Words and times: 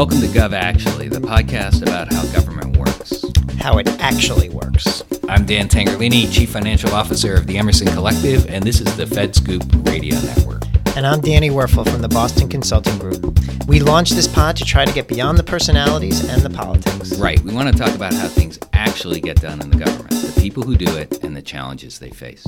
Welcome 0.00 0.22
to 0.22 0.28
Gov 0.28 0.54
Actually, 0.54 1.08
the 1.08 1.20
podcast 1.20 1.82
about 1.82 2.10
how 2.10 2.24
government 2.32 2.78
works. 2.78 3.22
How 3.58 3.76
it 3.76 3.86
actually 4.00 4.48
works. 4.48 5.04
I'm 5.28 5.44
Dan 5.44 5.68
Tangherlini, 5.68 6.32
Chief 6.32 6.48
Financial 6.48 6.94
Officer 6.94 7.34
of 7.34 7.46
the 7.46 7.58
Emerson 7.58 7.86
Collective, 7.88 8.48
and 8.48 8.64
this 8.64 8.80
is 8.80 8.96
the 8.96 9.04
FedScoop 9.04 9.86
Radio 9.86 10.18
Network. 10.20 10.62
And 10.96 11.06
I'm 11.06 11.20
Danny 11.20 11.50
Werfel 11.50 11.86
from 11.86 12.00
the 12.00 12.08
Boston 12.08 12.48
Consulting 12.48 12.96
Group. 12.96 13.38
We 13.66 13.80
launched 13.80 14.14
this 14.14 14.26
pod 14.26 14.56
to 14.56 14.64
try 14.64 14.86
to 14.86 14.92
get 14.94 15.06
beyond 15.06 15.36
the 15.36 15.42
personalities 15.42 16.26
and 16.26 16.40
the 16.40 16.48
politics. 16.48 17.18
Right. 17.18 17.38
We 17.40 17.52
want 17.52 17.70
to 17.70 17.78
talk 17.78 17.94
about 17.94 18.14
how 18.14 18.28
things 18.28 18.58
actually 18.72 19.20
get 19.20 19.38
done 19.42 19.60
in 19.60 19.68
the 19.68 19.84
government, 19.84 20.12
the 20.12 20.40
people 20.40 20.62
who 20.62 20.76
do 20.76 20.96
it, 20.96 21.22
and 21.22 21.36
the 21.36 21.42
challenges 21.42 21.98
they 21.98 22.08
face. 22.08 22.46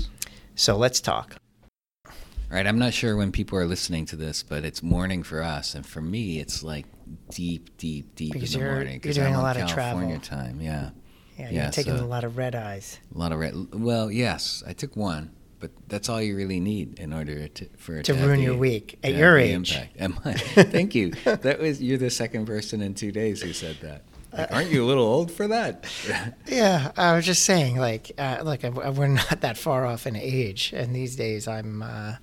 So 0.55 0.79
let's 0.79 1.03
talk. 1.03 1.37
Right. 2.51 2.67
I'm 2.67 2.79
not 2.79 2.95
sure 2.95 3.15
when 3.15 3.31
people 3.31 3.59
are 3.59 3.67
listening 3.67 4.07
to 4.07 4.17
this, 4.17 4.43
but 4.43 4.65
it's 4.65 4.83
morning 4.83 5.23
for 5.23 5.43
us, 5.43 5.75
and 5.75 5.85
for 5.85 6.01
me, 6.01 6.39
it's 6.39 6.63
like 6.63 6.87
deep, 7.31 7.77
deep, 7.79 8.15
deep 8.15 8.33
Because 8.33 8.55
in 8.55 8.61
the 8.61 8.65
you're- 8.67 8.75
morning. 8.77 8.93
you're 8.95 9.01
'cause 9.01 9.15
doing 9.17 9.29
I'm 9.29 9.35
a 9.35 9.37
on 9.39 9.43
lot 9.43 9.57
of 9.57 9.69
California 9.69 10.19
travel. 10.19 10.45
time. 10.49 10.61
Yeah. 10.61 10.91
Yeah, 11.39 11.51
Yeah, 11.51 11.63
you're 11.65 11.71
taking 11.73 11.97
so- 11.97 12.05
a 12.05 12.07
lot 12.07 12.25
of 12.25 12.37
red 12.37 12.55
eyes. 12.55 12.99
A 13.15 13.19
lot 13.19 13.33
of 13.33 13.39
red. 13.39 13.55
Well, 13.73 14.11
yes, 14.13 14.63
I 14.67 14.75
took 14.75 14.95
one, 14.97 15.31
but 15.61 15.71
that's 15.89 16.09
all 16.09 16.21
you 16.21 16.37
really 16.37 16.61
need 16.61 16.99
in 16.99 17.13
order 17.13 17.49
to 17.49 17.67
for 17.79 17.97
it 17.99 18.05
To 18.05 18.15
have 18.15 18.27
ruin 18.27 18.39
the- 18.39 18.45
your 18.45 18.57
week 18.57 18.99
at 19.03 19.11
to 19.13 19.17
your 19.19 19.39
age. 19.39 19.79
Impact. 19.97 20.41
Thank 20.71 20.95
you. 20.95 21.13
That 21.25 21.59
was 21.59 21.83
you're 21.83 21.99
the 21.99 22.11
second 22.11 22.47
person 22.47 22.83
in 22.83 22.95
two 22.95 23.13
days 23.13 23.41
who 23.43 23.53
said 23.53 23.77
that. 23.83 24.03
Like, 24.33 24.51
aren't 24.53 24.71
you 24.71 24.83
a 24.83 24.87
little 24.87 25.05
old 25.05 25.31
for 25.31 25.47
that? 25.49 25.85
Yeah, 26.47 26.93
I 26.97 27.15
was 27.17 27.27
just 27.27 27.45
saying, 27.45 27.77
like, 27.77 28.13
uh, 28.19 28.39
look, 28.45 28.65
I- 28.65 28.69
I- 28.69 28.89
we're 28.91 29.07
not 29.09 29.41
that 29.43 29.57
far 29.59 29.85
off 29.87 30.07
in 30.07 30.17
age, 30.17 30.73
and 30.75 30.95
these 30.95 31.17
days 31.17 31.47
I'm 31.49 31.83
uh, 31.83 32.17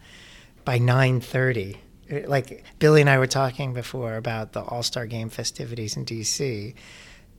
by 0.66 0.78
nine 0.78 1.20
thirty. 1.20 1.78
Like 2.10 2.64
Billy 2.80 3.02
and 3.02 3.10
I 3.10 3.18
were 3.20 3.28
talking 3.28 3.74
before 3.74 4.16
about 4.16 4.54
the 4.54 4.62
All 4.62 4.84
Star 4.84 5.06
Game 5.06 5.30
festivities 5.30 5.96
in 5.96 6.06
D.C., 6.06 6.74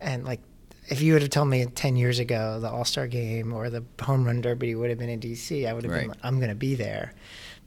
and 0.00 0.24
like, 0.24 0.40
if 0.88 1.02
you 1.02 1.12
would 1.12 1.22
have 1.22 1.30
told 1.30 1.48
me 1.48 1.66
ten 1.66 1.96
years 1.96 2.18
ago 2.18 2.58
the 2.60 2.70
All 2.70 2.84
Star 2.84 3.06
Game 3.06 3.52
or 3.52 3.68
the 3.68 3.84
Home 4.02 4.24
Run 4.24 4.40
Derby 4.40 4.74
would 4.74 4.90
have 4.90 4.98
been 4.98 5.08
in 5.08 5.20
D.C., 5.20 5.66
I 5.66 5.72
would 5.72 5.84
have 5.84 5.92
been, 5.92 6.08
like, 6.08 6.18
I'm 6.22 6.36
going 6.36 6.50
to 6.50 6.54
be 6.54 6.74
there. 6.74 7.14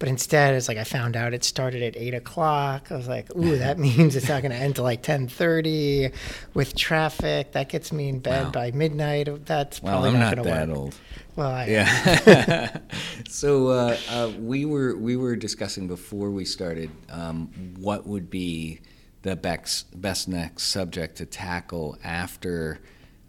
But 0.04 0.09
instead, 0.09 0.54
it's 0.54 0.68
like 0.68 0.78
I 0.78 0.84
found 0.84 1.16
out 1.16 1.34
it 1.34 1.46
started 1.46 1.82
at 1.82 1.96
eight 1.96 2.14
o'clock. 2.14 2.92
I 2.92 2.98
was 2.98 3.08
like, 3.08 3.34
"Ooh, 3.38 3.58
that 3.58 3.80
means 3.88 4.18
it's 4.18 4.28
not 4.28 4.42
going 4.42 4.52
to 4.52 4.58
end 4.58 4.76
till 4.76 4.84
like 4.84 5.02
ten 5.02 5.30
thirty, 5.30 6.12
with 6.54 6.76
traffic. 6.76 7.54
That 7.54 7.70
gets 7.70 7.94
me 7.94 8.09
in 8.09 8.20
bed 8.20 8.48
Wow. 8.48 8.52
by 8.52 8.72
midnight. 8.72 9.46
That's 9.46 9.81
well, 9.81 9.94
probably 9.94 10.09
I'm 10.09 10.20
not, 10.20 10.36
not 10.36 10.44
that 10.44 10.68
work." 10.68 10.78
old. 10.78 10.96
Well, 11.38 11.50
I, 11.50 11.66
Yeah. 11.68 12.80
so 13.30 13.70
uh, 13.70 13.98
uh, 14.09 14.31
we 14.38 14.66
were 14.66 14.98
we 14.98 15.16
were 15.16 15.38
discussing 15.38 15.88
before 15.88 16.31
we 16.31 16.44
started 16.44 16.92
um, 17.09 17.48
what 17.78 18.06
would 18.06 18.30
be 18.30 18.81
the 19.22 19.38
best 19.38 20.02
best 20.02 20.28
next 20.28 20.64
subject 20.64 21.16
to 21.20 21.26
tackle 21.26 21.98
after 22.04 22.81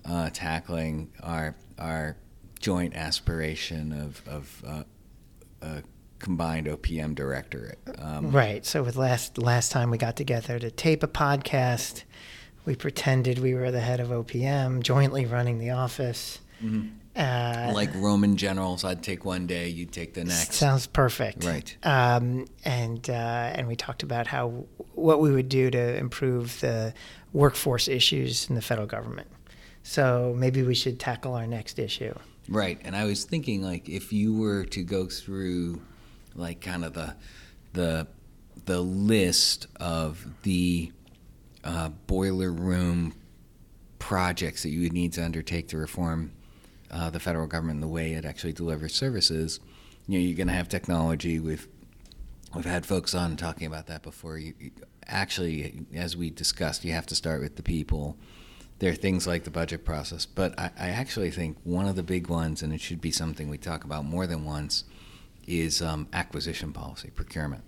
uh, 0.04 0.28
tackling 0.32 1.12
our 1.22 1.54
our 1.78 2.16
joint 2.58 2.96
aspiration 2.96 3.92
of 3.92 4.22
of 4.26 4.64
uh, 4.66 4.82
a 5.62 5.82
combined 6.24 6.66
OPM 6.66 7.14
directorate. 7.14 7.78
Um, 7.98 8.32
right. 8.32 8.64
So 8.64 8.82
with 8.82 8.96
last 8.96 9.36
last 9.36 9.70
time 9.70 9.90
we 9.90 9.98
got 9.98 10.16
together 10.16 10.58
to 10.58 10.70
tape 10.70 11.02
a 11.02 11.06
podcast, 11.06 12.04
we 12.64 12.74
pretended 12.74 13.38
we 13.38 13.54
were 13.54 13.70
the 13.70 13.80
head 13.80 14.00
of 14.00 14.08
OPM, 14.08 14.82
jointly 14.82 15.26
running 15.26 15.58
the 15.58 15.70
office. 15.70 16.38
Uh, 17.14 17.70
like 17.74 17.94
Roman 17.94 18.38
generals, 18.38 18.84
I'd 18.84 19.02
take 19.02 19.26
one 19.26 19.46
day, 19.46 19.68
you'd 19.68 19.92
take 19.92 20.14
the 20.14 20.24
next. 20.24 20.54
Sounds 20.54 20.86
perfect. 20.86 21.44
Right. 21.44 21.76
Um, 21.82 22.46
and 22.64 23.08
uh, 23.10 23.52
and 23.54 23.68
we 23.68 23.76
talked 23.76 24.02
about 24.02 24.26
how 24.26 24.64
what 24.94 25.20
we 25.20 25.30
would 25.30 25.50
do 25.50 25.70
to 25.70 25.96
improve 25.96 26.58
the 26.60 26.94
workforce 27.34 27.86
issues 27.86 28.48
in 28.48 28.54
the 28.54 28.62
federal 28.62 28.86
government. 28.86 29.28
So 29.82 30.34
maybe 30.36 30.62
we 30.62 30.74
should 30.74 30.98
tackle 30.98 31.34
our 31.34 31.46
next 31.46 31.78
issue. 31.78 32.14
Right, 32.48 32.80
and 32.84 32.96
I 32.96 33.04
was 33.04 33.24
thinking 33.24 33.62
like 33.62 33.88
if 33.88 34.12
you 34.12 34.34
were 34.34 34.64
to 34.66 34.82
go 34.82 35.06
through 35.06 35.82
like 36.34 36.60
kind 36.60 36.84
of 36.84 36.94
the 36.94 37.14
the 37.72 38.06
the 38.66 38.80
list 38.80 39.66
of 39.76 40.26
the 40.42 40.92
uh, 41.64 41.88
boiler 42.06 42.50
room 42.50 43.14
projects 43.98 44.62
that 44.62 44.70
you 44.70 44.82
would 44.82 44.92
need 44.92 45.12
to 45.12 45.24
undertake 45.24 45.68
to 45.68 45.76
reform 45.76 46.32
uh, 46.90 47.10
the 47.10 47.20
federal 47.20 47.46
government 47.46 47.76
and 47.76 47.82
the 47.82 47.88
way 47.88 48.12
it 48.12 48.24
actually 48.24 48.52
delivers 48.52 48.94
services, 48.94 49.60
you 50.06 50.18
know, 50.18 50.24
you're 50.24 50.36
going 50.36 50.46
to 50.46 50.52
have 50.54 50.68
technology. 50.68 51.40
We've 51.40 51.66
we've 52.54 52.64
had 52.64 52.86
folks 52.86 53.14
on 53.14 53.36
talking 53.36 53.66
about 53.66 53.86
that 53.88 54.02
before. 54.02 54.38
You, 54.38 54.54
you 54.58 54.70
actually, 55.06 55.86
as 55.94 56.16
we 56.16 56.30
discussed, 56.30 56.84
you 56.84 56.92
have 56.92 57.06
to 57.06 57.14
start 57.14 57.40
with 57.40 57.56
the 57.56 57.62
people 57.62 58.16
there 58.78 58.90
are 58.90 58.96
things 58.96 59.26
like 59.26 59.44
the 59.44 59.50
budget 59.50 59.84
process, 59.84 60.26
but 60.26 60.58
I, 60.58 60.70
I 60.78 60.88
actually 60.90 61.30
think 61.30 61.58
one 61.64 61.86
of 61.86 61.96
the 61.96 62.02
big 62.02 62.28
ones, 62.28 62.62
and 62.62 62.72
it 62.72 62.80
should 62.80 63.00
be 63.00 63.10
something 63.10 63.48
we 63.48 63.58
talk 63.58 63.84
about 63.84 64.04
more 64.04 64.26
than 64.26 64.44
once, 64.44 64.84
is 65.46 65.82
um, 65.82 66.08
acquisition 66.12 66.72
policy, 66.72 67.10
procurement. 67.14 67.62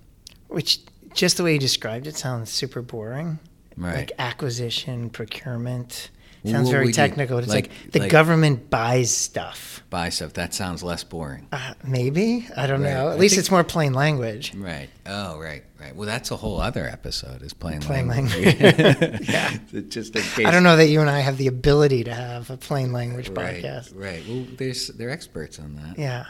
Which 0.49 0.81
just 1.15 1.37
the 1.37 1.45
way 1.45 1.55
you 1.55 1.59
described 1.59 2.07
it 2.07 2.17
sounds 2.17 2.51
super 2.51 2.83
boring. 2.83 3.39
Right. 3.77 3.97
Like 3.97 4.13
acquisition, 4.19 5.11
procurement. 5.11 6.11
Sounds 6.45 6.67
what 6.67 6.73
very 6.75 6.93
technical. 6.93 7.39
It's 7.39 7.49
like, 7.49 7.71
like- 7.71 7.93
the 7.93 7.99
like- 8.01 8.11
government 8.11 8.71
buys 8.71 9.11
stuff. 9.15 9.83
Buy 9.91 10.11
stuff. 10.11 10.35
That 10.35 10.55
sounds 10.55 10.81
less 10.85 11.03
boring. 11.03 11.49
Uh, 11.51 11.75
maybe 11.85 12.47
I 12.57 12.69
don't 12.69 12.83
Right. 12.83 12.95
know. 12.95 13.09
At 13.11 13.17
I 13.17 13.19
least 13.19 13.35
think- 13.35 13.41
it's 13.41 13.51
more 13.51 13.65
plain 13.65 13.93
language. 13.95 14.55
Right. 14.55 14.89
Oh, 15.07 15.39
right, 15.41 15.65
right. 15.81 15.95
Well, 15.97 16.07
that's 16.07 16.31
a 16.31 16.37
whole 16.37 16.61
other 16.61 16.87
episode. 16.87 17.43
Is 17.43 17.53
plain, 17.53 17.81
Plain 17.81 18.07
language. 18.07 18.61
language. 18.61 19.21
Yeah. 19.29 19.57
Just 19.89 20.15
in 20.15 20.23
case. 20.23 20.47
I 20.47 20.53
don't 20.53 20.63
know 20.63 20.77
that 20.77 20.87
you 20.87 21.01
and 21.01 21.11
I 21.11 21.19
have 21.21 21.37
the 21.37 21.49
ability 21.49 22.05
to 22.05 22.15
have 22.15 22.49
a 22.51 22.57
plain 22.57 22.93
language 22.93 23.29
Right. 23.31 23.63
podcast. 23.65 23.93
Right. 23.97 24.23
Well, 24.29 24.47
there's 24.57 24.87
they're 24.89 25.11
experts 25.11 25.59
on 25.59 25.75
that. 25.77 25.99
Yeah. 25.99 26.27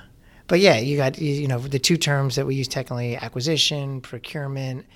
But 0.49 0.61
yeah, 0.61 0.79
you 0.79 0.97
got 0.97 1.19
you 1.19 1.49
know 1.49 1.59
the 1.59 1.79
two 1.79 1.97
terms 1.97 2.37
that 2.37 2.47
we 2.47 2.55
use 2.55 2.69
technically 2.69 3.17
acquisition, 3.17 4.01
procurement. 4.01 4.87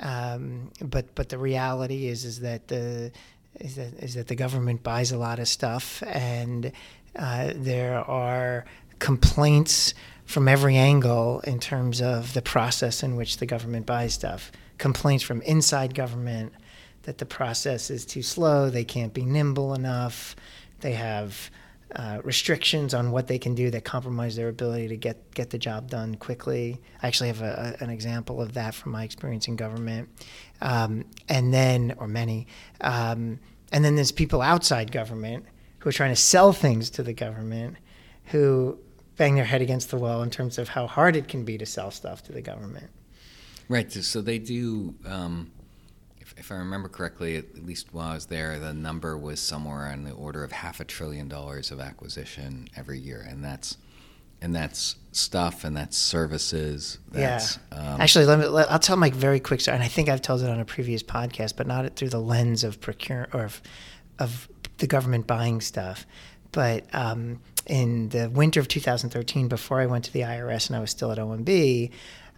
Um, 0.00 0.70
but 0.80 1.14
but 1.14 1.28
the 1.28 1.38
reality 1.38 2.08
is 2.08 2.24
is 2.24 2.40
that 2.40 2.68
the 2.68 3.12
is 3.60 3.76
that 3.76 3.94
is 3.94 4.14
that 4.14 4.28
the 4.28 4.34
government 4.34 4.82
buys 4.82 5.12
a 5.12 5.18
lot 5.18 5.38
of 5.38 5.46
stuff 5.46 6.02
and 6.06 6.72
uh, 7.16 7.52
there 7.54 7.98
are 7.98 8.64
complaints 8.98 9.94
from 10.24 10.48
every 10.48 10.76
angle 10.76 11.40
in 11.40 11.60
terms 11.60 12.00
of 12.00 12.32
the 12.34 12.42
process 12.42 13.02
in 13.02 13.16
which 13.16 13.36
the 13.38 13.46
government 13.46 13.86
buys 13.86 14.14
stuff. 14.14 14.50
Complaints 14.78 15.22
from 15.22 15.42
inside 15.42 15.94
government 15.94 16.52
that 17.02 17.18
the 17.18 17.26
process 17.26 17.90
is 17.90 18.06
too 18.06 18.22
slow, 18.22 18.70
they 18.70 18.84
can't 18.84 19.12
be 19.12 19.24
nimble 19.24 19.74
enough, 19.74 20.34
they 20.80 20.92
have 20.92 21.50
uh, 21.96 22.20
restrictions 22.24 22.94
on 22.94 23.10
what 23.10 23.26
they 23.26 23.38
can 23.38 23.54
do 23.54 23.70
that 23.70 23.84
compromise 23.84 24.36
their 24.36 24.48
ability 24.48 24.88
to 24.88 24.96
get 24.96 25.32
get 25.34 25.50
the 25.50 25.58
job 25.58 25.90
done 25.90 26.16
quickly. 26.16 26.80
I 27.02 27.06
actually 27.06 27.28
have 27.28 27.42
a, 27.42 27.76
a, 27.80 27.84
an 27.84 27.90
example 27.90 28.40
of 28.42 28.54
that 28.54 28.74
from 28.74 28.92
my 28.92 29.04
experience 29.04 29.48
in 29.48 29.56
government, 29.56 30.08
um, 30.60 31.04
and 31.28 31.52
then 31.54 31.94
or 31.98 32.08
many, 32.08 32.46
um, 32.80 33.38
and 33.72 33.84
then 33.84 33.94
there's 33.94 34.12
people 34.12 34.42
outside 34.42 34.90
government 34.92 35.44
who 35.78 35.88
are 35.88 35.92
trying 35.92 36.12
to 36.12 36.20
sell 36.20 36.52
things 36.52 36.90
to 36.90 37.02
the 37.02 37.12
government, 37.12 37.76
who 38.26 38.78
bang 39.16 39.36
their 39.36 39.44
head 39.44 39.62
against 39.62 39.90
the 39.90 39.96
wall 39.96 40.22
in 40.22 40.30
terms 40.30 40.58
of 40.58 40.68
how 40.68 40.86
hard 40.86 41.14
it 41.14 41.28
can 41.28 41.44
be 41.44 41.56
to 41.58 41.66
sell 41.66 41.90
stuff 41.90 42.22
to 42.24 42.32
the 42.32 42.42
government. 42.42 42.90
Right. 43.68 43.90
So- 43.92 44.20
they 44.20 44.38
do. 44.38 44.94
Um, 45.06 45.52
if, 46.36 46.44
if 46.44 46.52
I 46.52 46.56
remember 46.56 46.88
correctly, 46.88 47.36
at 47.36 47.64
least 47.64 47.92
while 47.92 48.08
I 48.08 48.14
was 48.14 48.26
there, 48.26 48.58
the 48.58 48.72
number 48.72 49.16
was 49.16 49.40
somewhere 49.40 49.86
on 49.86 50.04
the 50.04 50.12
order 50.12 50.44
of 50.44 50.52
half 50.52 50.80
a 50.80 50.84
trillion 50.84 51.28
dollars 51.28 51.70
of 51.70 51.80
acquisition 51.80 52.68
every 52.76 52.98
year, 52.98 53.24
and 53.28 53.44
that's 53.44 53.76
and 54.42 54.54
that's 54.54 54.96
stuff 55.12 55.64
and 55.64 55.76
that's 55.76 55.96
services. 55.96 56.98
That's, 57.10 57.58
yeah. 57.72 57.94
Um, 57.94 58.00
Actually, 58.00 58.26
let 58.26 58.38
me. 58.38 58.46
Let, 58.46 58.70
I'll 58.70 58.78
tell 58.78 58.96
my 58.96 59.10
very 59.10 59.40
quick 59.40 59.60
story, 59.60 59.74
and 59.74 59.84
I 59.84 59.88
think 59.88 60.08
I've 60.08 60.22
told 60.22 60.42
it 60.42 60.50
on 60.50 60.60
a 60.60 60.64
previous 60.64 61.02
podcast, 61.02 61.56
but 61.56 61.66
not 61.66 61.96
through 61.96 62.10
the 62.10 62.20
lens 62.20 62.64
of 62.64 62.80
procure 62.80 63.28
or 63.32 63.44
of, 63.44 63.62
of 64.18 64.48
the 64.78 64.86
government 64.86 65.26
buying 65.26 65.60
stuff. 65.60 66.06
But 66.52 66.84
um, 66.94 67.40
in 67.66 68.10
the 68.10 68.30
winter 68.30 68.60
of 68.60 68.68
2013, 68.68 69.48
before 69.48 69.80
I 69.80 69.86
went 69.86 70.04
to 70.04 70.12
the 70.12 70.20
IRS 70.20 70.68
and 70.68 70.76
I 70.76 70.80
was 70.80 70.90
still 70.90 71.10
at 71.10 71.18
OMB, 71.18 71.90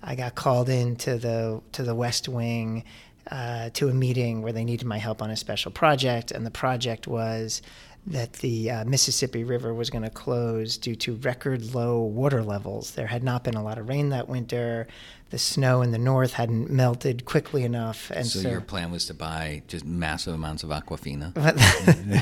I 0.03 0.15
got 0.15 0.35
called 0.35 0.69
into 0.69 1.19
the 1.19 1.61
to 1.73 1.83
the 1.83 1.95
West 1.95 2.29
Wing 2.29 2.85
uh, 3.31 3.71
to 3.71 3.89
a 3.89 3.95
meeting 3.95 4.43
where 4.43 4.53
they 4.53 4.65
needed 4.65 4.87
my 4.87 4.99
help 4.99 5.23
on 5.23 5.31
a 5.31 5.37
special 5.37 5.71
project, 5.71 6.31
and 6.31 6.47
the 6.47 6.51
project 6.51 7.07
was 7.07 7.63
that 8.07 8.35
the 8.35 8.71
uh, 8.71 8.85
Mississippi 8.85 9.43
River 9.43 9.75
was 9.75 9.91
going 9.91 10.05
to 10.05 10.11
close 10.11 10.77
due 10.77 10.95
to 10.95 11.17
record 11.17 11.75
low 11.75 12.01
water 12.01 12.43
levels. 12.43 12.93
There 12.93 13.09
had 13.09 13.25
not 13.25 13.43
been 13.43 13.55
a 13.55 13.63
lot 13.63 13.79
of 13.79 13.89
rain 13.89 14.11
that 14.11 14.29
winter. 14.29 14.87
The 15.31 15.39
snow 15.39 15.83
in 15.83 15.91
the 15.91 15.99
north 15.99 16.35
hadn't 16.35 16.71
melted 16.71 17.25
quickly 17.25 17.65
enough, 17.65 18.13
and 18.13 18.25
so, 18.25 18.39
so, 18.39 18.49
your 18.49 18.61
plan 18.61 18.93
was 18.93 19.07
to 19.07 19.15
buy 19.15 19.63
just 19.67 19.85
massive 19.85 20.35
amounts 20.35 20.63
of 20.63 20.71
Aquafina. 20.71 21.35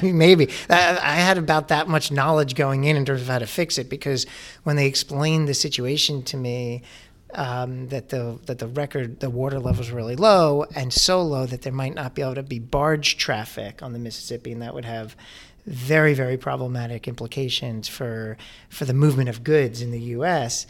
maybe 0.15 0.49
I, 0.71 0.99
I 1.03 1.15
had 1.17 1.37
about 1.37 1.69
that 1.69 1.87
much 1.87 2.11
knowledge 2.11 2.55
going 2.55 2.85
in 2.85 2.97
in 2.97 3.05
terms 3.05 3.21
of 3.21 3.27
how 3.27 3.41
to 3.41 3.47
fix 3.47 3.77
it 3.77 3.91
because 3.91 4.25
when 4.63 4.77
they 4.77 4.87
explained 4.87 5.49
the 5.49 5.55
situation 5.55 6.23
to 6.23 6.39
me, 6.39 6.81
um, 7.35 7.89
that 7.89 8.09
the 8.09 8.39
that 8.47 8.59
the 8.59 8.67
record 8.67 9.21
the 9.21 9.31
water 9.31 9.59
level 9.59 9.83
is 9.83 9.91
really 9.91 10.17
low 10.17 10.65
and 10.75 10.93
so 10.93 11.23
low 11.23 11.47
that 11.47 11.63
there 11.63 11.73
might 11.73 11.95
not 11.95 12.15
be 12.15 12.23
able 12.23 12.35
to 12.35 12.43
be 12.43 12.59
barge 12.59 13.17
traffic 13.17 13.83
on 13.83 13.93
the 13.93 13.99
Mississippi, 13.99 14.53
and 14.53 14.63
that 14.63 14.75
would 14.75 14.85
have 14.85 15.17
very 15.67 16.15
very 16.15 16.37
problematic 16.37 17.09
implications 17.09 17.89
for 17.89 18.37
for 18.69 18.85
the 18.85 18.95
movement 18.95 19.29
of 19.29 19.45
goods 19.45 19.83
in 19.83 19.91
the 19.91 20.01
U.S. 20.01 20.67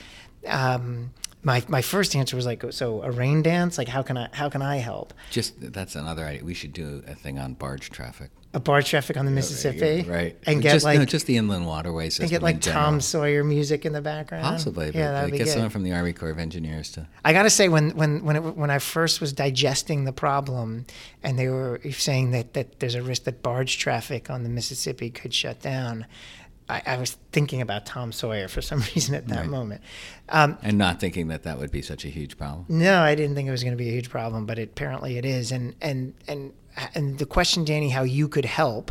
Um, 0.47 1.13
my 1.43 1.63
my 1.69 1.83
first 1.83 2.17
answer 2.17 2.37
was 2.37 2.47
like, 2.47 2.65
so 2.71 3.03
a 3.03 3.11
rain 3.11 3.43
dance? 3.43 3.79
Like, 3.79 3.89
how 3.89 4.03
can 4.03 4.17
I 4.17 4.29
how 4.33 4.49
can 4.49 4.63
I 4.63 4.77
help? 4.77 5.13
Just 5.31 5.73
that's 5.73 5.95
another 5.95 6.25
idea. 6.25 6.45
We 6.45 6.55
should 6.55 6.73
do 6.73 7.03
a 7.07 7.15
thing 7.15 7.39
on 7.39 7.55
barge 7.55 7.91
traffic. 7.91 8.31
A 8.55 8.61
barge 8.61 8.89
traffic 8.89 9.17
on 9.17 9.25
the 9.27 9.33
Mississippi, 9.33 10.09
right? 10.09 10.37
And 10.47 10.63
get 10.63 10.73
just, 10.73 10.85
like 10.85 10.99
no, 10.99 11.05
just 11.05 11.27
the 11.27 11.37
inland 11.37 11.67
waterways, 11.67 12.21
and 12.21 12.31
get 12.31 12.41
like 12.41 12.61
Tom 12.61 13.01
Sawyer 13.01 13.43
music 13.43 13.85
in 13.85 13.93
the 13.93 14.01
background. 14.01 14.45
Possibly, 14.45 14.93
yeah, 14.95 15.11
that'd 15.11 15.31
but 15.31 15.33
be 15.33 15.39
get 15.39 15.45
good. 15.47 15.53
someone 15.55 15.71
from 15.71 15.83
the 15.83 15.93
Army 15.93 16.13
Corps 16.13 16.31
of 16.31 16.39
Engineers 16.39 16.91
to. 16.93 17.09
I 17.25 17.33
got 17.33 17.43
to 17.43 17.51
say, 17.51 17.69
when 17.69 17.91
when 17.97 18.25
when 18.25 18.37
it, 18.37 18.41
when 18.57 18.71
I 18.71 18.79
first 18.79 19.21
was 19.21 19.33
digesting 19.33 20.05
the 20.05 20.13
problem, 20.13 20.87
and 21.23 21.37
they 21.39 21.49
were 21.49 21.81
saying 21.91 22.31
that 22.31 22.55
that 22.55 22.79
there's 22.79 22.95
a 22.95 23.03
risk 23.03 23.25
that 23.25 23.43
barge 23.43 23.77
traffic 23.79 24.31
on 24.31 24.45
the 24.45 24.49
Mississippi 24.49 25.11
could 25.11 25.35
shut 25.35 25.61
down, 25.61 26.07
I, 26.69 26.81
I 26.87 26.97
was 26.97 27.17
thinking 27.33 27.61
about 27.61 27.87
Tom 27.87 28.13
Sawyer 28.13 28.47
for 28.47 28.63
some 28.63 28.79
reason 28.95 29.17
at 29.17 29.27
that 29.29 29.41
Right. 29.41 29.49
moment. 29.49 29.81
Um, 30.29 30.57
And 30.63 30.79
not 30.79 31.01
thinking 31.01 31.27
that 31.29 31.43
that 31.43 31.59
would 31.59 31.73
be 31.73 31.83
such 31.83 32.05
a 32.05 32.09
huge 32.09 32.39
problem. 32.39 32.67
no, 32.69 33.03
I 33.03 33.17
didn't 33.17 33.35
think 33.35 33.49
it 33.49 33.51
was 33.51 33.65
going 33.65 33.77
to 33.77 33.83
be 33.85 33.89
a 33.89 33.93
huge 33.93 34.11
problem, 34.11 34.47
but 34.47 34.59
it, 34.61 34.71
apparently 34.71 35.19
it 35.19 35.25
is. 35.25 35.51
And 35.51 35.75
and 35.83 36.15
and 36.29 36.53
and 36.95 37.19
the 37.19 37.27
question, 37.27 37.65
Danny, 37.65 37.91
how 37.91 38.03
you 38.03 38.29
could 38.29 38.45
help 38.45 38.91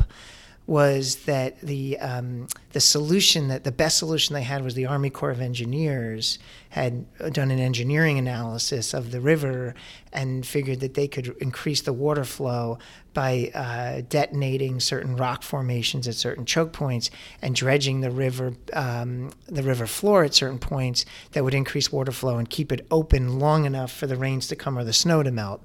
was 0.66 1.16
that 1.26 1.60
the 1.60 2.00
um, 2.00 2.48
the 2.72 2.80
solution 2.80 3.50
that 3.50 3.66
the 3.66 3.72
best 3.72 3.98
solution 3.98 4.34
they 4.34 4.44
had 4.44 4.64
was 4.64 4.76
the 4.76 4.86
Army 4.86 5.10
Corps 5.10 5.32
of 5.32 5.42
Engineers 5.42 6.40
had 6.70 7.06
done 7.34 7.52
an 7.52 7.60
engineering 7.60 8.18
analysis 8.18 8.94
of 8.94 9.12
the 9.12 9.20
river 9.20 9.76
and 10.14 10.46
figured 10.46 10.80
that 10.80 10.94
they 10.94 11.08
could 11.08 11.36
increase 11.42 11.82
the 11.82 11.92
water 11.92 12.24
flow 12.24 12.80
by 13.14 13.52
uh, 13.54 14.02
detonating 14.08 14.80
certain 14.80 15.18
rock 15.18 15.44
formations 15.44 16.08
at 16.08 16.16
certain 16.16 16.46
choke 16.46 16.72
points 16.72 17.12
and 17.42 17.56
dredging 17.56 18.00
the 18.00 18.10
river 18.10 18.54
um, 18.72 19.32
the 19.48 19.64
river 19.64 19.86
floor 19.86 20.24
at 20.24 20.34
certain 20.34 20.60
points 20.60 21.06
that 21.34 21.44
would 21.44 21.54
increase 21.54 21.92
water 21.92 22.12
flow 22.12 22.38
and 22.38 22.50
keep 22.50 22.72
it 22.72 22.88
open 22.90 23.38
long 23.38 23.66
enough 23.66 23.92
for 23.92 24.08
the 24.08 24.16
rains 24.16 24.48
to 24.48 24.56
come 24.56 24.78
or 24.78 24.86
the 24.86 24.94
snow 24.94 25.22
to 25.24 25.32
melt. 25.32 25.62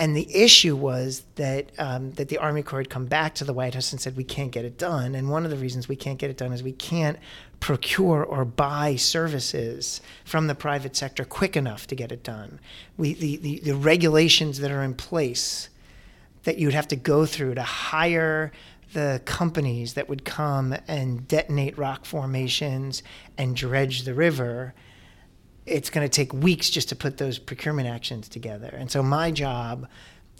And 0.00 0.16
the 0.16 0.34
issue 0.34 0.76
was 0.76 1.24
that 1.34 1.72
um, 1.76 2.12
that 2.12 2.30
the 2.30 2.38
Army 2.38 2.62
Corps 2.62 2.78
had 2.78 2.88
come 2.88 3.04
back 3.04 3.34
to 3.34 3.44
the 3.44 3.52
White 3.52 3.74
House 3.74 3.92
and 3.92 4.00
said 4.00 4.16
we 4.16 4.24
can't 4.24 4.50
get 4.50 4.64
it 4.64 4.78
done. 4.78 5.14
And 5.14 5.28
one 5.28 5.44
of 5.44 5.50
the 5.50 5.58
reasons 5.58 5.90
we 5.90 5.94
can't 5.94 6.18
get 6.18 6.30
it 6.30 6.38
done 6.38 6.54
is 6.54 6.62
we 6.62 6.72
can't 6.72 7.18
procure 7.60 8.24
or 8.24 8.46
buy 8.46 8.96
services 8.96 10.00
from 10.24 10.46
the 10.46 10.54
private 10.54 10.96
sector 10.96 11.22
quick 11.26 11.54
enough 11.54 11.86
to 11.88 11.94
get 11.94 12.12
it 12.12 12.22
done. 12.22 12.60
We 12.96 13.12
the, 13.12 13.36
the, 13.36 13.60
the 13.60 13.74
regulations 13.74 14.60
that 14.60 14.70
are 14.70 14.82
in 14.82 14.94
place 14.94 15.68
that 16.44 16.56
you'd 16.56 16.72
have 16.72 16.88
to 16.88 16.96
go 16.96 17.26
through 17.26 17.56
to 17.56 17.62
hire 17.62 18.52
the 18.94 19.20
companies 19.26 19.92
that 19.94 20.08
would 20.08 20.24
come 20.24 20.74
and 20.88 21.28
detonate 21.28 21.76
rock 21.76 22.06
formations 22.06 23.02
and 23.36 23.54
dredge 23.54 24.04
the 24.04 24.14
river 24.14 24.72
it's 25.70 25.90
going 25.90 26.06
to 26.06 26.14
take 26.14 26.32
weeks 26.32 26.70
just 26.70 26.88
to 26.90 26.96
put 26.96 27.18
those 27.18 27.38
procurement 27.38 27.88
actions 27.88 28.28
together. 28.28 28.68
And 28.72 28.90
so 28.90 29.02
my 29.02 29.30
job 29.30 29.86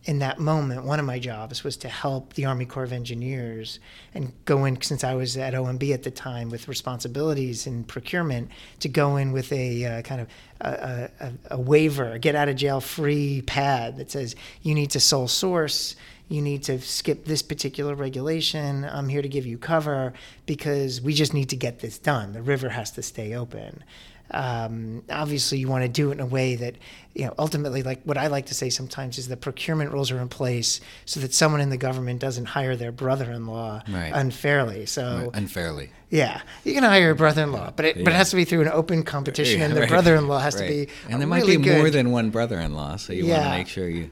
in 0.04 0.20
that 0.20 0.38
moment, 0.38 0.84
one 0.84 0.98
of 0.98 1.04
my 1.04 1.18
jobs 1.18 1.62
was 1.62 1.76
to 1.76 1.88
help 1.88 2.32
the 2.32 2.46
Army 2.46 2.64
Corps 2.64 2.84
of 2.84 2.92
Engineers 2.92 3.80
and 4.14 4.32
go 4.46 4.64
in, 4.64 4.80
since 4.80 5.04
I 5.04 5.14
was 5.14 5.36
at 5.36 5.52
OMB 5.52 5.92
at 5.92 6.02
the 6.02 6.10
time 6.10 6.48
with 6.48 6.68
responsibilities 6.68 7.66
in 7.66 7.84
procurement, 7.84 8.50
to 8.80 8.88
go 8.88 9.16
in 9.16 9.30
with 9.32 9.52
a 9.52 9.84
uh, 9.84 10.02
kind 10.02 10.22
of 10.22 10.28
a, 10.62 11.10
a, 11.20 11.32
a 11.50 11.60
waiver, 11.60 12.12
a 12.12 12.18
get 12.18 12.34
out 12.34 12.48
of 12.48 12.56
jail 12.56 12.80
free 12.80 13.42
pad 13.42 13.98
that 13.98 14.10
says 14.10 14.36
you 14.62 14.74
need 14.74 14.90
to 14.92 15.00
sole 15.00 15.28
source 15.28 15.96
you 16.30 16.40
need 16.40 16.62
to 16.62 16.80
skip 16.80 17.24
this 17.24 17.42
particular 17.42 17.96
regulation. 17.96 18.84
I'm 18.84 19.08
here 19.08 19.20
to 19.20 19.28
give 19.28 19.46
you 19.46 19.58
cover 19.58 20.12
because 20.46 21.00
we 21.00 21.12
just 21.12 21.34
need 21.34 21.48
to 21.48 21.56
get 21.56 21.80
this 21.80 21.98
done. 21.98 22.32
The 22.32 22.40
river 22.40 22.68
has 22.68 22.92
to 22.92 23.02
stay 23.02 23.34
open. 23.34 23.82
Um, 24.32 25.02
obviously, 25.10 25.58
you 25.58 25.68
want 25.68 25.82
to 25.84 25.88
do 25.88 26.10
it 26.10 26.14
in 26.14 26.20
a 26.20 26.26
way 26.26 26.54
that, 26.56 26.76
you 27.14 27.24
know, 27.26 27.34
ultimately, 27.38 27.82
like 27.82 28.00
what 28.04 28.16
I 28.16 28.28
like 28.28 28.46
to 28.46 28.54
say 28.54 28.70
sometimes 28.70 29.18
is 29.18 29.28
the 29.28 29.36
procurement 29.36 29.92
rules 29.92 30.10
are 30.10 30.18
in 30.20 30.28
place 30.28 30.80
so 31.04 31.20
that 31.20 31.34
someone 31.34 31.60
in 31.60 31.70
the 31.70 31.76
government 31.76 32.20
doesn't 32.20 32.46
hire 32.46 32.76
their 32.76 32.92
brother-in-law 32.92 33.82
Right. 33.88 34.12
unfairly. 34.14 34.86
So, 34.86 35.30
Unfairly. 35.34 35.90
yeah, 36.10 36.42
you 36.64 36.74
can 36.74 36.84
hire 36.84 37.10
a 37.10 37.14
brother-in-law, 37.14 37.72
but 37.76 37.84
it, 37.84 38.04
but 38.04 38.12
it 38.12 38.16
has 38.16 38.30
to 38.30 38.36
be 38.36 38.44
through 38.44 38.62
an 38.62 38.68
open 38.68 39.02
competition, 39.02 39.58
Yeah, 39.60 39.66
and 39.66 39.76
the 39.76 39.80
right, 39.80 39.90
brother-in-law 39.90 40.38
has 40.38 40.54
to 40.56 40.66
be 40.66 40.88
And 41.08 41.20
there 41.20 41.26
really 41.26 41.26
might 41.26 41.46
be 41.46 41.56
more 41.58 41.84
good. 41.84 41.94
than 41.94 42.10
one 42.12 42.30
brother-in-law, 42.30 42.96
so 42.96 43.12
you 43.12 43.26
want 43.26 43.42
to 43.42 43.50
make 43.50 43.68
sure 43.68 43.88
you. 43.88 44.10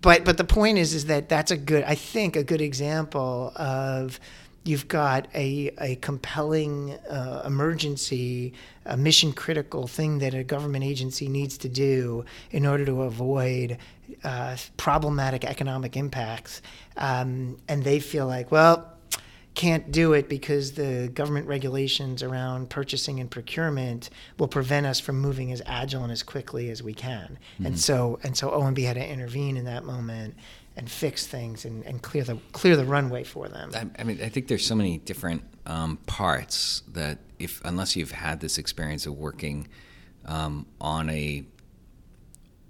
But 0.00 0.24
but 0.24 0.36
the 0.36 0.44
point 0.44 0.78
is 0.78 0.94
is 0.94 1.06
that 1.06 1.28
that's 1.28 1.50
a 1.50 1.56
good 1.56 1.82
I 1.82 1.96
think 1.96 2.36
a 2.36 2.44
good 2.44 2.60
example 2.60 3.52
of 3.56 4.20
you've 4.64 4.88
got 4.88 5.28
a 5.34 5.70
a 5.78 5.96
compelling 5.96 6.92
uh, 7.10 7.42
emergency, 7.46 8.52
a 8.84 8.96
mission 8.96 9.32
critical 9.32 9.86
thing 9.86 10.18
that 10.18 10.34
a 10.34 10.44
government 10.44 10.84
agency 10.84 11.28
needs 11.28 11.58
to 11.58 11.68
do 11.68 12.24
in 12.50 12.66
order 12.66 12.84
to 12.84 13.02
avoid 13.02 13.78
uh, 14.24 14.56
problematic 14.76 15.44
economic 15.44 15.96
impacts, 15.96 16.62
um, 16.96 17.56
and 17.68 17.84
they 17.84 18.00
feel 18.00 18.26
like 18.26 18.50
well. 18.50 18.94
Can't 19.54 19.90
do 19.90 20.12
it 20.12 20.28
because 20.28 20.72
the 20.72 21.10
government 21.12 21.48
regulations 21.48 22.22
around 22.22 22.70
purchasing 22.70 23.18
and 23.18 23.28
procurement 23.28 24.08
will 24.38 24.46
prevent 24.46 24.86
us 24.86 25.00
from 25.00 25.20
moving 25.20 25.50
as 25.50 25.60
agile 25.66 26.04
and 26.04 26.12
as 26.12 26.22
quickly 26.22 26.70
as 26.70 26.80
we 26.80 26.94
can. 26.94 27.36
And 27.66 27.76
so 27.76 28.20
and 28.22 28.36
so 28.36 28.50
OMB 28.50 28.78
had 28.84 28.94
to 28.94 29.04
intervene 29.04 29.56
in 29.56 29.64
that 29.64 29.84
moment 29.84 30.36
and 30.78 30.88
fix 30.88 31.26
things 31.26 31.64
and, 31.64 31.84
and 31.84 32.00
clear 32.02 32.22
the 32.22 32.38
clear 32.52 32.76
the 32.76 32.84
runway 32.84 33.24
for 33.24 33.48
them. 33.48 33.72
I, 33.74 34.00
I 34.00 34.04
mean, 34.04 34.22
I 34.22 34.28
think 34.28 34.46
there's 34.46 34.64
so 34.64 34.76
many 34.76 34.98
different 34.98 35.42
um, 35.66 35.98
parts 36.06 36.84
that 36.92 37.18
if 37.40 37.60
unless 37.64 37.96
you've 37.96 38.12
had 38.12 38.38
this 38.40 38.58
experience 38.58 39.04
of 39.04 39.18
working 39.18 39.66
um, 40.24 40.66
on 40.80 41.10
a 41.10 41.44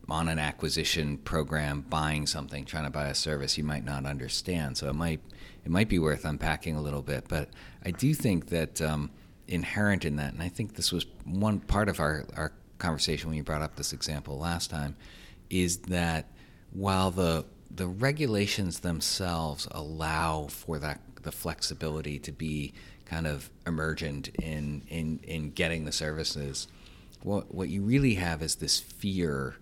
on 0.08 0.28
an 0.28 0.38
acquisition 0.38 1.18
program, 1.18 1.82
buying 1.82 2.26
something, 2.26 2.64
trying 2.64 2.84
to 2.84 2.90
buy 2.90 3.08
a 3.08 3.14
service, 3.14 3.58
you 3.58 3.64
might 3.64 3.84
not 3.84 4.06
understand. 4.06 4.78
So 4.78 4.88
it 4.88 4.94
might 4.94 5.20
it 5.66 5.70
might 5.70 5.90
be 5.90 5.98
worth 5.98 6.24
unpacking 6.24 6.76
a 6.76 6.80
little 6.80 7.02
bit. 7.02 7.26
But 7.28 7.50
I 7.84 7.90
do 7.90 8.14
think 8.14 8.48
that 8.48 8.80
um, 8.80 9.10
inherent 9.46 10.06
in 10.06 10.16
that, 10.16 10.32
and 10.32 10.42
I 10.42 10.48
think 10.48 10.76
this 10.76 10.92
was 10.92 11.04
one 11.24 11.60
part 11.60 11.90
of 11.90 12.00
our 12.00 12.24
our 12.38 12.52
conversation 12.78 13.28
when 13.28 13.36
you 13.36 13.42
brought 13.42 13.60
up 13.60 13.76
this 13.76 13.92
example 13.92 14.38
last 14.38 14.70
time, 14.70 14.96
is 15.50 15.76
that 15.88 16.30
while 16.72 17.10
the 17.10 17.44
the 17.70 17.86
regulations 17.86 18.80
themselves 18.80 19.68
allow 19.70 20.46
for 20.46 20.78
that 20.78 21.00
the 21.22 21.32
flexibility 21.32 22.18
to 22.18 22.32
be 22.32 22.72
kind 23.04 23.26
of 23.26 23.50
emergent 23.66 24.28
in 24.42 24.82
in 24.88 25.20
in 25.22 25.50
getting 25.50 25.84
the 25.84 25.92
services. 25.92 26.68
What 27.22 27.54
what 27.54 27.68
you 27.68 27.82
really 27.82 28.14
have 28.14 28.42
is 28.42 28.56
this 28.56 28.78
fear 28.78 29.56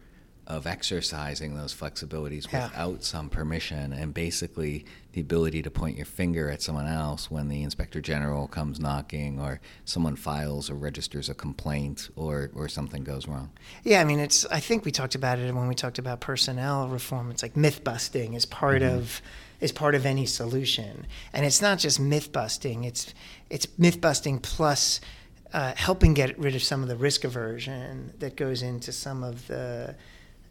of 0.47 0.67
exercising 0.67 1.57
those 1.57 1.75
flexibilities 1.75 2.51
Yeah. 2.53 2.69
without 2.69 3.03
some 3.03 3.29
permission 3.29 3.93
and 3.93 4.15
basically 4.15 4.85
the 5.13 5.21
ability 5.21 5.61
to 5.63 5.71
point 5.71 5.97
your 5.97 6.07
finger 6.07 6.51
at 6.51 6.63
someone 6.63 6.87
else 6.87 7.31
when 7.31 7.49
the 7.49 7.63
inspector 7.65 8.01
general 8.01 8.47
comes 8.47 8.79
knocking 8.79 9.41
or 9.41 9.61
someone 9.85 10.15
files 10.15 10.71
or 10.71 10.75
registers 10.75 11.29
a 11.29 11.35
complaint 11.35 12.11
or 12.15 12.51
or 12.55 12.69
something 12.69 13.03
goes 13.03 13.27
wrong 13.27 13.51
Yeah, 13.83 14.01
I 14.01 14.05
mean, 14.05 14.21
it's. 14.21 14.47
I 14.47 14.61
think 14.61 14.85
we 14.85 14.93
talked 14.93 15.15
about 15.17 15.39
it 15.39 15.53
when 15.55 15.67
we 15.69 15.75
talked 15.75 15.99
about 15.99 16.21
personnel 16.21 16.89
reform. 16.89 17.31
It's 17.31 17.43
like 17.43 17.57
myth 17.57 17.83
busting 17.83 18.35
is 18.35 18.47
part 18.47 18.83
of 18.83 19.21
is 19.61 19.73
part 19.73 19.95
of 19.95 20.05
any 20.07 20.27
solution, 20.27 21.07
and 21.33 21.45
it's 21.47 21.63
not 21.63 21.79
just 21.79 21.99
myth 21.99 22.31
busting. 22.31 22.85
It's 22.85 23.13
it's 23.51 23.67
myth 23.79 24.01
busting 24.01 24.39
plus 24.41 25.01
uh, 25.53 25.73
helping 25.77 26.13
get 26.15 26.39
rid 26.39 26.55
of 26.55 26.63
some 26.63 26.83
of 26.83 26.89
the 26.89 26.97
risk 26.97 27.25
aversion 27.25 28.13
that 28.19 28.37
goes 28.37 28.63
into 28.63 28.93
some 28.93 29.23
of 29.25 29.47
the 29.47 29.95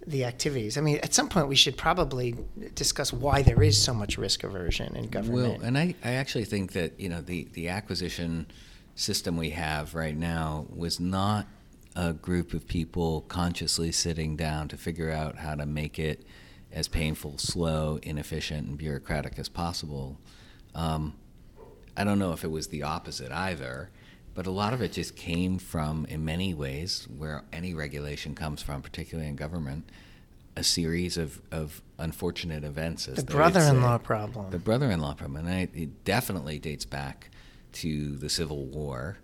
the 0.07 0.25
activities. 0.25 0.77
I 0.77 0.81
mean, 0.81 0.97
at 0.97 1.13
some 1.13 1.29
point 1.29 1.47
we 1.47 1.55
should 1.55 1.77
probably 1.77 2.35
discuss 2.75 3.11
why 3.11 3.41
there 3.41 3.61
is 3.61 3.81
so 3.81 3.93
much 3.93 4.17
risk 4.17 4.43
aversion 4.43 4.95
in 4.95 5.07
government. 5.07 5.59
Well, 5.59 5.67
and 5.67 5.77
I, 5.77 5.95
I 6.03 6.13
actually 6.13 6.45
think 6.45 6.73
that 6.73 6.99
you 6.99 7.09
know 7.09 7.21
the 7.21 7.47
the 7.53 7.69
acquisition 7.69 8.47
system 8.95 9.35
we 9.37 9.49
have 9.51 9.93
right 9.93 10.15
now 10.15 10.65
was 10.73 10.99
not 10.99 11.47
a 11.95 12.13
group 12.13 12.53
of 12.53 12.67
people 12.67 13.21
consciously 13.27 13.91
sitting 13.91 14.35
down 14.35 14.67
to 14.67 14.77
figure 14.77 15.11
out 15.11 15.37
how 15.37 15.55
to 15.55 15.65
make 15.65 15.97
it 15.97 16.25
as 16.71 16.87
painful, 16.87 17.37
slow, 17.37 17.99
inefficient, 18.03 18.67
and 18.67 18.77
bureaucratic 18.77 19.39
as 19.39 19.47
possible. 19.47 20.19
Um, 20.73 21.15
I 21.95 22.03
don't 22.03 22.19
know 22.19 22.33
if 22.33 22.43
it 22.43 22.51
was 22.51 22.67
the 22.67 22.83
opposite 22.83 23.31
either, 23.31 23.89
but 24.35 24.45
a 24.45 24.51
lot 24.51 24.73
of 24.73 24.81
it 24.81 24.91
just 24.91 25.15
came 25.15 25.57
from, 25.57 26.05
in 26.07 26.25
many 26.25 26.53
ways, 26.53 27.07
where 27.17 27.43
any 27.53 27.73
regulation 27.73 28.35
comes 28.35 28.61
from, 28.61 28.81
particularly 28.81 29.29
in 29.29 29.35
government, 29.37 29.89
a 30.57 30.63
series 30.63 31.17
of, 31.17 31.41
of 31.51 31.81
unfortunate 31.97 32.63
events. 32.63 33.07
As 33.07 33.15
the 33.15 33.21
they 33.23 33.25
would 33.25 33.31
say. 33.31 33.37
brother-in-law 33.37 33.97
problem. 33.99 34.51
The 34.51 34.59
brother-in-law 34.59 35.15
problem, 35.15 35.45
and 35.45 35.55
I, 35.55 35.69
it 35.73 36.03
definitely 36.03 36.59
dates 36.59 36.85
back 36.85 37.29
to 37.73 38.17
the 38.17 38.29
Civil 38.29 38.65
War, 38.65 39.17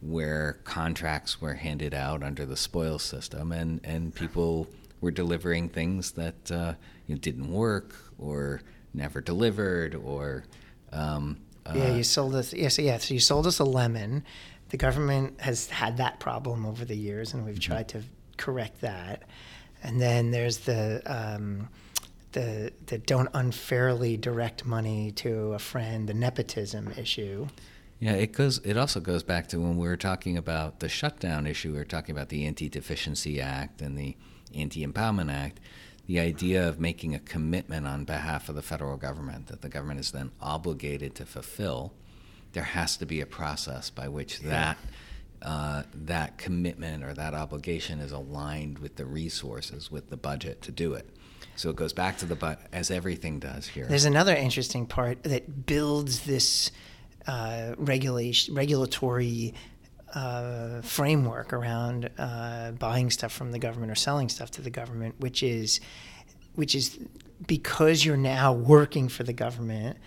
where 0.00 0.58
contracts 0.64 1.40
were 1.40 1.54
handed 1.54 1.94
out 1.94 2.22
under 2.22 2.46
the 2.46 2.56
spoils 2.56 3.02
system, 3.02 3.52
and 3.52 3.80
and 3.84 4.14
people 4.14 4.68
were 5.00 5.10
delivering 5.10 5.68
things 5.68 6.12
that 6.12 6.50
uh, 6.52 6.74
you 7.06 7.14
know, 7.14 7.20
didn't 7.20 7.50
work 7.50 7.94
or 8.18 8.60
never 8.94 9.20
delivered 9.20 9.94
or. 9.94 10.44
Um, 10.92 11.38
yeah, 11.74 11.88
uh, 11.90 11.96
you 11.96 12.02
sold 12.02 12.34
us. 12.34 12.54
Yes, 12.54 12.78
yeah. 12.78 12.96
So 12.96 13.12
you 13.12 13.20
sold 13.20 13.46
us 13.46 13.58
a 13.58 13.64
lemon. 13.64 14.24
The 14.70 14.76
government 14.76 15.40
has 15.40 15.68
had 15.70 15.96
that 15.96 16.20
problem 16.20 16.66
over 16.66 16.84
the 16.84 16.96
years, 16.96 17.34
and 17.34 17.44
we've 17.44 17.54
Mm-hmm. 17.54 17.72
tried 17.72 17.88
to 17.88 18.02
correct 18.36 18.80
that. 18.82 19.22
And 19.82 20.00
then 20.00 20.30
there's 20.30 20.58
the 20.58 21.02
um, 21.06 21.68
the 22.32 22.72
the 22.86 22.98
don't 22.98 23.28
unfairly 23.32 24.16
direct 24.16 24.64
money 24.66 25.12
to 25.12 25.54
a 25.54 25.58
friend, 25.58 26.08
the 26.08 26.14
nepotism 26.14 26.92
issue. 26.98 27.46
Yeah, 28.00 28.12
it 28.12 28.32
goes. 28.32 28.58
It 28.58 28.76
also 28.76 29.00
goes 29.00 29.22
back 29.22 29.48
to 29.48 29.58
when 29.60 29.76
we 29.76 29.86
were 29.88 29.96
talking 29.96 30.36
about 30.36 30.80
the 30.80 30.88
shutdown 30.88 31.46
issue. 31.46 31.72
We 31.72 31.78
were 31.78 31.84
talking 31.84 32.14
about 32.14 32.28
the 32.28 32.46
Anti-Deficiency 32.46 33.40
Act 33.40 33.80
and 33.82 33.96
the 33.98 34.16
Anti-Impoundment 34.54 35.32
Act. 35.32 35.58
The 36.06 36.20
idea 36.20 36.66
of 36.66 36.80
making 36.80 37.14
a 37.14 37.18
commitment 37.18 37.86
on 37.86 38.04
behalf 38.04 38.48
of 38.48 38.54
the 38.54 38.62
federal 38.62 38.96
government 38.96 39.48
that 39.48 39.62
the 39.62 39.68
government 39.68 40.00
is 40.00 40.12
then 40.12 40.30
obligated 40.40 41.14
to 41.16 41.26
fulfill. 41.26 41.92
There 42.52 42.64
has 42.64 42.96
to 42.98 43.06
be 43.06 43.20
a 43.20 43.26
process 43.26 43.90
by 43.90 44.08
which 44.08 44.40
that 44.40 44.78
uh, 45.42 45.84
that 45.94 46.38
commitment 46.38 47.04
or 47.04 47.14
that 47.14 47.34
obligation 47.34 48.00
is 48.00 48.12
aligned 48.12 48.78
with 48.78 48.96
the 48.96 49.06
resources, 49.06 49.90
with 49.90 50.10
the 50.10 50.16
budget 50.16 50.62
to 50.62 50.72
do 50.72 50.94
it. 50.94 51.08
So 51.54 51.70
it 51.70 51.76
goes 51.76 51.92
back 51.92 52.18
to 52.18 52.26
the 52.26 52.34
but 52.34 52.60
as 52.72 52.90
everything 52.90 53.38
does 53.38 53.66
here. 53.66 53.86
There's 53.86 54.04
another 54.04 54.34
interesting 54.34 54.86
part 54.86 55.22
that 55.24 55.66
builds 55.66 56.20
this 56.20 56.70
uh, 57.26 57.74
regulation, 57.76 58.54
regulatory 58.54 59.54
uh, 60.14 60.80
framework 60.82 61.52
around 61.52 62.10
uh, 62.18 62.72
buying 62.72 63.10
stuff 63.10 63.32
from 63.32 63.52
the 63.52 63.58
government 63.58 63.92
or 63.92 63.96
selling 63.96 64.28
stuff 64.28 64.50
to 64.52 64.62
the 64.62 64.70
government, 64.70 65.16
which 65.18 65.42
is, 65.42 65.80
which 66.54 66.74
is 66.74 66.98
because 67.46 68.04
you're 68.04 68.16
now 68.16 68.52
working 68.52 69.08
for 69.08 69.22
the 69.22 69.32
government, 69.32 69.98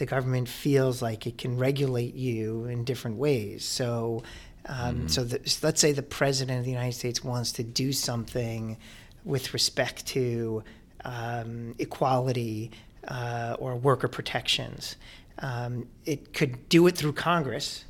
the 0.00 0.06
government 0.06 0.48
feels 0.48 1.00
like 1.00 1.26
it 1.26 1.38
can 1.38 1.56
regulate 1.56 2.14
you 2.14 2.64
in 2.64 2.82
different 2.84 3.18
ways. 3.18 3.64
So, 3.64 4.24
um, 4.66 5.08
so 5.08 5.22
the, 5.22 5.48
so 5.48 5.66
let's 5.66 5.80
say 5.80 5.92
the 5.92 6.02
president 6.02 6.58
of 6.58 6.64
the 6.64 6.70
United 6.72 6.94
States 6.94 7.22
wants 7.22 7.52
to 7.52 7.62
do 7.62 7.92
something 7.92 8.78
with 9.24 9.52
respect 9.52 10.06
to 10.06 10.64
um, 11.04 11.74
equality 11.78 12.70
uh, 13.06 13.56
or 13.58 13.76
worker 13.76 14.08
protections. 14.08 14.96
Um, 15.38 15.86
it 16.06 16.32
could 16.32 16.68
do 16.70 16.86
it 16.86 16.96
through 16.96 17.12
Congress. 17.12 17.84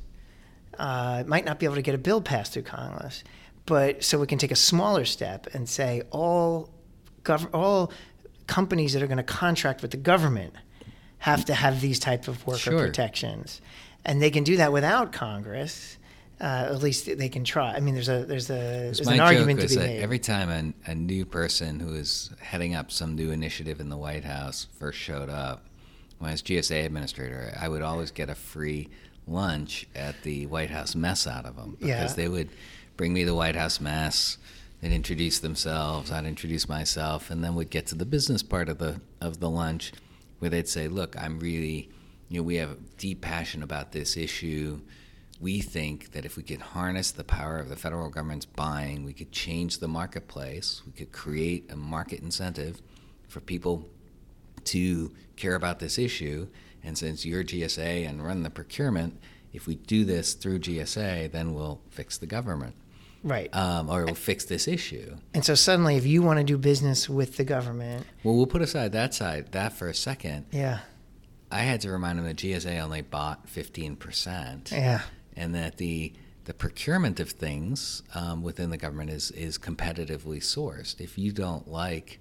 Uh, 0.77 1.19
it 1.21 1.27
might 1.27 1.45
not 1.45 1.59
be 1.59 1.65
able 1.65 1.75
to 1.75 1.81
get 1.81 1.95
a 1.95 1.97
bill 1.97 2.21
passed 2.21 2.53
through 2.53 2.63
Congress, 2.63 3.23
but 3.65 4.03
so 4.03 4.19
we 4.19 4.27
can 4.27 4.37
take 4.37 4.51
a 4.51 4.55
smaller 4.55 5.05
step 5.05 5.47
and 5.53 5.67
say 5.67 6.01
all 6.11 6.69
gov- 7.23 7.49
all 7.53 7.91
companies 8.47 8.91
that 8.93 9.01
are 9.01 9.07
going 9.07 9.17
to 9.17 9.23
contract 9.23 9.81
with 9.81 9.91
the 9.91 9.97
government 9.97 10.53
have 11.21 11.45
to 11.45 11.53
have 11.53 11.81
these 11.81 11.99
type 11.99 12.27
of 12.27 12.45
worker 12.45 12.59
Sure. 12.59 12.79
protections, 12.79 13.61
and 14.05 14.21
they 14.21 14.29
can 14.31 14.43
do 14.43 14.57
that 14.57 14.71
without 14.71 15.11
Congress. 15.11 15.97
Uh, 16.39 16.65
at 16.73 16.81
least 16.81 17.05
they 17.17 17.29
can 17.29 17.43
try. 17.43 17.73
I 17.75 17.79
mean, 17.79 17.93
there's 17.93 18.09
a 18.09 18.25
there's 18.25 18.49
a 18.49 18.53
there's 18.89 18.99
an 19.07 19.19
argument 19.19 19.61
to 19.61 19.67
be 19.67 19.75
that 19.75 19.85
made. 19.87 20.01
every 20.01 20.17
time 20.19 20.49
a, 20.87 20.91
a 20.91 20.95
new 20.95 21.23
person 21.25 21.79
who 21.79 21.93
is 21.93 22.31
heading 22.39 22.73
up 22.73 22.91
some 22.91 23.13
new 23.15 23.29
initiative 23.31 23.79
in 23.79 23.89
the 23.89 23.97
White 23.97 24.23
House 24.25 24.65
first 24.79 24.97
showed 24.97 25.29
up, 25.29 25.63
when 26.17 26.29
I 26.29 26.33
was 26.33 26.41
GSA 26.41 26.83
administrator, 26.85 27.55
I 27.59 27.67
would 27.69 27.83
always 27.83 28.09
get 28.09 28.29
a 28.31 28.35
free 28.35 28.89
lunch 29.27 29.85
at 29.95 30.23
the 30.23 30.47
White 30.47 30.71
House 30.71 30.95
mess 30.95 31.27
out 31.27 31.45
of 31.45 31.55
them 31.55 31.77
because 31.79 31.87
Yeah. 32.11 32.13
they 32.15 32.27
would 32.27 32.49
bring 32.97 33.13
me 33.13 33.23
the 33.23 33.35
White 33.35 33.55
House 33.55 33.79
mess. 33.79 34.39
They'd 34.81 34.91
introduce 34.93 35.37
themselves. 35.37 36.11
I'd 36.11 36.25
introduce 36.25 36.67
myself, 36.67 37.29
and 37.29 37.43
then 37.43 37.53
we'd 37.53 37.69
get 37.69 37.85
to 37.87 37.95
the 37.95 38.05
business 38.05 38.41
part 38.41 38.67
of 38.67 38.79
the 38.79 38.99
of 39.21 39.39
the 39.39 39.49
lunch, 39.49 39.91
where 40.41 40.49
they'd 40.49 40.67
say, 40.67 40.87
"Look, 40.87 41.15
I'm 41.21 41.39
really, 41.39 41.89
you 42.27 42.39
know, 42.39 42.43
we 42.43 42.55
have 42.55 42.71
a 42.71 42.77
deep 42.97 43.21
passion 43.21 43.61
about 43.63 43.91
this 43.91 44.17
issue." 44.17 44.81
we 45.41 45.59
think 45.59 46.11
that 46.11 46.23
if 46.23 46.37
we 46.37 46.43
could 46.43 46.61
harness 46.61 47.09
the 47.09 47.23
power 47.23 47.57
of 47.57 47.67
the 47.67 47.75
federal 47.75 48.09
government's 48.09 48.45
buying, 48.45 49.03
we 49.03 49.11
could 49.11 49.31
change 49.31 49.79
the 49.79 49.87
marketplace. 49.87 50.83
We 50.85 50.91
could 50.91 51.11
create 51.11 51.71
a 51.71 51.75
market 51.75 52.21
incentive 52.21 52.79
for 53.27 53.39
people 53.39 53.89
to 54.65 55.11
care 55.35 55.55
about 55.55 55.79
this 55.79 55.97
issue. 55.97 56.47
And 56.83 56.95
since 56.95 57.25
you're 57.25 57.43
GSA 57.43 58.07
and 58.07 58.23
run 58.23 58.43
the 58.43 58.51
procurement, 58.51 59.19
if 59.51 59.65
we 59.65 59.75
do 59.75 60.05
this 60.05 60.35
through 60.35 60.59
GSA, 60.59 61.31
then 61.31 61.55
we'll 61.55 61.81
fix 61.89 62.19
the 62.19 62.27
government 62.27 62.75
right. 63.23 63.53
um, 63.55 63.89
or 63.89 64.05
we'll 64.05 64.15
fix 64.15 64.45
this 64.45 64.67
issue. 64.67 65.15
and 65.33 65.43
so 65.45 65.55
suddenly, 65.55 65.95
if 65.97 66.05
you 66.05 66.21
want 66.21 66.37
to 66.39 66.43
do 66.43 66.57
business 66.57 67.09
with 67.09 67.37
the 67.37 67.43
government, 67.43 68.05
Well, 68.23 68.35
we'll 68.35 68.47
put 68.47 68.61
aside 68.61 68.91
that 68.93 69.13
side, 69.13 69.51
that 69.51 69.73
for 69.73 69.87
a 69.87 69.93
second. 69.95 70.45
yeah, 70.51 70.79
I 71.51 71.59
had 71.59 71.81
to 71.81 71.91
remind 71.91 72.17
them 72.19 72.25
that 72.25 72.37
GSA 72.37 72.79
only 72.81 73.01
bought 73.01 73.47
15%. 73.47 74.71
yeah, 74.71 75.01
and 75.35 75.53
that 75.55 75.77
the 75.77 76.13
the 76.45 76.53
procurement 76.55 77.19
of 77.19 77.29
things 77.29 78.01
um, 78.15 78.41
within 78.41 78.69
the 78.71 78.77
government 78.77 79.09
is 79.11 79.31
is 79.31 79.57
competitively 79.57 80.37
sourced. 80.39 80.99
If 80.99 81.17
you 81.17 81.31
don't 81.31 81.67
like 81.67 82.19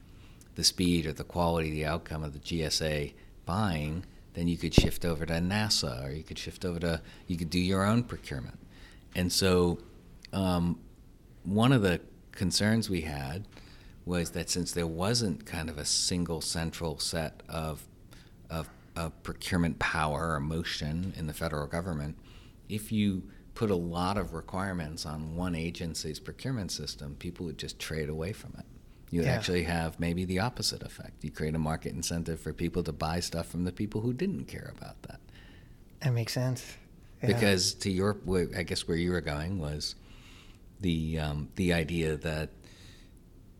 the 0.56 0.64
speed 0.64 1.06
or 1.06 1.12
the 1.12 1.24
quality, 1.24 1.70
the 1.70 1.86
outcome 1.86 2.22
of 2.22 2.32
the 2.34 2.38
GSA 2.38 3.14
buying, 3.46 4.04
then 4.34 4.46
you 4.46 4.56
could 4.58 4.74
shift 4.74 5.04
over 5.04 5.24
to 5.24 5.32
NASA 5.34 6.04
or 6.06 6.10
you 6.12 6.22
could 6.22 6.38
shift 6.38 6.64
over 6.64 6.78
to 6.80 7.00
you 7.26 7.36
could 7.38 7.50
do 7.50 7.58
your 7.58 7.84
own 7.84 8.02
procurement. 8.02 8.58
And 9.14 9.32
so, 9.32 9.78
um, 10.32 10.78
one 11.44 11.72
of 11.72 11.82
the 11.82 12.00
concerns 12.32 12.88
we 12.88 13.02
had 13.02 13.46
was 14.04 14.30
that 14.30 14.48
since 14.50 14.72
there 14.72 14.86
wasn't 14.86 15.44
kind 15.46 15.68
of 15.68 15.78
a 15.78 15.84
single 15.84 16.40
central 16.40 16.98
set 16.98 17.42
of 17.48 17.86
of, 18.48 18.68
of 18.96 19.22
procurement 19.22 19.78
power 19.78 20.34
or 20.34 20.40
motion 20.40 21.12
in 21.16 21.26
the 21.28 21.32
federal 21.32 21.66
government, 21.68 22.16
if 22.68 22.90
you 22.90 23.22
put 23.54 23.70
a 23.70 23.76
lot 23.76 24.16
of 24.18 24.32
requirements 24.32 25.06
on 25.06 25.36
one 25.36 25.54
agency's 25.54 26.18
procurement 26.18 26.72
system, 26.72 27.14
people 27.20 27.46
would 27.46 27.58
just 27.58 27.78
trade 27.78 28.08
away 28.08 28.32
from 28.32 28.52
it. 28.58 28.64
You 29.10 29.22
Yeah. 29.22 29.28
actually 29.30 29.62
have 29.64 30.00
maybe 30.00 30.24
the 30.24 30.40
opposite 30.40 30.82
effect. 30.82 31.22
You 31.22 31.30
create 31.30 31.54
a 31.54 31.58
market 31.58 31.92
incentive 31.94 32.40
for 32.40 32.52
people 32.52 32.82
to 32.84 32.92
buy 32.92 33.20
stuff 33.20 33.46
from 33.48 33.64
the 33.64 33.72
people 33.72 34.00
who 34.00 34.12
didn't 34.12 34.46
care 34.46 34.72
about 34.76 35.00
that. 35.02 35.20
that 36.00 36.12
makes 36.12 36.32
sense. 36.32 36.64
Yeah. 37.22 37.28
Because 37.28 37.74
to 37.74 37.90
your, 37.90 38.16
I 38.56 38.62
guess 38.64 38.88
where 38.88 38.96
you 38.96 39.12
were 39.12 39.20
going 39.20 39.58
was 39.58 39.94
the 40.80 41.18
um, 41.18 41.48
the 41.56 41.72
idea 41.72 42.16
that 42.16 42.50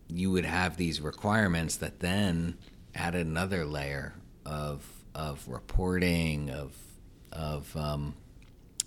you 0.09 0.31
would 0.31 0.45
have 0.45 0.77
these 0.77 1.00
requirements 1.00 1.77
that 1.77 2.00
then 2.00 2.57
added 2.95 3.27
another 3.27 3.65
layer 3.65 4.15
of 4.45 4.85
of 5.15 5.47
reporting 5.49 6.50
of 6.50 6.75
of 7.33 7.77
um, 7.77 8.15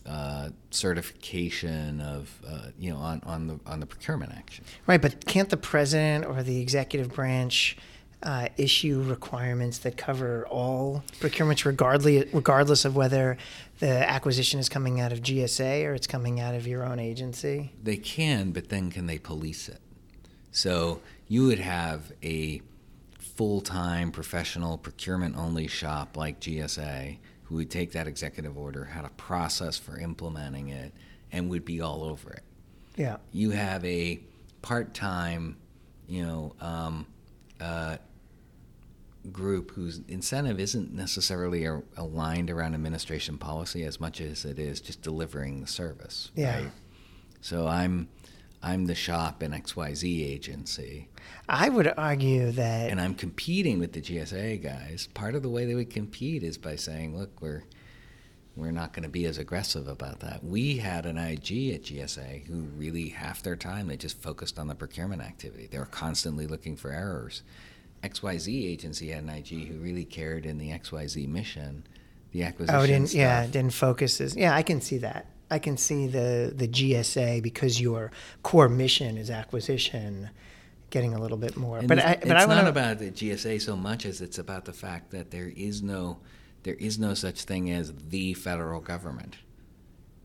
uh, 0.05 0.49
certification 0.69 2.01
of 2.01 2.41
uh, 2.47 2.67
you 2.77 2.91
know 2.91 2.97
on, 2.97 3.21
on 3.25 3.47
the 3.47 3.59
on 3.65 3.79
the 3.79 3.85
procurement 3.85 4.31
action. 4.33 4.65
Right, 4.85 5.01
but 5.01 5.25
can't 5.25 5.49
the 5.49 5.57
president 5.57 6.25
or 6.25 6.43
the 6.43 6.59
executive 6.59 7.13
branch 7.13 7.77
uh, 8.23 8.47
issue 8.57 9.01
requirements 9.03 9.79
that 9.79 9.97
cover 9.97 10.47
all 10.47 11.03
procurements, 11.19 11.65
regardless 11.65 12.25
regardless 12.33 12.85
of 12.85 12.95
whether 12.95 13.37
the 13.79 14.09
acquisition 14.09 14.59
is 14.59 14.69
coming 14.69 14.99
out 14.99 15.11
of 15.11 15.21
GSA 15.21 15.85
or 15.85 15.93
it's 15.93 16.07
coming 16.07 16.39
out 16.39 16.55
of 16.55 16.65
your 16.65 16.83
own 16.83 16.99
agency? 16.99 17.71
They 17.81 17.97
can, 17.97 18.51
but 18.51 18.69
then 18.69 18.89
can 18.89 19.07
they 19.07 19.19
police 19.19 19.67
it? 19.69 19.79
So 20.51 21.01
you 21.27 21.45
would 21.47 21.59
have 21.59 22.11
a 22.23 22.61
full 23.19 23.61
time 23.61 24.11
professional 24.11 24.77
procurement 24.77 25.35
only 25.37 25.67
shop 25.67 26.15
like 26.15 26.39
GSA 26.39 27.17
who 27.43 27.55
would 27.55 27.69
take 27.69 27.91
that 27.91 28.07
executive 28.07 28.57
order, 28.57 28.85
had 28.85 29.05
a 29.05 29.09
process 29.09 29.77
for 29.77 29.99
implementing 29.99 30.69
it, 30.69 30.93
and 31.31 31.49
would 31.49 31.65
be 31.65 31.81
all 31.81 32.03
over 32.03 32.31
it. 32.31 32.43
Yeah, 32.95 33.17
You 33.31 33.51
have 33.51 33.83
a 33.83 34.19
part 34.61 34.93
time, 34.93 35.57
you 36.07 36.23
know, 36.23 36.55
um, 36.61 37.07
uh, 37.59 37.97
group 39.31 39.71
whose 39.71 40.01
incentive 40.07 40.59
isn't 40.59 40.93
necessarily 40.93 41.65
a- 41.65 41.83
aligned 41.95 42.49
around 42.49 42.73
administration 42.73 43.37
policy 43.37 43.83
as 43.83 43.99
much 43.99 44.19
as 44.19 44.45
it 44.45 44.59
is 44.59 44.81
just 44.81 45.01
delivering 45.01 45.61
the 45.61 45.67
service. 45.67 46.31
Yeah. 46.35 46.63
Right? 46.63 46.71
So 47.41 47.67
I'm 47.67 48.09
I'm 48.61 48.85
the 48.85 48.95
shop 48.95 49.43
in 49.43 49.51
XYZ 49.51 50.25
agency 50.25 51.09
I 51.49 51.69
would 51.69 51.91
argue 51.97 52.51
that 52.51 52.89
and 52.89 52.99
I'm 53.01 53.15
competing 53.15 53.79
with 53.79 53.93
the 53.93 54.01
GSA 54.01 54.63
guys. 54.63 55.07
Part 55.13 55.35
of 55.35 55.43
the 55.43 55.49
way 55.49 55.65
they 55.65 55.75
would 55.75 55.89
compete 55.89 56.43
is 56.43 56.57
by 56.57 56.75
saying, 56.75 57.17
look, 57.17 57.41
we're 57.41 57.63
we're 58.55 58.71
not 58.71 58.93
going 58.93 59.03
to 59.03 59.09
be 59.09 59.25
as 59.25 59.39
aggressive 59.39 59.87
about 59.87 60.19
that. 60.19 60.43
We 60.43 60.77
had 60.77 61.07
an 61.07 61.17
IG 61.17 61.71
at 61.73 61.83
GSA 61.83 62.45
who 62.45 62.61
really 62.75 63.09
half 63.09 63.41
their 63.41 63.55
time 63.55 63.87
they 63.87 63.97
just 63.97 64.21
focused 64.21 64.59
on 64.59 64.67
the 64.67 64.75
procurement 64.75 65.23
activity. 65.23 65.67
They 65.69 65.79
were 65.79 65.85
constantly 65.85 66.45
looking 66.45 66.75
for 66.75 66.91
errors. 66.91 67.41
XYZ 68.03 68.47
agency 68.47 69.09
had 69.09 69.23
an 69.23 69.29
IG 69.29 69.67
who 69.67 69.79
really 69.79 70.05
cared 70.05 70.45
in 70.45 70.57
the 70.57 70.69
XYZ 70.71 71.27
mission, 71.27 71.85
the 72.31 72.43
acquisition 72.43 72.75
oh, 72.79 72.85
didn't 72.85 73.07
stuff. 73.07 73.19
yeah 73.19 73.45
didn't 73.45 73.73
focus 73.73 74.19
as 74.19 74.35
yeah 74.35 74.53
I 74.53 74.63
can 74.63 74.81
see 74.81 74.97
that. 74.99 75.27
I 75.49 75.59
can 75.59 75.77
see 75.77 76.07
the 76.07 76.51
the 76.55 76.67
GSA 76.67 77.43
because 77.43 77.79
your 77.79 78.11
core 78.41 78.69
mission 78.69 79.17
is 79.17 79.29
acquisition, 79.29 80.29
getting 80.89 81.13
a 81.13 81.19
little 81.19 81.37
bit 81.37 81.55
more. 81.55 81.77
And 81.77 81.87
but 81.87 81.99
it's, 81.99 82.07
I, 82.07 82.15
but 82.15 82.23
it's 82.23 82.31
I 82.31 82.45
not 82.45 82.47
wanna, 82.47 82.69
about 82.69 82.99
the 82.99 83.11
GSA 83.11 83.61
so 83.61 83.75
much 83.75 84.05
as 84.05 84.19
it's 84.19 84.39
about 84.39 84.65
the 84.65 84.73
fact 84.73 85.11
that 85.11 85.31
there 85.31 85.51
is 85.55 85.81
no 85.81 86.19
there 86.63 86.75
is 86.75 86.97
no 86.97 87.13
such 87.13 87.43
thing 87.43 87.71
as 87.71 87.93
the 88.09 88.33
federal 88.33 88.81
government, 88.81 89.37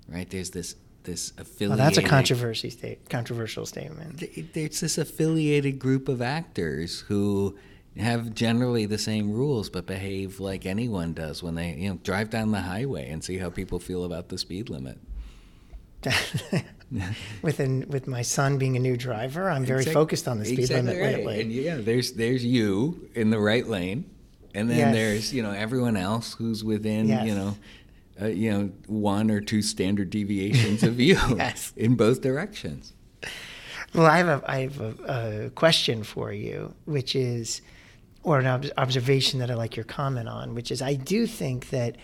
right? 0.09 0.29
There's 0.29 0.51
this 0.51 0.77
this 1.09 1.33
well, 1.61 1.77
that's 1.77 1.99
a 1.99 2.03
controversy 2.03 2.71
state 2.71 3.09
controversial 3.09 3.65
statement. 3.67 4.23
There's 4.55 4.81
this 4.81 4.99
affiliated 4.99 5.79
group 5.79 6.09
of 6.09 6.21
actors 6.23 7.01
who 7.09 7.57
have 7.97 8.33
generally 8.35 8.87
the 8.87 8.99
same 8.99 9.33
rules 9.33 9.69
but 9.71 9.85
behave 9.87 10.39
like 10.39 10.65
anyone 10.67 11.13
does 11.15 11.43
when 11.43 11.55
they 11.57 11.73
you 11.75 11.89
know 11.89 11.99
drive 12.05 12.31
down 12.31 12.53
the 12.53 12.61
highway 12.61 13.09
and 13.11 13.25
see 13.25 13.39
how 13.39 13.51
people 13.51 13.79
feel 13.81 14.05
about 14.05 14.29
the 14.29 14.39
speed 14.39 14.69
limit. 14.71 14.99
with 17.43 17.61
an, 17.61 17.85
with 17.89 18.07
my 18.07 18.23
son 18.23 18.57
being 18.59 18.77
a 18.77 18.79
new 18.79 18.97
driver, 18.97 19.51
I'm 19.51 19.65
very 19.65 19.81
Exact- 19.81 19.95
focused 19.95 20.29
on 20.29 20.39
the 20.39 20.45
speed 20.45 20.61
exactly 20.61 20.93
limit 20.95 21.03
right. 21.03 21.27
lately. 21.27 21.41
And 21.43 21.53
yeah, 21.53 21.77
there's 21.79 22.13
there's 22.13 22.45
you 22.45 23.09
in 23.15 23.31
the 23.31 23.39
right 23.41 23.67
lane, 23.67 24.05
and 24.55 24.71
then 24.71 24.79
Yes. 24.79 24.95
there's 24.95 25.35
you 25.35 25.43
know 25.43 25.51
everyone 25.51 25.97
else 25.97 26.35
who's 26.35 26.63
within 26.63 27.09
Yes. 27.09 27.27
you 27.27 27.35
know. 27.35 27.57
Uh, 28.21 28.27
you 28.27 28.51
know, 28.51 28.71
one 28.87 29.31
or 29.31 29.41
two 29.41 29.63
standard 29.63 30.11
deviations 30.11 30.83
of 30.83 30.99
you 30.99 31.15
Yes. 31.37 31.73
in 31.77 31.95
both 31.95 32.21
directions. 32.21 32.93
Well, 33.95 34.07
I 34.07 34.19
have 34.19 34.29
a 34.29 34.51
I 34.51 34.59
have 34.63 34.81
a, 34.81 35.47
a 35.47 35.51
question 35.51 36.03
for 36.03 36.33
you, 36.33 36.75
which 36.85 37.15
is, 37.15 37.63
or 38.23 38.39
an 38.41 38.47
ob- 38.47 38.67
observation 38.77 39.39
that 39.41 39.51
I 39.51 39.55
like 39.55 39.77
your 39.77 39.85
comment 39.85 40.29
on, 40.29 40.55
which 40.55 40.71
is 40.71 40.83
I 40.83 40.95
do 40.95 41.27
think 41.27 41.71
that 41.71 41.97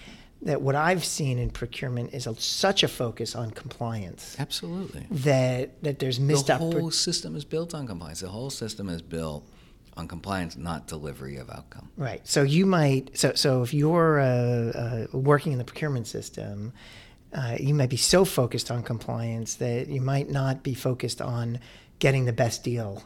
that 0.43 0.61
what 0.63 0.75
I've 0.75 1.05
seen 1.05 1.39
in 1.39 1.51
procurement 1.51 2.13
is 2.15 2.27
a, 2.27 2.35
such 2.37 2.83
a 2.83 2.89
focus 2.89 3.35
on 3.35 3.51
compliance 3.51 4.37
Absolutely. 4.39 5.07
that 5.11 5.83
that 5.83 5.99
there's 5.99 6.21
missed 6.21 6.47
the 6.47 6.57
whole 6.57 6.91
system 6.91 7.35
is 7.37 7.45
built 7.45 7.75
on 7.75 7.87
compliance. 7.87 8.21
The 8.21 8.29
whole 8.29 8.51
system 8.51 8.89
is 8.89 9.03
built 9.03 9.47
on 9.97 10.09
compliance, 10.09 10.57
not 10.57 10.87
delivery 10.87 11.37
of 11.37 11.51
outcome. 11.51 11.91
Right. 11.97 12.27
So 12.27 12.43
you 12.43 12.67
might. 12.67 13.17
So 13.17 13.33
so 13.35 13.63
if 13.63 13.73
you're 13.73 14.21
uh, 14.21 14.27
uh, 14.27 15.07
working 15.13 15.53
in 15.53 15.59
the 15.59 15.65
procurement 15.65 16.07
system, 16.07 16.73
uh, 17.33 17.57
you 17.61 17.75
might 17.75 17.91
be 17.91 17.97
so 17.97 18.25
focused 18.25 18.71
on 18.71 18.83
compliance 18.83 19.55
that 19.57 19.89
you 19.89 20.01
might 20.01 20.31
not 20.31 20.63
be 20.63 20.75
focused 20.75 21.21
on 21.21 21.59
getting 21.99 22.25
the 22.25 22.33
best 22.33 22.63
deal 22.65 23.05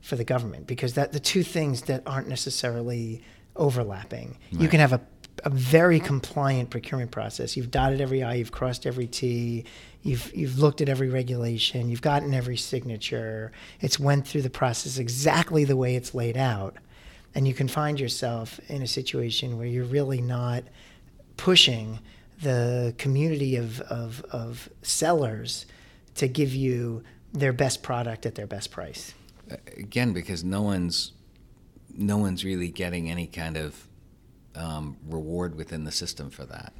for 0.00 0.16
the 0.16 0.24
government 0.24 0.66
because 0.66 0.94
that 0.94 1.12
the 1.12 1.20
two 1.20 1.42
things 1.42 1.82
that 1.82 2.02
aren't 2.06 2.28
necessarily 2.28 3.22
overlapping. 3.56 4.38
You 4.50 4.68
can 4.68 4.80
have 4.80 4.92
a 4.92 5.00
a 5.44 5.50
very 5.50 6.00
compliant 6.00 6.70
procurement 6.70 7.10
process. 7.10 7.56
You've 7.56 7.70
dotted 7.70 8.00
every 8.00 8.22
I, 8.22 8.34
you've 8.34 8.52
crossed 8.52 8.86
every 8.86 9.06
T, 9.06 9.64
you've 10.02 10.34
you've 10.34 10.58
looked 10.58 10.80
at 10.80 10.88
every 10.88 11.08
regulation, 11.08 11.88
you've 11.90 12.02
gotten 12.02 12.34
every 12.34 12.56
signature. 12.56 13.52
It's 13.80 13.98
went 13.98 14.26
through 14.26 14.42
the 14.42 14.50
process 14.50 14.98
exactly 14.98 15.64
the 15.64 15.76
way 15.76 15.96
it's 15.96 16.14
laid 16.14 16.36
out. 16.36 16.76
And 17.34 17.46
you 17.46 17.54
can 17.54 17.68
find 17.68 18.00
yourself 18.00 18.58
in 18.68 18.82
a 18.82 18.86
situation 18.86 19.58
where 19.58 19.66
you're 19.66 19.84
really 19.84 20.20
not 20.20 20.64
pushing 21.36 22.00
the 22.40 22.94
community 22.98 23.56
of, 23.56 23.80
of, 23.82 24.24
of 24.30 24.68
sellers 24.82 25.66
to 26.14 26.28
give 26.28 26.54
you 26.54 27.02
their 27.32 27.52
best 27.52 27.82
product 27.82 28.26
at 28.26 28.34
their 28.34 28.46
best 28.46 28.70
price. 28.70 29.14
Again, 29.76 30.12
because 30.12 30.44
no 30.44 30.62
one's 30.62 31.12
no 31.96 32.16
one's 32.16 32.44
really 32.44 32.68
getting 32.68 33.10
any 33.10 33.26
kind 33.26 33.56
of 33.56 33.87
um, 34.54 34.96
reward 35.08 35.54
within 35.54 35.84
the 35.84 35.92
system 35.92 36.30
for 36.30 36.44
that, 36.46 36.72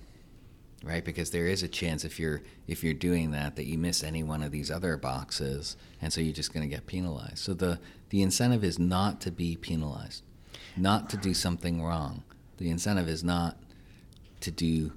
right? 0.82 1.04
Because 1.04 1.30
there 1.30 1.46
is 1.46 1.62
a 1.62 1.68
chance 1.68 2.04
if 2.04 2.18
you're 2.18 2.42
if 2.66 2.82
you're 2.82 2.94
doing 2.94 3.30
that 3.32 3.56
that 3.56 3.66
you 3.66 3.78
miss 3.78 4.02
any 4.02 4.22
one 4.22 4.42
of 4.42 4.50
these 4.50 4.70
other 4.70 4.96
boxes, 4.96 5.76
and 6.02 6.12
so 6.12 6.20
you're 6.20 6.32
just 6.32 6.52
going 6.52 6.68
to 6.68 6.74
get 6.74 6.87
penalized. 6.87 7.38
So 7.38 7.54
the 7.54 7.78
the 8.11 8.22
incentive 8.22 8.64
is 8.64 8.78
not 8.78 9.20
to 9.22 9.31
be 9.31 9.57
penalized, 9.57 10.22
not 10.76 11.11
to 11.11 11.16
do 11.16 11.35
something 11.35 11.83
wrong. 11.83 12.22
The 12.59 12.70
incentive 12.70 13.09
is 13.09 13.22
not 13.22 13.57
to 14.40 14.50
do. 14.50 14.92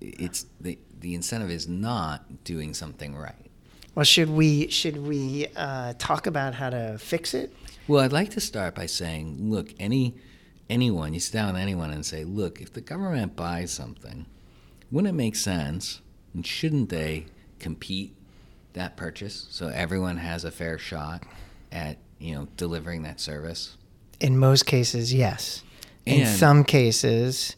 It's 0.00 0.46
the 0.60 0.78
the 0.98 1.14
incentive 1.14 1.50
is 1.50 1.68
not 1.68 2.44
doing 2.44 2.74
something 2.74 3.16
right. 3.16 3.50
Well, 3.94 4.04
should 4.04 4.30
we 4.30 4.68
should 4.68 5.04
we 5.04 5.46
uh, 5.56 5.94
talk 5.98 6.26
about 6.26 6.54
how 6.54 6.70
to 6.70 6.98
fix 6.98 7.34
it? 7.34 7.52
Well, 7.88 8.04
I'd 8.04 8.12
like 8.12 8.30
to 8.30 8.40
start 8.40 8.74
by 8.74 8.86
saying, 8.86 9.50
look, 9.50 9.74
any 9.80 10.14
anyone, 10.70 11.12
you 11.12 11.20
sit 11.20 11.32
down 11.32 11.52
with 11.52 11.60
anyone 11.60 11.90
and 11.90 12.04
say, 12.06 12.24
look, 12.24 12.60
if 12.60 12.72
the 12.72 12.80
government 12.80 13.36
buys 13.36 13.70
something, 13.72 14.26
wouldn't 14.90 15.12
it 15.14 15.16
make 15.16 15.36
sense 15.36 16.00
and 16.32 16.46
shouldn't 16.46 16.88
they 16.88 17.26
compete 17.58 18.14
that 18.72 18.96
purchase 18.96 19.46
so 19.50 19.68
everyone 19.68 20.16
has 20.16 20.44
a 20.44 20.50
fair 20.50 20.78
shot 20.78 21.24
at, 21.72 21.98
you 22.18 22.34
know, 22.34 22.48
delivering 22.56 23.02
that 23.02 23.20
service? 23.20 23.76
In 24.20 24.38
most 24.38 24.64
cases, 24.66 25.12
yes. 25.12 25.62
In 26.06 26.26
some 26.26 26.64
cases, 26.64 27.56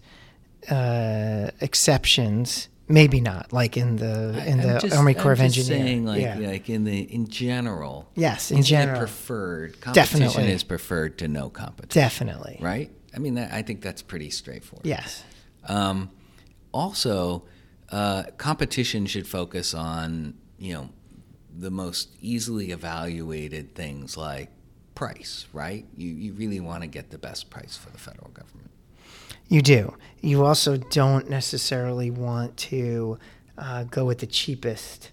uh, 0.71 1.51
exceptions, 1.61 2.69
maybe 2.89 3.21
not. 3.21 3.53
Like 3.53 3.77
in 3.77 3.97
the 3.97 4.43
in 4.47 4.59
the 4.61 4.79
just- 4.81 4.95
Army 4.97 5.15
Corps 5.15 5.33
I'm 5.33 5.39
of 5.39 5.41
Engineers. 5.41 5.67
saying, 5.69 6.05
like, 6.05 6.21
yeah. 6.23 6.37
like 6.39 6.69
in 6.69 6.85
the 6.85 7.01
in 7.01 7.29
general. 7.29 8.09
Yes, 8.15 8.51
in 8.51 8.63
general. 8.63 8.99
preferred 8.99 9.81
competition 9.81 10.21
Definitely. 10.21 10.53
is 10.53 10.63
preferred 10.65 11.19
to 11.19 11.29
no 11.29 11.49
competition, 11.51 12.01
Definitely. 12.03 12.59
right? 12.61 12.91
I 13.15 13.19
mean, 13.19 13.35
that, 13.35 13.53
I 13.53 13.63
think 13.63 13.83
that's 13.83 14.03
pretty 14.03 14.31
straightforward. 14.31 14.87
Yes. 14.87 15.25
Um, 15.69 16.11
also, 16.73 17.45
uh, 17.91 18.25
competition 18.39 19.07
should 19.07 19.27
focus 19.27 19.75
on 19.75 20.35
you 20.59 20.75
know 20.75 20.89
the 21.57 21.71
most 21.71 22.09
easily 22.21 22.71
evaluated 22.71 23.75
things 23.75 24.17
like 24.17 24.51
price, 24.95 25.47
right? 25.53 25.87
You 25.97 26.09
you 26.09 26.33
really 26.33 26.61
want 26.61 26.83
to 26.83 26.89
get 26.89 27.11
the 27.11 27.19
best 27.19 27.51
price 27.51 27.77
for 27.77 27.91
the 27.91 27.99
federal 27.99 28.31
government. 28.31 28.71
You 29.49 29.63
do. 29.63 29.95
You 30.21 30.45
also 30.45 30.79
don't 30.79 31.29
necessarily 31.29 32.11
want 32.11 32.57
to 32.59 33.19
uh, 33.59 33.85
go 33.85 34.05
with 34.07 34.19
the 34.19 34.27
cheapest 34.27 35.11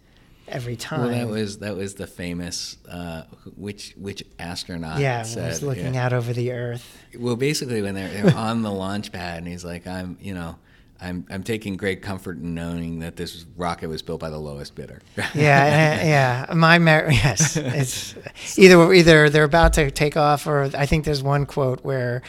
every 0.49 0.75
time. 0.75 1.01
Well, 1.01 1.09
that 1.09 1.27
was 1.27 1.59
that 1.59 1.75
was 1.75 1.95
the 1.95 2.07
famous 2.07 2.77
uh, 2.89 3.23
which 3.55 3.93
which 3.97 4.23
astronaut 4.37 4.99
yeah, 4.99 5.23
said. 5.23 5.47
Was 5.47 5.63
looking 5.63 5.93
yeah. 5.93 6.05
out 6.05 6.13
over 6.13 6.33
the 6.33 6.51
earth. 6.51 6.97
Well, 7.17 7.35
basically, 7.35 7.81
when 7.81 7.95
they're, 7.95 8.09
they're 8.09 8.37
on 8.37 8.61
the 8.61 8.71
launch 8.71 9.11
pad, 9.11 9.39
and 9.39 9.47
he's 9.47 9.65
like, 9.65 9.87
"I'm, 9.87 10.17
you 10.21 10.33
know, 10.33 10.57
I'm, 11.01 11.25
I'm 11.29 11.43
taking 11.43 11.77
great 11.77 12.01
comfort 12.01 12.37
in 12.37 12.53
knowing 12.53 12.99
that 12.99 13.15
this 13.15 13.45
rocket 13.55 13.87
was 13.87 14.01
built 14.01 14.19
by 14.19 14.29
the 14.29 14.39
lowest 14.39 14.75
bidder." 14.75 15.01
Yeah, 15.15 15.25
yeah, 15.33 16.45
yeah. 16.49 16.53
My 16.53 16.79
mar- 16.79 17.11
yes, 17.11 17.55
it's 17.55 18.15
either 18.57 18.93
either 18.93 19.29
they're 19.29 19.43
about 19.43 19.73
to 19.73 19.91
take 19.91 20.17
off, 20.17 20.47
or 20.47 20.69
I 20.75 20.85
think 20.85 21.05
there's 21.05 21.23
one 21.23 21.45
quote 21.45 21.83
where 21.83 22.21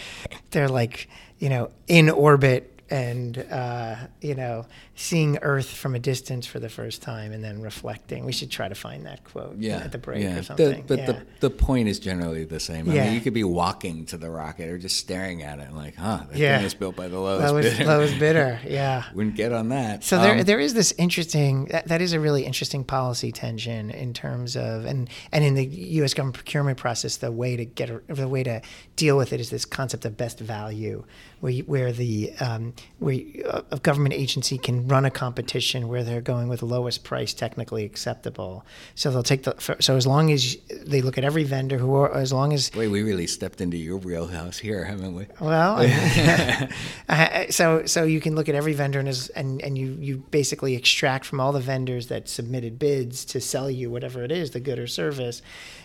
they're 0.51 0.69
like, 0.69 1.09
you 1.39 1.49
know, 1.49 1.71
in 1.89 2.11
orbit 2.11 2.70
and 2.91 3.39
uh, 3.51 3.97
you 4.21 4.35
know, 4.35 4.67
seeing 4.95 5.39
Earth 5.43 5.69
from 5.69 5.95
a 5.95 5.99
distance 5.99 6.47
for 6.47 6.59
the 6.59 6.69
first 6.69 7.03
time, 7.03 7.33
and 7.33 7.43
then 7.43 7.63
reflecting. 7.63 8.25
We 8.25 8.33
should 8.33 8.51
try 8.51 8.69
to 8.69 8.75
find 8.75 9.07
that 9.07 9.25
quote 9.25 9.57
yeah, 9.59 9.77
at 9.79 9.93
the 9.93 9.99
break 9.99 10.23
yeah. 10.23 10.39
or 10.39 10.43
something. 10.43 10.83
The, 10.83 10.83
but 10.83 10.99
yeah. 10.99 11.07
the 11.07 11.27
the 11.41 11.51
point 11.51 11.89
is 11.89 11.99
generally 11.99 12.45
the 12.45 12.61
same. 12.61 12.91
I 12.91 12.95
Yeah. 12.95 13.05
mean, 13.07 13.15
you 13.15 13.21
could 13.21 13.35
be 13.35 13.45
walking 13.45 14.07
to 14.07 14.17
the 14.17 14.31
rocket 14.31 14.69
or 14.69 14.79
just 14.79 14.97
staring 14.97 15.43
at 15.43 15.59
it 15.59 15.69
and 15.69 15.77
like, 15.77 15.97
huh, 15.97 16.25
that 16.31 16.39
Yeah. 16.39 16.57
thing 16.59 16.67
is 16.67 16.75
built 16.75 16.97
by 16.97 17.09
the 17.09 17.19
lowest, 17.19 17.53
lowest, 17.53 17.79
bidder. 17.79 17.89
lowest 17.91 18.19
bidder. 18.19 18.61
Yeah. 18.69 19.05
Wouldn't 19.15 19.37
get 19.37 19.53
on 19.53 19.69
that. 19.71 20.05
So 20.05 20.21
there, 20.21 20.33
Um, 20.39 20.43
there 20.43 20.61
is 20.61 20.75
this 20.75 20.93
interesting. 20.99 21.67
That, 21.67 21.89
that 21.89 22.01
is 22.01 22.13
a 22.13 22.21
really 22.21 22.45
interesting 22.45 22.85
policy 22.85 23.33
tension 23.33 23.91
in 23.91 24.13
terms 24.13 24.57
of, 24.57 24.85
and 24.85 25.09
and 25.33 25.45
in 25.45 25.55
the 25.55 25.65
U.S. 25.65 26.15
government 26.15 26.35
procurement 26.37 26.79
process, 26.79 27.17
the 27.17 27.33
way 27.33 27.57
to 27.57 27.65
get 27.65 27.91
a, 27.91 28.01
the 28.09 28.29
way 28.29 28.43
to 28.43 28.61
deal 28.97 29.17
with 29.17 29.33
it 29.33 29.41
is 29.41 29.51
this 29.51 29.65
concept 29.65 30.05
of 30.05 30.17
best 30.17 30.39
value, 30.41 31.05
where 31.41 31.53
you, 31.53 31.63
where 31.65 31.93
the 31.93 32.33
um, 32.41 32.75
where 32.99 33.15
you- 33.15 33.45
a 33.71 33.79
government 33.79 34.15
agency 34.15 34.59
can 34.59 34.87
run 34.87 35.05
a 35.05 35.11
competition 35.11 35.89
where 35.89 36.05
they're 36.05 36.21
going 36.21 36.49
with 36.49 36.63
lowest 36.63 37.03
price 37.05 37.33
technically 37.35 37.85
acceptable. 37.85 38.65
So 38.95 39.11
they'll 39.11 39.23
take 39.23 39.43
the 39.45 39.55
so 39.81 39.97
as 39.97 40.07
long 40.07 40.31
as 40.31 40.57
they 40.71 41.03
look 41.03 41.19
at 41.19 41.25
every 41.25 41.45
vendor 41.45 41.79
who 41.79 41.95
are 41.95 42.15
as 42.15 42.33
long 42.33 42.53
as 42.53 42.71
Wait, 42.75 42.89
we 42.89 43.03
really 43.03 43.27
stepped 43.27 43.61
into 43.61 43.77
your 43.77 43.97
wheelhouse 43.97 44.59
here, 44.59 44.85
haven't 44.85 45.15
we? 45.15 45.27
well, 45.41 45.79
so 47.51 47.85
so 47.87 48.05
you 48.05 48.21
can 48.21 48.35
look 48.35 48.49
at 48.49 48.55
every 48.55 48.73
vendor 48.73 48.99
and 48.99 49.31
and 49.35 49.63
and 49.63 49.79
you 49.79 49.97
you 50.01 50.19
basically 50.31 50.75
extract 50.75 51.25
from 51.25 51.41
all 51.41 51.53
the 51.53 51.61
vendors 51.61 52.09
that 52.09 52.29
submitted 52.29 52.79
bids 52.79 53.25
to 53.27 53.41
sell 53.41 53.71
you 53.71 53.91
whatever 53.91 54.23
it 54.23 54.31
is, 54.33 54.51
the 54.51 54.61
good 54.61 54.79
or 54.79 54.87
service. 54.87 55.43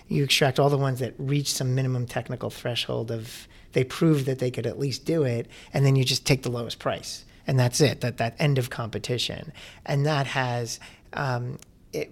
You 0.08 0.24
extract 0.24 0.60
all 0.60 0.70
the 0.70 0.78
ones 0.78 1.00
that 1.00 1.14
reach 1.18 1.52
some 1.52 1.74
minimum 1.74 2.06
technical 2.06 2.50
threshold 2.50 3.10
of 3.10 3.48
they 3.76 3.84
prove 3.84 4.26
that 4.26 4.40
they 4.40 4.50
could 4.50 4.66
at 4.66 4.80
least 4.80 5.06
do 5.06 5.24
it, 5.24 5.46
and 5.74 5.86
then 5.86 5.96
you 5.96 6.04
just 6.04 6.26
take 6.26 6.42
the 6.42 6.50
lowest 6.50 6.80
price, 6.80 7.26
and 7.46 7.60
that's 7.60 7.80
it. 7.82 8.02
That 8.02 8.18
that 8.18 8.36
end 8.40 8.58
of 8.58 8.70
competition, 8.72 9.54
and 9.86 10.06
that 10.06 10.28
has. 10.28 10.80
Um, 11.14 11.60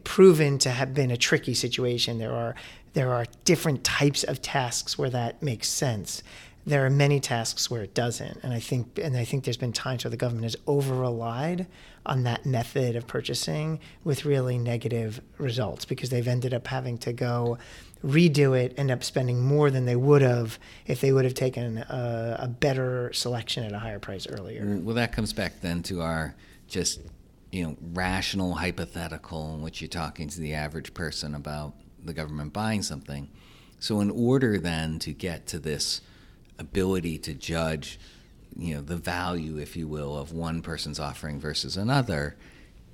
proven 0.06 0.58
to 0.60 0.70
have 0.70 0.94
been 0.94 1.12
a 1.12 1.18
tricky 1.18 1.54
situation. 1.54 2.18
There 2.18 2.32
are 2.34 2.56
there 2.94 3.12
are 3.12 3.26
different 3.44 3.84
types 3.84 4.24
of 4.24 4.42
tasks 4.42 4.98
where 4.98 5.10
that 5.10 5.42
makes 5.44 5.68
sense. 5.68 6.24
there 6.66 6.86
are 6.86 6.90
many 6.90 7.20
tasks 7.20 7.70
where 7.70 7.84
it 7.84 7.94
doesn't, 7.94 8.40
and 8.44 8.54
I 8.54 8.60
think 8.60 8.98
and 9.02 9.18
I 9.18 9.26
think 9.26 9.44
there's 9.44 9.58
been 9.58 9.74
times 9.74 10.04
where 10.06 10.12
the 10.12 10.18
government 10.18 10.46
has 10.46 10.56
over 10.66 10.96
relied 10.96 11.68
on 12.06 12.24
that 12.24 12.46
method 12.46 12.96
of 12.96 13.08
purchasing 13.08 13.80
with 14.04 14.26
really 14.26 14.58
negative 14.58 15.22
results 15.38 15.86
because 15.86 16.10
they've 16.10 16.28
ended 16.28 16.54
up 16.54 16.68
having 16.68 16.98
to 17.00 17.14
go 17.14 17.58
redo 18.06 18.58
it, 18.58 18.74
end 18.78 18.92
up 18.92 19.04
spending 19.04 19.42
more 19.42 19.72
than 19.72 19.86
they 19.86 19.96
would 19.96 20.22
have 20.22 20.60
if 20.86 21.00
they 21.00 21.12
would 21.14 21.24
have 21.24 21.34
taken 21.34 21.78
a, 21.78 22.38
a 22.40 22.48
better 22.48 23.12
selection 23.14 23.64
at 23.64 23.72
a 23.72 23.80
higher 23.80 24.00
price 24.00 24.28
earlier. 24.28 24.64
Mm, 24.66 24.84
well, 24.84 24.96
that 24.96 25.14
comes 25.14 25.32
back 25.32 25.62
then 25.62 25.82
to 25.84 26.02
our 26.02 26.36
just 26.68 27.02
you 27.52 27.64
know 27.64 27.78
rational 27.94 28.56
hypothetical 28.56 29.54
in 29.54 29.62
which 29.62 29.80
you're 29.80 29.88
talking 29.88 30.28
to 30.28 30.40
the 30.40 30.54
average 30.54 30.94
person 30.94 31.36
about 31.36 31.74
the 32.04 32.14
government 32.14 32.52
buying 32.52 32.82
something. 32.82 33.30
So 33.80 34.02
in 34.02 34.10
order 34.10 34.58
then 34.60 35.00
to 35.00 35.14
get 35.14 35.48
to 35.48 35.60
this 35.60 36.02
ability 36.60 37.18
to 37.20 37.34
judge 37.34 38.00
you 38.56 38.76
know 38.76 38.82
the 38.82 38.98
value 38.98 39.58
if 39.58 39.76
you 39.76 39.88
will 39.88 40.18
of 40.18 40.32
one 40.32 40.62
person's 40.62 41.00
offering 41.00 41.40
versus 41.40 41.78
another 41.78 42.36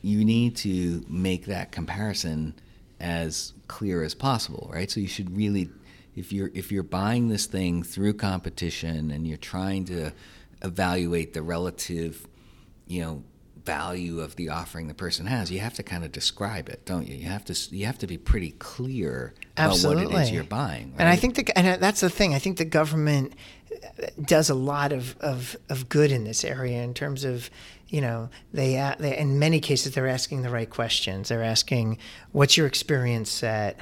you 0.01 0.23
need 0.23 0.55
to 0.55 1.03
make 1.09 1.45
that 1.45 1.71
comparison 1.71 2.53
as 2.99 3.53
clear 3.67 4.03
as 4.03 4.13
possible 4.13 4.69
right? 4.73 4.89
So 4.89 4.99
you 4.99 5.07
should 5.07 5.35
really 5.35 5.69
if 6.15 6.33
you're 6.33 6.51
if 6.53 6.71
you're 6.71 6.83
buying 6.83 7.29
this 7.29 7.45
thing 7.45 7.83
through 7.83 8.13
competition 8.13 9.11
and 9.11 9.27
you're 9.27 9.37
trying 9.37 9.85
to 9.85 10.11
evaluate 10.61 11.33
the 11.33 11.41
relative 11.41 12.27
you 12.87 13.01
know 13.01 13.23
value 13.69 14.19
of 14.19 14.35
the 14.35 14.49
offering 14.49 14.87
the 14.87 14.93
person 14.93 15.27
has 15.27 15.51
you 15.51 15.59
have 15.59 15.75
to 15.75 15.83
kind 15.83 16.03
of 16.03 16.11
describe 16.11 16.69
it 16.69 16.83
don't 16.85 17.07
you 17.07 17.15
you 17.15 17.27
have 17.27 17.45
to 17.45 17.53
you 17.75 17.85
have 17.85 17.99
to 17.99 18.07
be 18.07 18.17
pretty 18.17 18.51
clear 18.51 19.33
Absolutely. 19.57 20.03
about 20.05 20.13
what 20.13 20.21
it 20.21 20.23
is 20.23 20.31
you're 20.31 20.43
buying 20.43 20.91
right? 20.91 21.01
and 21.01 21.09
i 21.09 21.15
think 21.15 21.35
the, 21.35 21.57
and 21.57 21.79
that's 21.81 22.01
the 22.01 22.09
thing 22.09 22.33
i 22.33 22.39
think 22.39 22.57
the 22.57 22.65
government 22.65 23.33
does 24.21 24.49
a 24.49 24.55
lot 24.55 24.91
of, 24.91 25.15
of, 25.19 25.55
of 25.69 25.87
good 25.87 26.11
in 26.11 26.23
this 26.23 26.43
area 26.43 26.81
in 26.81 26.93
terms 26.93 27.23
of 27.23 27.49
you 27.87 28.01
know 28.01 28.29
they, 28.53 28.93
they 28.99 29.17
in 29.17 29.37
many 29.37 29.59
cases 29.59 29.93
they're 29.93 30.07
asking 30.07 30.41
the 30.41 30.49
right 30.49 30.69
questions 30.69 31.29
they're 31.29 31.43
asking 31.43 31.97
what's 32.31 32.57
your 32.57 32.65
experience 32.65 33.29
set 33.29 33.79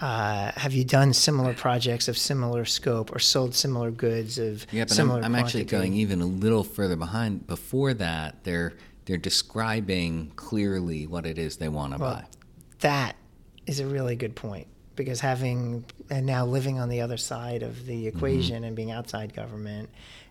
uh, 0.00 0.50
have 0.56 0.72
you 0.72 0.84
done 0.84 1.12
similar 1.12 1.54
projects 1.54 2.08
of 2.08 2.18
similar 2.18 2.64
scope 2.64 3.14
or 3.14 3.18
sold 3.18 3.54
similar 3.54 3.90
goods 3.90 4.38
of 4.38 4.66
yeah, 4.72 4.82
but 4.82 4.90
similar 4.90 5.18
I'm, 5.20 5.26
I'm 5.26 5.34
actually 5.36 5.64
going 5.64 5.94
even 5.94 6.20
a 6.20 6.26
little 6.26 6.64
further 6.64 6.96
behind. 6.96 7.46
Before 7.46 7.94
that, 7.94 8.42
they're 8.42 8.72
they're 9.06 9.16
describing 9.16 10.32
clearly 10.36 11.06
what 11.06 11.26
it 11.26 11.38
is 11.38 11.56
they 11.56 11.68
want 11.68 11.94
to 11.94 12.00
well, 12.00 12.14
buy. 12.14 12.24
That 12.80 13.16
is 13.66 13.80
a 13.80 13.86
really 13.86 14.16
good 14.16 14.34
point 14.34 14.66
because 14.96 15.20
having 15.20 15.84
and 16.10 16.26
now 16.26 16.46
living 16.46 16.78
on 16.78 16.88
the 16.88 17.00
other 17.00 17.16
side 17.16 17.62
of 17.62 17.86
the 17.86 18.06
mm-hmm. 18.06 18.16
equation 18.16 18.56
mm-hmm. 18.56 18.64
and 18.64 18.76
being 18.76 18.90
outside 18.90 19.34
government 19.34 19.90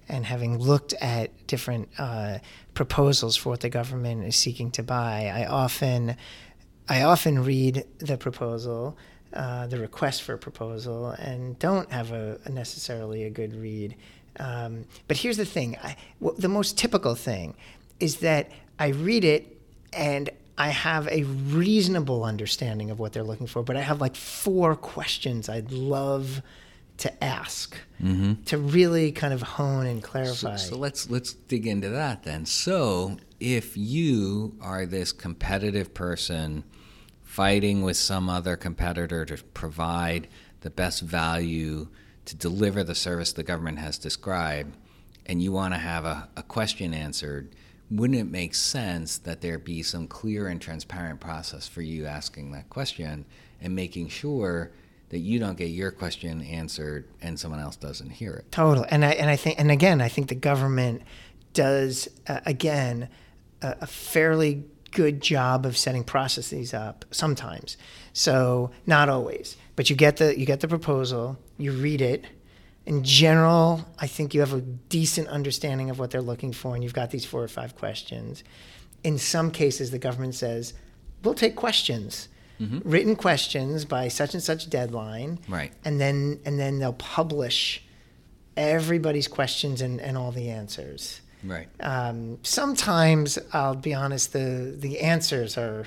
and 0.09 0.25
having 0.25 0.57
looked 0.57 0.93
at 0.93 1.47
different 1.47 1.89
uh, 1.97 2.39
proposals 2.73 3.35
for 3.35 3.49
what 3.49 3.61
the 3.61 3.69
government 3.69 4.25
is 4.25 4.35
seeking 4.35 4.71
to 4.71 4.83
buy, 4.83 5.31
I 5.33 5.45
often 5.45 6.15
I 6.89 7.03
often 7.03 7.45
read 7.45 7.85
the 7.99 8.17
proposal, 8.17 8.97
uh, 9.31 9.67
the 9.67 9.79
request 9.79 10.23
for 10.23 10.33
a 10.33 10.37
proposal, 10.37 11.11
and 11.11 11.57
don't 11.57 11.89
have 11.91 12.11
a, 12.11 12.39
a 12.43 12.49
necessarily 12.49 13.23
a 13.23 13.29
good 13.29 13.55
read. 13.55 13.95
Um, 14.37 14.85
but 15.07 15.17
here's 15.17 15.37
the 15.37 15.45
thing: 15.45 15.77
I, 15.81 15.95
the 16.37 16.49
most 16.49 16.77
typical 16.77 17.15
thing 17.15 17.55
is 17.99 18.17
that 18.17 18.51
I 18.79 18.89
read 18.89 19.23
it 19.23 19.59
and 19.91 20.29
I 20.57 20.69
have 20.69 21.07
a 21.07 21.23
reasonable 21.23 22.23
understanding 22.23 22.91
of 22.91 22.99
what 22.99 23.13
they're 23.13 23.23
looking 23.23 23.47
for, 23.47 23.63
but 23.63 23.75
I 23.75 23.81
have 23.81 24.01
like 24.01 24.15
four 24.15 24.75
questions 24.75 25.49
I'd 25.49 25.71
love 25.71 26.41
to 26.97 27.23
ask 27.23 27.75
mm-hmm. 28.01 28.43
to 28.43 28.57
really 28.57 29.11
kind 29.11 29.33
of 29.33 29.41
hone 29.41 29.87
and 29.87 30.03
clarify. 30.03 30.55
So, 30.57 30.75
so, 30.75 30.77
let's 30.77 31.09
let's 31.09 31.33
dig 31.33 31.65
into 31.65 31.89
that 31.89 32.23
then. 32.23 32.45
So, 32.45 33.17
if 33.39 33.75
you 33.75 34.55
are 34.61 34.85
this 34.85 35.11
competitive 35.11 35.93
person 35.93 36.63
fighting 37.23 37.81
with 37.81 37.97
some 37.97 38.29
other 38.29 38.55
competitor 38.55 39.25
to 39.25 39.43
provide 39.55 40.27
the 40.61 40.69
best 40.69 41.01
value 41.01 41.87
to 42.25 42.35
deliver 42.35 42.83
the 42.83 42.95
service 42.95 43.33
the 43.33 43.43
government 43.43 43.79
has 43.79 43.97
described, 43.97 44.77
and 45.25 45.41
you 45.41 45.51
want 45.51 45.73
to 45.73 45.79
have 45.79 46.05
a, 46.05 46.29
a 46.37 46.43
question 46.43 46.93
answered, 46.93 47.55
wouldn't 47.93 48.19
it 48.19 48.31
make 48.31 48.55
sense 48.55 49.19
that 49.19 49.41
there 49.41 49.59
be 49.59 49.83
some 49.83 50.07
clear 50.07 50.47
and 50.47 50.59
transparent 50.59 51.19
process 51.19 51.67
for 51.67 51.81
you 51.81 52.05
asking 52.05 52.51
that 52.51 52.69
question 52.69 53.23
and 53.61 53.75
making 53.75 54.09
sure 54.09 54.71
that 55.09 55.19
you 55.19 55.37
don't 55.37 55.57
get 55.57 55.69
your 55.69 55.91
question 55.91 56.41
answered 56.41 57.07
and 57.21 57.39
someone 57.39 57.59
else 57.59 57.75
doesn't 57.75 58.09
hear 58.09 58.33
it? 58.33 58.51
Totally. 58.51 58.87
And 58.89 59.05
I 59.05 59.11
and 59.11 59.29
I 59.29 59.35
think 59.35 59.59
and 59.59 59.69
again, 59.69 60.01
I 60.01 60.09
think 60.09 60.29
the 60.29 60.35
government 60.35 61.03
does 61.53 62.09
uh, 62.27 62.39
again 62.47 63.09
a, 63.61 63.75
a 63.81 63.87
fairly 63.87 64.63
good 64.89 65.21
job 65.21 65.65
of 65.65 65.77
setting 65.77 66.03
processes 66.03 66.73
up 66.73 67.05
sometimes. 67.11 67.77
So 68.11 68.71
not 68.87 69.07
always, 69.07 69.55
but 69.75 69.91
you 69.91 69.95
get 69.95 70.17
the 70.17 70.37
you 70.37 70.47
get 70.47 70.61
the 70.61 70.67
proposal, 70.67 71.37
you 71.59 71.71
read 71.71 72.01
it 72.01 72.25
in 72.85 73.03
general, 73.03 73.85
I 73.99 74.07
think 74.07 74.33
you 74.33 74.41
have 74.41 74.53
a 74.53 74.61
decent 74.61 75.27
understanding 75.29 75.89
of 75.89 75.99
what 75.99 76.11
they're 76.11 76.21
looking 76.21 76.51
for, 76.51 76.75
and 76.75 76.83
you've 76.83 76.93
got 76.93 77.11
these 77.11 77.25
four 77.25 77.41
or 77.41 77.47
five 77.47 77.75
questions. 77.75 78.43
In 79.03 79.17
some 79.17 79.51
cases, 79.51 79.91
the 79.91 79.99
government 79.99 80.35
says, 80.35 80.73
"We'll 81.23 81.33
take 81.33 81.55
questions, 81.55 82.27
mm-hmm. 82.59 82.79
written 82.83 83.15
questions 83.15 83.85
by 83.85 84.09
such 84.09 84.33
and 84.33 84.43
such 84.43 84.69
deadline, 84.69 85.39
right?" 85.47 85.71
And 85.85 85.99
then 85.99 86.39
and 86.45 86.59
then 86.59 86.79
they'll 86.79 86.93
publish 86.93 87.83
everybody's 88.57 89.27
questions 89.27 89.81
and, 89.81 89.99
and 90.01 90.17
all 90.17 90.31
the 90.31 90.49
answers. 90.49 91.21
Right. 91.43 91.67
Um, 91.79 92.37
sometimes, 92.43 93.39
I'll 93.51 93.75
be 93.75 93.93
honest, 93.93 94.33
the 94.33 94.75
the 94.77 94.99
answers 94.99 95.57
are 95.57 95.85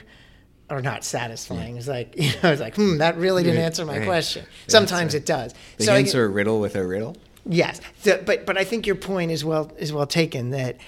are 0.68 0.82
not 0.82 1.04
satisfying. 1.04 1.74
Yeah. 1.74 1.78
It's 1.78 1.88
like 1.88 2.14
you 2.16 2.32
know, 2.42 2.52
it's 2.52 2.60
like, 2.60 2.76
hmm, 2.76 2.98
that 2.98 3.16
really 3.16 3.42
didn't 3.42 3.60
answer 3.60 3.84
my 3.84 3.98
right. 3.98 4.06
question. 4.06 4.44
Sometimes 4.66 5.14
it 5.14 5.26
does. 5.26 5.54
The 5.78 5.84
so 5.84 5.94
answer 5.94 6.24
a 6.24 6.28
riddle 6.28 6.60
with 6.60 6.76
a 6.76 6.86
riddle. 6.86 7.16
Yes, 7.48 7.80
the, 8.02 8.22
but 8.24 8.44
but 8.44 8.58
I 8.58 8.64
think 8.64 8.86
your 8.86 8.96
point 8.96 9.30
is 9.30 9.44
well 9.44 9.70
is 9.78 9.92
well 9.92 10.06
taken. 10.06 10.50
That 10.50 10.78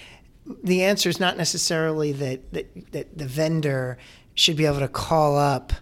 the 0.65 0.83
answer 0.83 1.09
is 1.09 1.21
not 1.21 1.37
necessarily 1.37 2.13
that 2.13 2.53
that, 2.53 2.93
that 2.93 3.19
the 3.19 3.27
vendor 3.27 3.99
should 4.35 4.57
be 4.57 4.67
able 4.67 4.81
to 4.81 4.89
call 4.89 5.37
up 5.37 5.73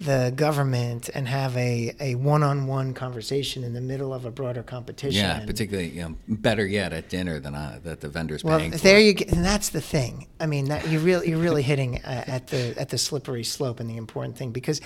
the 0.00 0.32
government 0.36 1.10
and 1.12 1.26
have 1.26 1.56
a, 1.56 1.92
a 1.98 2.14
one-on-one 2.14 2.94
conversation 2.94 3.64
in 3.64 3.72
the 3.72 3.80
middle 3.80 4.14
of 4.14 4.24
a 4.24 4.30
broader 4.30 4.62
competition. 4.62 5.20
Yeah, 5.20 5.44
particularly 5.44 5.90
you 5.90 6.02
know, 6.02 6.14
better 6.28 6.64
yet 6.64 6.92
at 6.92 7.08
dinner 7.08 7.40
than 7.40 7.54
uh, 7.54 7.80
that 7.82 8.00
the 8.00 8.08
vendor's 8.08 8.44
well, 8.44 8.58
paying. 8.58 8.70
Well, 8.70 8.80
there 8.80 9.00
you 9.00 9.14
get, 9.14 9.32
and 9.32 9.44
that's 9.44 9.70
the 9.70 9.80
thing. 9.80 10.28
I 10.38 10.46
mean, 10.46 10.66
that 10.66 10.86
you 10.88 11.00
really 11.00 11.30
you're 11.30 11.40
really 11.40 11.62
hitting 11.62 11.96
uh, 12.04 12.24
at 12.26 12.46
the 12.46 12.78
at 12.78 12.90
the 12.90 12.98
slippery 12.98 13.42
slope 13.42 13.80
and 13.80 13.90
the 13.90 13.96
important 13.96 14.36
thing 14.36 14.52
because 14.52 14.80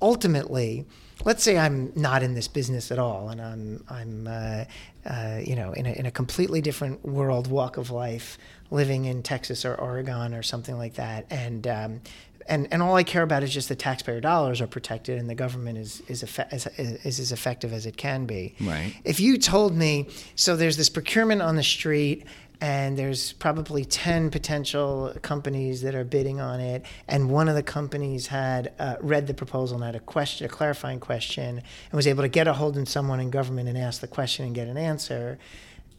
ultimately, 0.00 0.86
let's 1.24 1.42
say 1.42 1.58
I'm 1.58 1.92
not 1.94 2.22
in 2.22 2.34
this 2.34 2.48
business 2.48 2.90
at 2.90 2.98
all, 2.98 3.28
and 3.28 3.42
I'm 3.42 3.84
I'm 3.90 4.26
uh, 4.26 4.64
uh, 5.04 5.40
you 5.44 5.56
know 5.56 5.72
in 5.72 5.84
a, 5.84 5.92
in 5.92 6.06
a 6.06 6.10
completely 6.10 6.62
different 6.62 7.04
world 7.04 7.48
walk 7.48 7.76
of 7.76 7.90
life, 7.90 8.38
living 8.70 9.04
in 9.04 9.22
Texas 9.22 9.66
or 9.66 9.74
Oregon 9.74 10.32
or 10.32 10.42
something 10.42 10.78
like 10.78 10.94
that, 10.94 11.26
and 11.28 11.66
um, 11.66 12.00
and 12.46 12.68
and 12.72 12.82
all 12.82 12.94
I 12.94 13.02
care 13.02 13.22
about 13.22 13.42
is 13.42 13.52
just 13.52 13.68
the 13.68 13.76
taxpayer 13.76 14.20
dollars 14.20 14.60
are 14.60 14.66
protected 14.66 15.18
and 15.18 15.28
the 15.28 15.34
government 15.34 15.78
is 15.78 16.02
is, 16.08 16.22
effe- 16.22 16.52
is, 16.52 16.66
is 17.04 17.20
as 17.20 17.32
effective 17.32 17.72
as 17.72 17.86
it 17.86 17.96
can 17.96 18.26
be. 18.26 18.54
Right. 18.60 18.94
If 19.04 19.20
you 19.20 19.38
told 19.38 19.74
me, 19.74 20.08
so 20.34 20.56
there's 20.56 20.76
this 20.76 20.88
procurement 20.88 21.42
on 21.42 21.56
the 21.56 21.62
street 21.62 22.26
and 22.60 22.96
there's 22.96 23.32
probably 23.32 23.84
10 23.84 24.30
potential 24.30 25.12
companies 25.22 25.82
that 25.82 25.94
are 25.94 26.04
bidding 26.04 26.40
on 26.40 26.60
it 26.60 26.84
and 27.08 27.30
one 27.30 27.48
of 27.48 27.56
the 27.56 27.62
companies 27.62 28.28
had 28.28 28.72
uh, 28.78 28.96
read 29.00 29.26
the 29.26 29.34
proposal 29.34 29.76
and 29.76 29.84
had 29.84 29.96
a 29.96 30.00
question 30.00 30.46
a 30.46 30.48
clarifying 30.48 31.00
question 31.00 31.56
and 31.58 31.92
was 31.92 32.06
able 32.06 32.22
to 32.22 32.28
get 32.28 32.46
a 32.46 32.52
hold 32.52 32.78
of 32.78 32.88
someone 32.88 33.20
in 33.20 33.28
government 33.28 33.68
and 33.68 33.76
ask 33.76 34.00
the 34.00 34.06
question 34.06 34.46
and 34.46 34.54
get 34.54 34.68
an 34.68 34.76
answer 34.76 35.38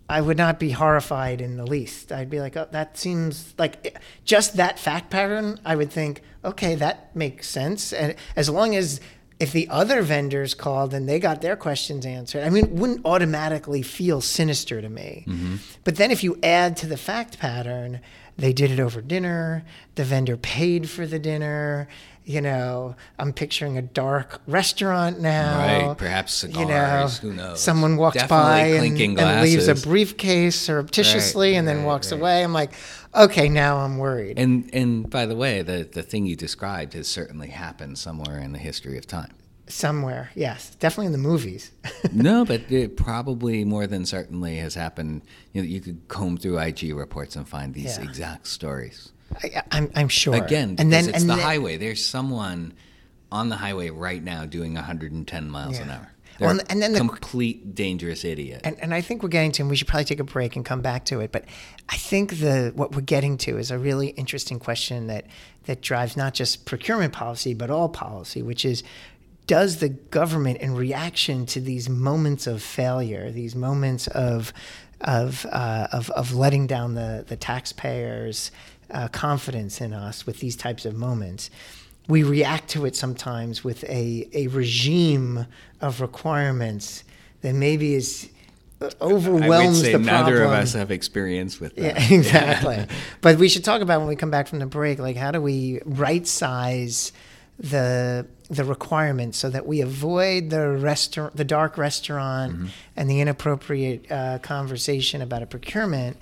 I 0.08 0.22
would 0.22 0.38
not 0.38 0.60
be 0.60 0.72
horrified 0.72 1.42
in 1.42 1.58
the 1.58 1.66
least. 1.66 2.12
I'd 2.12 2.30
be 2.30 2.40
like, 2.40 2.56
oh, 2.56 2.68
that 2.72 2.98
seems 2.98 3.54
like 3.58 3.98
just 4.24 4.58
that 4.58 4.78
fact 4.78 5.10
pattern. 5.10 5.60
I 5.66 5.76
would 5.76 5.92
think, 5.92 6.22
okay, 6.44 6.76
that 6.76 7.16
makes 7.16 7.50
sense. 7.50 7.92
And 7.92 8.16
as 8.36 8.50
long 8.50 8.76
as 8.76 9.02
if 9.40 9.52
the 9.52 9.68
other 9.70 10.02
vendors 10.02 10.54
called 10.54 10.94
and 10.94 11.10
they 11.10 11.20
got 11.20 11.42
their 11.42 11.56
questions 11.56 12.06
answered, 12.06 12.44
I 12.44 12.50
mean, 12.50 12.66
it 12.66 12.72
wouldn't 12.72 13.06
automatically 13.06 13.82
feel 13.82 14.22
sinister 14.22 14.82
to 14.82 14.90
me. 14.90 15.26
Mm-hmm. 15.28 15.56
But 15.84 15.96
then 15.96 16.12
if 16.12 16.24
you 16.24 16.38
add 16.44 16.78
to 16.78 16.88
the 16.88 16.98
fact 16.98 17.40
pattern, 17.40 18.00
they 18.38 18.54
did 18.54 18.72
it 18.72 18.80
over 18.80 19.02
dinner, 19.02 19.66
the 19.96 20.04
vendor 20.04 20.38
paid 20.38 20.90
for 20.90 21.08
the 21.08 21.20
dinner 21.20 21.88
you 22.26 22.42
know, 22.42 22.96
I'm 23.20 23.34
picturing 23.34 23.78
a 23.78 23.84
dark 23.84 24.42
restaurant 24.48 25.20
now. 25.20 25.58
Right, 25.88 25.98
perhaps 25.98 26.34
cigars. 26.34 26.60
You 26.60 26.66
know, 26.66 27.08
who 27.22 27.34
knows? 27.34 27.62
Someone 27.62 27.98
walks 27.98 28.16
Definitely 28.16 28.90
by 28.90 29.04
and, 29.04 29.20
and, 29.20 29.42
leaves 29.42 29.68
a 29.68 29.76
briefcase 29.76 30.60
surreptitiously 30.60 31.52
right, 31.52 31.58
and 31.58 31.68
then 31.68 31.78
right, 31.78 31.86
walks 31.86 32.12
right. 32.12 32.20
away. 32.20 32.44
I'm 32.44 32.54
like, 32.54 32.74
okay, 33.14 33.48
now 33.48 33.78
I'm 33.78 34.00
worried. 34.00 34.40
And 34.40 34.70
and 34.74 35.10
by 35.10 35.28
the 35.28 35.36
way, 35.36 35.62
the 35.62 35.88
the 35.92 36.02
thing 36.02 36.26
you 36.26 36.36
described 36.36 36.94
has 36.94 37.08
certainly 37.08 37.50
happened 37.50 38.00
somewhere 38.00 38.40
in 38.40 38.54
the 38.54 38.60
history 38.60 38.98
of 38.98 39.06
time. 39.06 39.32
Somewhere, 39.68 40.30
yes, 40.36 40.76
definitely 40.76 41.08
in 41.08 41.12
the 41.12 41.18
movies. 41.18 41.72
no, 42.12 42.46
but 42.46 42.72
it 42.72 42.98
probably 42.98 43.66
more 43.66 43.88
than 43.88 44.06
certainly 44.06 44.58
has 44.58 44.76
happened. 44.76 45.24
You 45.54 45.62
know, 45.62 45.68
you 45.68 45.82
could 45.82 46.08
comb 46.08 46.38
through 46.38 46.60
IG 46.60 46.96
reports 46.96 47.36
and 47.36 47.48
find 47.48 47.74
these 47.74 47.98
Yeah. 47.98 48.04
exact 48.04 48.48
stories. 48.48 49.12
I, 49.44 49.64
I'm, 49.72 49.92
I'm 49.96 50.08
sure. 50.10 50.36
Again, 50.36 50.76
and 50.80 50.92
then 50.92 51.06
because 51.06 51.08
it's 51.08 51.22
and 51.22 51.30
the 51.30 51.36
then- 51.36 51.44
highway. 51.44 51.78
There's 51.78 52.06
someone 52.06 52.74
on 53.32 53.50
the 53.50 53.56
highway 53.58 53.90
right 53.90 54.24
now 54.24 54.46
doing 54.46 54.76
110 54.76 55.50
miles 55.50 55.80
an 55.80 55.90
hour. 55.90 56.12
Well, 56.40 56.50
and- 56.52 56.64
and 56.70 56.82
then 56.82 56.94
the- 56.94 57.00
complete 57.00 57.76
dangerous 57.76 58.24
idiot. 58.24 58.62
And, 58.64 58.78
and 58.80 58.94
I 58.94 59.02
think 59.02 59.24
we're 59.24 59.30
getting 59.30 59.52
to, 59.54 59.64
and 59.64 59.70
we 59.70 59.76
should 59.76 59.88
probably 59.88 60.06
take 60.06 60.20
a 60.20 60.26
break 60.26 60.56
and 60.56 60.66
come 60.66 60.82
back 60.82 61.06
to 61.06 61.22
it. 61.22 61.32
But 61.32 61.46
I 61.90 61.98
think 61.98 62.40
the 62.40 62.72
what 62.76 62.94
we're 62.96 63.02
getting 63.02 63.38
to 63.40 63.58
is 63.58 63.72
a 63.72 63.80
really 63.80 64.10
interesting 64.10 64.60
question 64.60 65.08
that 65.08 65.26
that 65.66 65.82
drives 65.82 66.16
not 66.16 66.34
just 66.34 66.66
procurement 66.66 67.14
policy 67.14 67.54
but 67.54 67.70
all 67.70 67.90
policy, 67.90 68.42
which 68.42 68.66
is 68.66 68.84
does 69.48 69.78
the 69.78 69.90
government, 69.90 70.58
in 70.60 70.76
reaction 70.76 71.46
to 71.46 71.62
these 71.62 71.88
moments 71.88 72.48
of 72.48 72.64
failure, 72.64 73.30
these 73.32 73.56
moments 73.56 74.08
of 74.08 74.52
of 75.02 75.46
uh, 75.52 75.88
of, 75.92 76.10
of 76.12 76.34
letting 76.34 76.68
down 76.68 76.96
the 76.96 77.24
the 77.28 77.36
taxpayers' 77.36 78.52
uh, 78.92 79.08
confidence 79.10 79.82
in 79.82 79.94
us 79.94 80.26
with 80.26 80.40
these 80.40 80.56
types 80.56 80.86
of 80.86 80.96
moments, 80.96 81.50
we 82.08 82.24
react 82.24 82.70
to 82.70 82.86
it 82.86 82.96
sometimes 82.96 83.64
with 83.64 83.84
a 83.86 84.28
a 84.34 84.48
regime 84.48 85.46
of 85.82 86.02
requirements 86.02 87.04
that 87.42 87.54
maybe 87.56 87.96
is 87.96 88.30
uh, 88.82 88.90
I 89.02 89.06
would 89.06 89.14
overwhelms 89.14 89.82
say 89.82 89.94
the 89.94 90.00
neither 90.00 90.38
problem. 90.38 90.54
of 90.54 90.60
us 90.64 90.74
have 90.74 90.92
experience 90.92 91.60
with 91.60 91.76
that. 91.76 92.00
Yeah, 92.10 92.18
exactly. 92.18 92.86
But 93.22 93.38
we 93.38 93.48
should 93.50 93.64
talk 93.64 93.82
about 93.82 94.00
when 94.00 94.08
we 94.10 94.16
come 94.16 94.32
back 94.32 94.48
from 94.48 94.60
the 94.60 94.66
break, 94.66 95.00
like 95.00 95.16
how 95.16 95.32
do 95.32 95.42
we 95.42 95.80
right 95.86 96.26
size 96.28 97.12
the 97.58 98.26
the 98.50 98.64
requirements 98.64 99.38
so 99.40 99.50
that 99.50 99.66
we 99.66 99.82
avoid 99.82 100.50
the 100.52 100.70
restaurant, 100.70 101.36
the 101.36 101.46
dark 101.46 101.78
restaurant, 101.78 102.54
Mm-hmm. 102.54 102.66
and 102.98 103.10
the 103.10 103.20
inappropriate 103.22 104.12
uh, 104.12 104.38
conversation 104.40 105.22
about 105.22 105.42
a 105.42 105.48
procurement. 105.48 106.18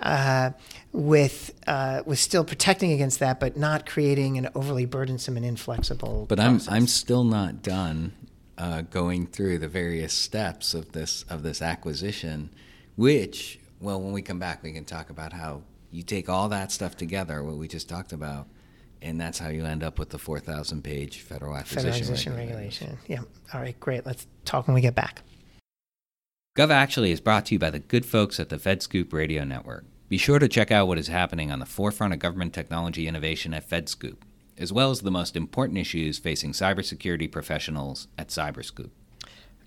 Uh, 0.00 0.50
with 0.92 1.52
uh, 1.66 2.02
with 2.06 2.18
still 2.18 2.44
protecting 2.44 2.92
against 2.92 3.18
that, 3.18 3.40
but 3.40 3.56
not 3.56 3.84
creating 3.84 4.38
an 4.38 4.48
overly 4.54 4.86
burdensome 4.86 5.36
and 5.36 5.44
inflexible. 5.44 6.26
But 6.28 6.38
I'm. 6.38 6.60
I'm 6.68 6.86
still 6.86 7.24
not 7.24 7.62
done 7.62 8.12
uh, 8.58 8.82
going 8.82 9.26
through 9.26 9.58
the 9.58 9.68
various 9.68 10.12
steps 10.12 10.74
of 10.74 10.92
this 10.92 11.22
of 11.24 11.42
this 11.42 11.62
acquisition, 11.62 12.50
which 12.96 13.60
well, 13.80 14.00
when 14.00 14.12
we 14.12 14.22
come 14.22 14.38
back, 14.38 14.62
we 14.62 14.72
can 14.72 14.84
talk 14.84 15.10
about 15.10 15.32
how 15.32 15.62
you 15.90 16.02
take 16.02 16.28
all 16.28 16.48
that 16.48 16.72
stuff 16.72 16.96
together, 16.96 17.42
what 17.42 17.56
we 17.56 17.68
just 17.68 17.88
talked 17.88 18.12
about, 18.12 18.48
and 19.00 19.20
that's 19.20 19.38
how 19.38 19.48
you 19.48 19.64
end 19.64 19.82
up 19.82 19.98
with 19.98 20.10
the 20.10 20.18
four 20.18 20.40
thousand 20.40 20.82
page 20.82 21.20
federal 21.20 21.56
acquisition, 21.56 21.82
federal 21.82 22.02
acquisition 22.02 22.36
regulation. 22.36 22.86
regulation. 22.88 23.26
Yeah. 23.26 23.54
All 23.54 23.60
right. 23.60 23.78
Great. 23.78 24.04
Let's 24.04 24.26
talk 24.44 24.66
when 24.66 24.74
we 24.74 24.80
get 24.80 24.94
back. 24.94 25.22
Gov 26.58 26.70
Actually 26.70 27.12
is 27.12 27.20
brought 27.20 27.46
to 27.46 27.54
you 27.54 27.58
by 27.60 27.70
the 27.70 27.78
good 27.78 28.04
folks 28.04 28.40
at 28.40 28.48
the 28.48 28.56
FedScoop 28.56 29.12
Radio 29.12 29.44
Network. 29.44 29.84
Be 30.08 30.18
sure 30.18 30.40
to 30.40 30.48
check 30.48 30.72
out 30.72 30.88
what 30.88 30.98
is 30.98 31.06
happening 31.06 31.52
on 31.52 31.60
the 31.60 31.64
forefront 31.64 32.12
of 32.12 32.18
government 32.18 32.52
technology 32.52 33.06
innovation 33.06 33.54
at 33.54 33.70
FedScoop, 33.70 34.16
as 34.58 34.72
well 34.72 34.90
as 34.90 35.02
the 35.02 35.12
most 35.12 35.36
important 35.36 35.78
issues 35.78 36.18
facing 36.18 36.50
cybersecurity 36.50 37.30
professionals 37.30 38.08
at 38.18 38.30
Cyberscoop. 38.30 38.90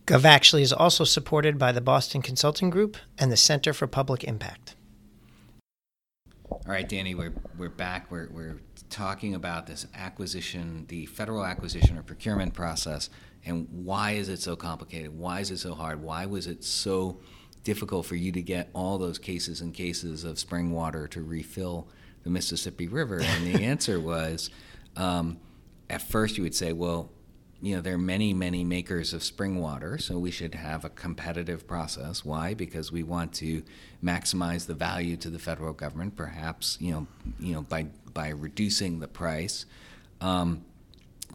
Gov 0.05 0.25
actually 0.25 0.63
is 0.63 0.73
also 0.73 1.05
supported 1.05 1.57
by 1.57 1.71
the 1.71 1.79
Boston 1.79 2.21
Consulting 2.21 2.69
Group 2.69 2.97
and 3.17 3.31
the 3.31 3.37
Center 3.37 3.71
for 3.71 3.87
Public 3.87 4.25
Impact. 4.25 4.75
All 6.51 6.59
right, 6.65 6.89
Danny, 6.89 7.15
we're 7.15 7.33
we're 7.57 7.69
back. 7.69 8.11
We're 8.11 8.27
we're 8.29 8.59
talking 8.89 9.33
about 9.33 9.65
this 9.65 9.87
acquisition, 9.95 10.87
the 10.89 11.05
federal 11.05 11.45
acquisition 11.45 11.97
or 11.97 12.03
procurement 12.03 12.53
process, 12.53 13.09
and 13.45 13.67
why 13.71 14.11
is 14.11 14.29
it 14.29 14.39
so 14.39 14.55
complicated? 14.55 15.17
Why 15.17 15.39
is 15.39 15.51
it 15.51 15.57
so 15.57 15.73
hard? 15.73 16.01
Why 16.01 16.25
was 16.25 16.47
it 16.47 16.63
so 16.63 17.19
difficult 17.63 18.05
for 18.05 18.15
you 18.15 18.31
to 18.31 18.41
get 18.41 18.69
all 18.73 18.97
those 18.97 19.17
cases 19.17 19.61
and 19.61 19.73
cases 19.73 20.23
of 20.23 20.39
spring 20.39 20.71
water 20.71 21.07
to 21.07 21.21
refill 21.21 21.87
the 22.23 22.29
Mississippi 22.29 22.87
River? 22.87 23.19
And 23.19 23.47
the 23.47 23.63
answer 23.63 23.99
was, 23.99 24.49
um, 24.95 25.39
at 25.89 26.01
first 26.01 26.37
you 26.37 26.43
would 26.43 26.55
say, 26.55 26.73
well, 26.73 27.11
you 27.63 27.75
know, 27.75 27.81
there 27.81 27.93
are 27.93 27.99
many, 27.99 28.33
many 28.33 28.63
makers 28.63 29.13
of 29.13 29.23
spring 29.23 29.59
water, 29.59 29.99
so 29.99 30.17
we 30.17 30.31
should 30.31 30.55
have 30.55 30.83
a 30.83 30.89
competitive 30.89 31.67
process. 31.67 32.25
Why? 32.25 32.55
Because 32.55 32.91
we 32.91 33.03
want 33.03 33.33
to 33.33 33.61
maximize 34.03 34.65
the 34.65 34.73
value 34.73 35.15
to 35.17 35.29
the 35.29 35.37
federal 35.37 35.71
government, 35.71 36.15
perhaps, 36.15 36.77
you 36.81 36.91
know, 36.91 37.07
you 37.39 37.53
know, 37.53 37.61
by 37.61 37.85
by 38.13 38.29
reducing 38.29 38.99
the 38.99 39.07
price. 39.07 39.67
Um, 40.21 40.65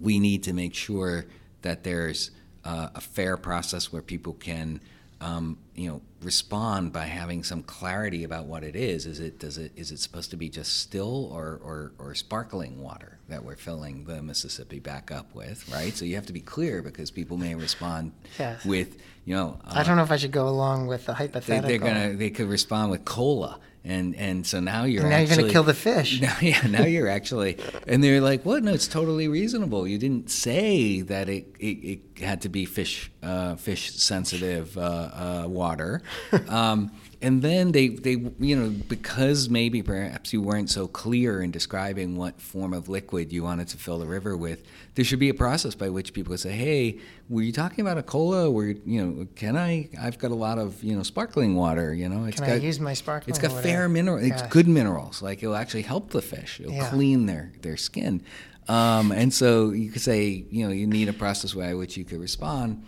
we 0.00 0.18
need 0.18 0.42
to 0.44 0.52
make 0.52 0.74
sure 0.74 1.26
that 1.62 1.84
there's 1.84 2.30
uh, 2.64 2.88
a 2.94 3.00
fair 3.00 3.36
process 3.36 3.92
where 3.92 4.02
people 4.02 4.32
can, 4.34 4.80
um, 5.20 5.56
you 5.74 5.88
know, 5.88 6.00
respond 6.22 6.92
by 6.92 7.04
having 7.06 7.44
some 7.44 7.62
clarity 7.62 8.24
about 8.24 8.46
what 8.46 8.64
it 8.64 8.74
is. 8.74 9.06
Is 9.06 9.20
it 9.20 9.38
does 9.38 9.56
it 9.58 9.72
is 9.76 9.92
it 9.92 9.98
supposed 9.98 10.30
to 10.32 10.36
be 10.36 10.48
just 10.48 10.80
still 10.80 11.30
or 11.32 11.60
or, 11.62 11.92
or 11.98 12.14
sparkling 12.14 12.82
water 12.82 13.18
that 13.28 13.44
we're 13.44 13.56
filling 13.56 14.04
the 14.04 14.22
Mississippi 14.22 14.78
back 14.80 15.10
up 15.10 15.34
with, 15.34 15.68
right? 15.72 15.94
So 15.96 16.04
you 16.04 16.14
have 16.16 16.26
to 16.26 16.32
be 16.32 16.40
clear 16.40 16.82
because 16.82 17.10
people 17.10 17.36
may 17.36 17.54
respond 17.54 18.12
Yes. 18.38 18.64
with, 18.64 18.96
you 19.24 19.34
know, 19.34 19.58
I 19.64 19.82
don't 19.82 19.96
know 19.96 20.02
if 20.02 20.10
I 20.12 20.16
should 20.16 20.32
go 20.32 20.48
along 20.48 20.86
with 20.88 21.06
the 21.06 21.12
they, 21.12 21.18
hypothetical. 21.18 21.68
they're 21.68 21.78
gonna 21.78 22.14
they 22.14 22.30
could 22.30 22.48
respond 22.48 22.90
with 22.90 23.04
cola 23.04 23.58
and 23.86 24.16
and 24.16 24.46
so 24.46 24.60
now 24.60 24.84
you're 24.84 25.02
And 25.02 25.10
now 25.10 25.18
you're 25.18 25.36
gonna 25.36 25.50
kill 25.50 25.62
the 25.62 25.74
fish. 25.74 26.20
now, 26.28 26.36
yeah 26.40 26.66
now 26.66 26.84
you're 26.84 27.08
actually 27.08 27.58
and 27.86 28.02
they're 28.02 28.20
like 28.20 28.44
what? 28.44 28.62
No 28.62 28.72
it's 28.72 28.88
totally 28.88 29.28
reasonable. 29.28 29.86
You 29.86 29.98
didn't 29.98 30.30
say 30.30 31.00
that 31.02 31.28
it 31.28 31.46
it, 31.58 32.00
it 32.16 32.22
had 32.22 32.42
to 32.42 32.48
be 32.48 32.64
fish 32.64 33.10
uh, 33.22 33.56
fish 33.56 33.92
sensitive 33.94 34.76
uh, 34.76 34.80
uh, 34.80 35.44
water. 35.48 36.02
Um, 36.48 36.92
and 37.22 37.40
then 37.42 37.72
they 37.72 37.88
they 37.88 38.12
you 38.38 38.54
know 38.56 38.68
because 38.88 39.48
maybe 39.48 39.82
perhaps 39.82 40.32
you 40.32 40.42
weren't 40.42 40.68
so 40.70 40.86
clear 40.86 41.40
in 41.42 41.50
describing 41.50 42.16
what 42.16 42.40
form 42.40 42.72
of 42.74 42.88
liquid 42.88 43.32
you 43.32 43.42
wanted 43.42 43.66
to 43.68 43.76
fill 43.78 43.98
the 43.98 44.06
river 44.06 44.36
with 44.36 44.62
there 44.94 45.04
should 45.04 45.18
be 45.18 45.28
a 45.30 45.34
process 45.34 45.74
by 45.74 45.88
which 45.88 46.12
people 46.12 46.30
would 46.30 46.40
say 46.40 46.52
hey 46.52 46.98
were 47.30 47.42
you 47.42 47.52
talking 47.52 47.80
about 47.80 47.96
a 47.96 48.02
cola 48.02 48.50
were 48.50 48.66
you 48.84 49.02
know 49.04 49.26
can 49.34 49.56
I 49.56 49.88
I've 50.00 50.18
got 50.18 50.30
a 50.30 50.34
lot 50.34 50.58
of 50.58 50.82
you 50.84 50.94
know 50.94 51.02
sparkling 51.02 51.54
water 51.54 51.94
you 51.94 52.08
know 52.08 52.24
it's 52.26 52.36
Can 52.36 52.46
got 52.48 52.52
I 52.54 52.56
use 52.56 52.78
my 52.80 52.92
sparkling 52.94 53.30
it's 53.30 53.38
got 53.38 53.50
water? 53.52 53.62
fair 53.62 53.88
mineral. 53.88 54.18
It's 54.18 54.42
good 54.42 54.68
minerals. 54.68 55.22
Like 55.22 55.42
it'll 55.42 55.56
actually 55.56 55.82
help 55.82 56.10
the 56.10 56.22
fish. 56.22 56.60
It'll 56.60 56.72
Yeah. 56.72 56.90
clean 56.90 57.26
their 57.26 57.52
their 57.62 57.76
skin. 57.76 58.22
Um, 58.68 59.12
and 59.12 59.32
so 59.32 59.70
you 59.70 59.90
could 59.92 60.02
say, 60.02 60.44
you 60.50 60.66
know, 60.66 60.72
you 60.72 60.86
need 60.88 61.08
a 61.08 61.12
process 61.12 61.54
by 61.54 61.72
which 61.74 61.96
you 61.96 62.04
could 62.04 62.18
respond, 62.20 62.82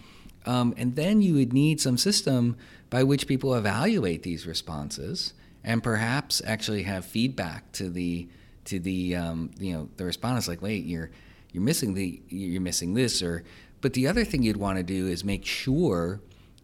um, 0.44 0.74
and 0.76 0.96
then 0.96 1.22
you 1.22 1.34
would 1.34 1.52
need 1.52 1.80
some 1.80 1.96
system 1.96 2.56
by 2.90 3.02
which 3.02 3.26
people 3.26 3.54
evaluate 3.54 4.22
these 4.22 4.46
responses 4.46 5.34
and 5.64 5.82
perhaps 5.82 6.40
actually 6.44 6.84
have 6.84 7.04
feedback 7.04 7.70
to 7.72 7.90
the 7.90 8.28
to 8.64 8.78
the 8.78 9.16
um, 9.16 9.50
you 9.58 9.72
know 9.72 9.88
the 9.96 10.04
respondents. 10.04 10.48
Like, 10.48 10.62
wait, 10.62 10.84
you're 10.84 11.10
you're 11.52 11.62
missing 11.62 11.94
the 11.94 12.20
you're 12.28 12.60
missing 12.60 12.94
this, 12.94 13.22
or 13.22 13.44
but 13.80 13.92
the 13.94 14.06
other 14.06 14.24
thing 14.24 14.42
you'd 14.42 14.56
want 14.56 14.78
to 14.78 14.82
do 14.82 15.06
is 15.06 15.24
make 15.24 15.44
sure 15.44 16.20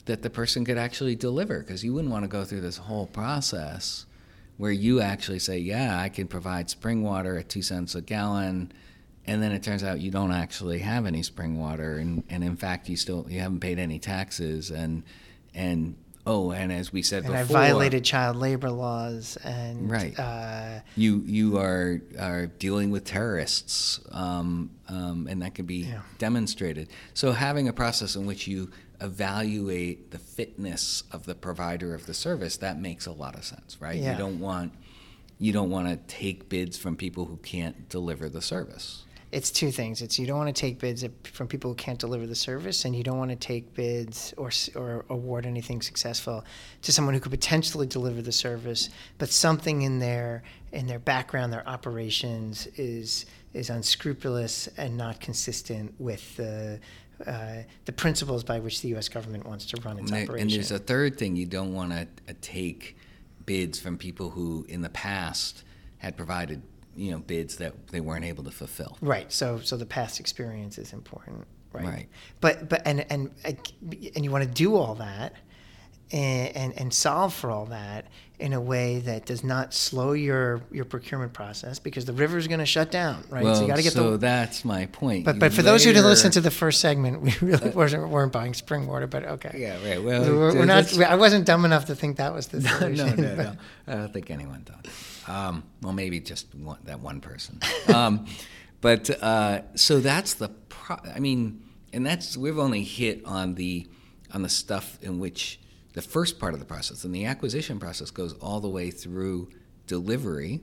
that 0.07 0.23
the 0.23 0.31
person 0.31 0.65
could 0.65 0.77
actually 0.77 1.17
deliver 1.17 1.61
because 1.61 1.83
you 1.83 1.95
wouldn't 1.95 2.13
want 2.13 2.25
to 2.25 2.29
go 2.29 2.45
through 2.45 2.61
this 2.61 2.77
whole 2.77 3.07
process 3.07 4.05
where 4.57 4.73
you 4.73 5.01
actually 5.01 5.39
say, 5.39 5.59
"Yeah, 5.59 5.99
I 5.99 6.09
can 6.09 6.29
provide 6.29 6.71
spring 6.71 7.03
water 7.03 7.39
at 7.39 7.49
two 7.49 7.63
cents 7.63 7.95
a 7.95 8.03
gallon," 8.03 8.71
and 9.27 9.43
then 9.43 9.53
it 9.53 9.63
turns 9.63 9.83
out 9.83 10.01
you 10.01 10.11
don't 10.11 10.33
actually 10.33 10.81
have 10.81 11.07
any 11.07 11.23
spring 11.23 11.59
water, 11.59 11.97
and, 11.99 12.23
and 12.29 12.45
in 12.45 12.57
fact 12.57 12.89
you 12.89 12.97
still 12.97 13.27
you 13.29 13.41
haven't 13.41 13.61
paid 13.61 13.79
any 13.79 13.99
taxes, 13.99 14.71
and 14.71 15.03
and 15.55 15.97
oh, 16.27 16.51
and 16.53 16.73
as 16.73 16.93
we 16.93 17.03
said 17.03 17.25
And 17.25 17.35
I 17.35 17.43
before, 17.43 17.59
violated 17.59 18.05
child 18.05 18.37
labor 18.37 18.71
laws 18.71 19.37
and 19.45 19.91
Right. 19.91 20.19
uh, 20.19 20.81
you 20.97 21.23
you 21.27 21.59
are 21.59 22.01
are 22.19 22.47
dealing 22.47 22.91
with 22.91 23.05
terrorists, 23.05 24.01
um, 24.11 24.71
um, 24.89 25.27
and 25.31 25.43
that 25.43 25.55
can 25.55 25.67
be 25.67 25.85
Yeah. 25.85 26.01
demonstrated. 26.19 26.89
So 27.15 27.33
having 27.33 27.69
a 27.69 27.73
process 27.73 28.17
in 28.17 28.27
which 28.27 28.47
you 28.49 28.71
evaluate 29.01 30.11
the 30.11 30.19
fitness 30.19 31.03
of 31.13 31.25
the 31.27 31.35
provider 31.35 31.95
of 31.95 32.07
the 32.07 32.15
service 32.15 32.57
that 32.59 32.81
makes 32.81 33.07
a 33.07 33.13
lot 33.13 33.35
of 33.37 33.45
sense, 33.45 33.77
right? 33.81 34.01
Yeah. 34.01 34.13
You 34.13 34.19
don't 34.19 34.41
want 34.41 34.73
you 35.39 35.53
don't 35.53 35.69
want 35.71 35.89
to 35.89 35.97
take 36.17 36.49
bids 36.49 36.79
from 36.79 36.97
people 36.97 37.25
who 37.27 37.37
can't 37.39 37.89
deliver 37.89 38.29
the 38.29 38.41
service. 38.41 39.04
It's 39.35 39.51
two 39.51 39.73
things. 39.73 40.01
It's 40.01 40.17
you 40.17 40.27
don't 40.29 40.39
want 40.39 40.55
to 40.55 40.59
take 40.59 40.79
bids 40.79 41.05
from 41.25 41.49
people 41.49 41.73
who 41.73 41.75
can't 41.75 41.99
deliver 41.99 42.25
the 42.25 42.37
service, 42.37 42.85
and 42.85 42.95
you 42.95 43.03
don't 43.03 43.19
want 43.19 43.31
to 43.31 43.37
take 43.37 43.75
bids 43.75 44.33
or 44.37 44.51
or 44.77 45.05
award 45.09 45.45
anything 45.45 45.83
successful 45.83 46.45
to 46.83 46.93
someone 46.93 47.15
who 47.15 47.21
could 47.21 47.33
potentially 47.33 47.87
deliver 47.87 48.23
the 48.23 48.33
service, 48.33 48.91
but 49.19 49.29
something 49.29 49.83
in 49.83 49.99
their 49.99 50.45
in 50.71 50.87
their 50.87 51.01
background, 51.01 51.53
their 51.53 51.69
operations 51.69 52.69
is 52.77 53.27
is 53.55 53.71
unscrupulous 53.71 54.69
and 54.77 54.97
not 54.97 55.21
consistent 55.21 55.93
with 55.99 56.37
the 56.37 56.79
uh, 57.27 57.57
the 57.87 57.93
principles 57.93 58.45
by 58.45 58.61
which 58.61 58.83
the 58.83 58.89
U.S. 58.91 59.09
government 59.09 59.47
wants 59.47 59.67
to 59.67 59.81
run 59.83 59.99
its 59.99 60.13
And, 60.13 60.29
operation. 60.29 60.43
and 60.49 60.51
there's 60.57 60.71
a 60.71 60.79
third 60.79 61.19
thing 61.19 61.35
you 61.35 61.47
don't 61.47 61.75
want 61.75 61.91
to 61.91 62.03
uh, 62.03 62.35
take 62.41 62.97
bids 63.47 63.81
from 63.81 63.99
people 63.99 64.31
who 64.31 64.65
in 64.69 64.81
the 64.81 64.91
past 64.91 65.65
had 65.99 66.17
provided 66.17 66.63
you 66.97 67.11
know 67.11 67.19
bids 67.19 67.57
that 67.57 67.89
they 67.89 68.01
weren't 68.01 68.25
able 68.25 68.45
to 68.45 68.51
fulfill. 68.51 68.97
Right. 69.01 69.33
So 69.33 69.61
so 69.61 69.77
the 69.77 69.87
past 69.87 70.21
experience 70.21 70.79
is 70.79 70.93
important. 70.93 71.47
right? 71.73 71.85
Right. 71.85 72.09
But 72.41 72.69
but 72.69 72.83
and 72.87 73.05
and 73.11 73.31
and 73.45 74.25
you 74.25 74.31
want 74.31 74.45
to 74.45 74.51
do 74.51 74.77
all 74.77 74.95
that 74.97 75.35
and, 76.13 76.57
and 76.57 76.79
and 76.79 76.95
solve 76.95 77.35
for 77.35 77.51
all 77.51 77.67
that 77.67 78.07
in 78.39 78.53
a 78.53 78.61
way 78.61 78.99
that 78.99 79.25
does 79.27 79.45
not 79.45 79.73
slow 79.73 80.13
your 80.13 80.61
your 80.73 80.85
procurement 80.85 81.33
process 81.33 81.79
because 81.79 82.05
the 82.05 82.13
river 82.13 82.37
is 82.37 82.49
going 82.49 82.59
to 82.59 82.67
shut 82.67 82.91
down, 82.91 83.23
right? 83.31 83.45
Well, 83.45 83.55
so 83.55 83.63
you 83.63 83.69
got 83.69 83.77
to 83.77 83.83
get 83.83 83.93
so 83.93 84.13
the. 84.13 84.19
that's 84.19 84.65
my 84.65 84.87
point. 84.87 85.25
But 85.25 85.37
You 85.37 85.41
but 85.41 85.53
for 85.53 85.63
those 85.63 85.85
who 85.85 85.93
didn't 85.93 86.07
listen 86.07 86.33
to 86.33 86.41
the 86.41 86.51
first 86.51 86.81
segment, 86.81 87.21
we 87.23 87.33
really 87.41 87.71
weren't, 87.71 88.09
weren't 88.09 88.33
buying 88.33 88.53
spring 88.55 88.87
water. 88.87 89.07
But 89.07 89.25
okay. 89.25 89.57
Yeah, 89.57 89.77
right. 89.89 90.03
Well, 90.03 90.23
We're, 90.25 90.55
we're 90.55 90.65
not. 90.65 90.99
I 90.99 91.15
wasn't 91.15 91.47
dumb 91.47 91.65
enough 91.65 91.87
to 91.87 91.95
think 91.95 92.17
that 92.17 92.35
was 92.35 92.49
the 92.49 92.61
no, 92.61 92.71
solution. 92.79 93.17
no, 93.17 93.29
no, 93.29 93.37
but- 93.37 93.45
no. 93.45 93.57
I 93.87 93.97
don't 93.97 94.13
think 94.13 94.31
anyone 94.31 94.65
thought. 94.65 94.89
Um, 95.27 95.63
well, 95.81 95.93
maybe 95.93 96.21
just 96.21 96.55
one, 96.55 96.79
that 96.85 97.01
one 97.01 97.21
person. 97.21 97.61
Um, 97.95 98.27
but 98.81 99.11
uh, 99.23 99.63
so 99.77 100.01
that's 100.01 100.35
the. 100.35 100.49
Pro- 100.49 101.01
I 101.15 101.21
mean, 101.21 101.63
and 101.93 102.05
that's 102.05 102.37
we've 102.37 102.59
only 102.59 102.83
hit 102.83 103.25
on 103.25 103.55
the 103.55 103.87
on 104.33 104.43
the 104.43 104.49
stuff 104.49 104.99
in 105.03 105.21
which 105.21 105.61
the 105.95 106.03
first 106.03 106.39
part 106.39 106.55
of 106.55 106.61
the 106.61 106.67
process 106.67 107.05
and 107.05 107.15
the 107.15 107.25
acquisition 107.25 107.79
process 107.79 108.11
goes 108.11 108.35
all 108.35 108.61
the 108.61 108.69
way 108.69 108.91
through 108.91 109.49
delivery, 109.87 110.61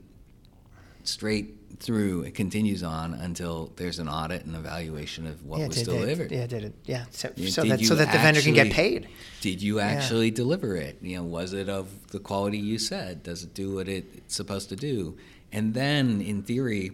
straight 1.04 1.56
through. 1.78 2.22
It 2.22 2.34
continues 2.34 2.82
on 2.82 3.14
until 3.14 3.72
there's 3.76 3.98
an 3.98 4.08
audit 4.08 4.44
and 4.44 4.54
evaluation 4.54 5.26
of 5.26 5.44
what 5.44 5.60
yeah, 5.60 5.68
was 5.68 5.76
did 5.78 5.86
delivered. 5.86 6.32
It, 6.32 6.36
yeah, 6.36 6.46
did 6.46 6.64
it? 6.64 6.74
Yeah, 6.84 7.04
so, 7.10 7.30
Yeah, 7.34 7.48
so 7.48 7.64
that 7.64 7.80
so 7.80 7.94
that 7.94 8.12
the 8.12 8.18
vendor 8.18 8.42
can 8.42 8.52
get 8.52 8.72
paid. 8.72 9.08
Did 9.40 9.62
you 9.62 9.80
actually 9.80 10.30
deliver 10.30 10.76
it? 10.76 10.98
You 11.00 11.16
know, 11.16 11.24
was 11.24 11.54
it 11.54 11.68
of 11.68 12.08
the 12.08 12.18
quality 12.18 12.58
you 12.58 12.78
said? 12.78 13.22
Does 13.22 13.42
it 13.42 13.54
do 13.54 13.74
what 13.74 13.88
it's 13.88 14.34
supposed 14.34 14.68
to 14.68 14.76
do? 14.76 15.16
And 15.50 15.74
then, 15.74 16.20
in 16.20 16.42
theory, 16.42 16.92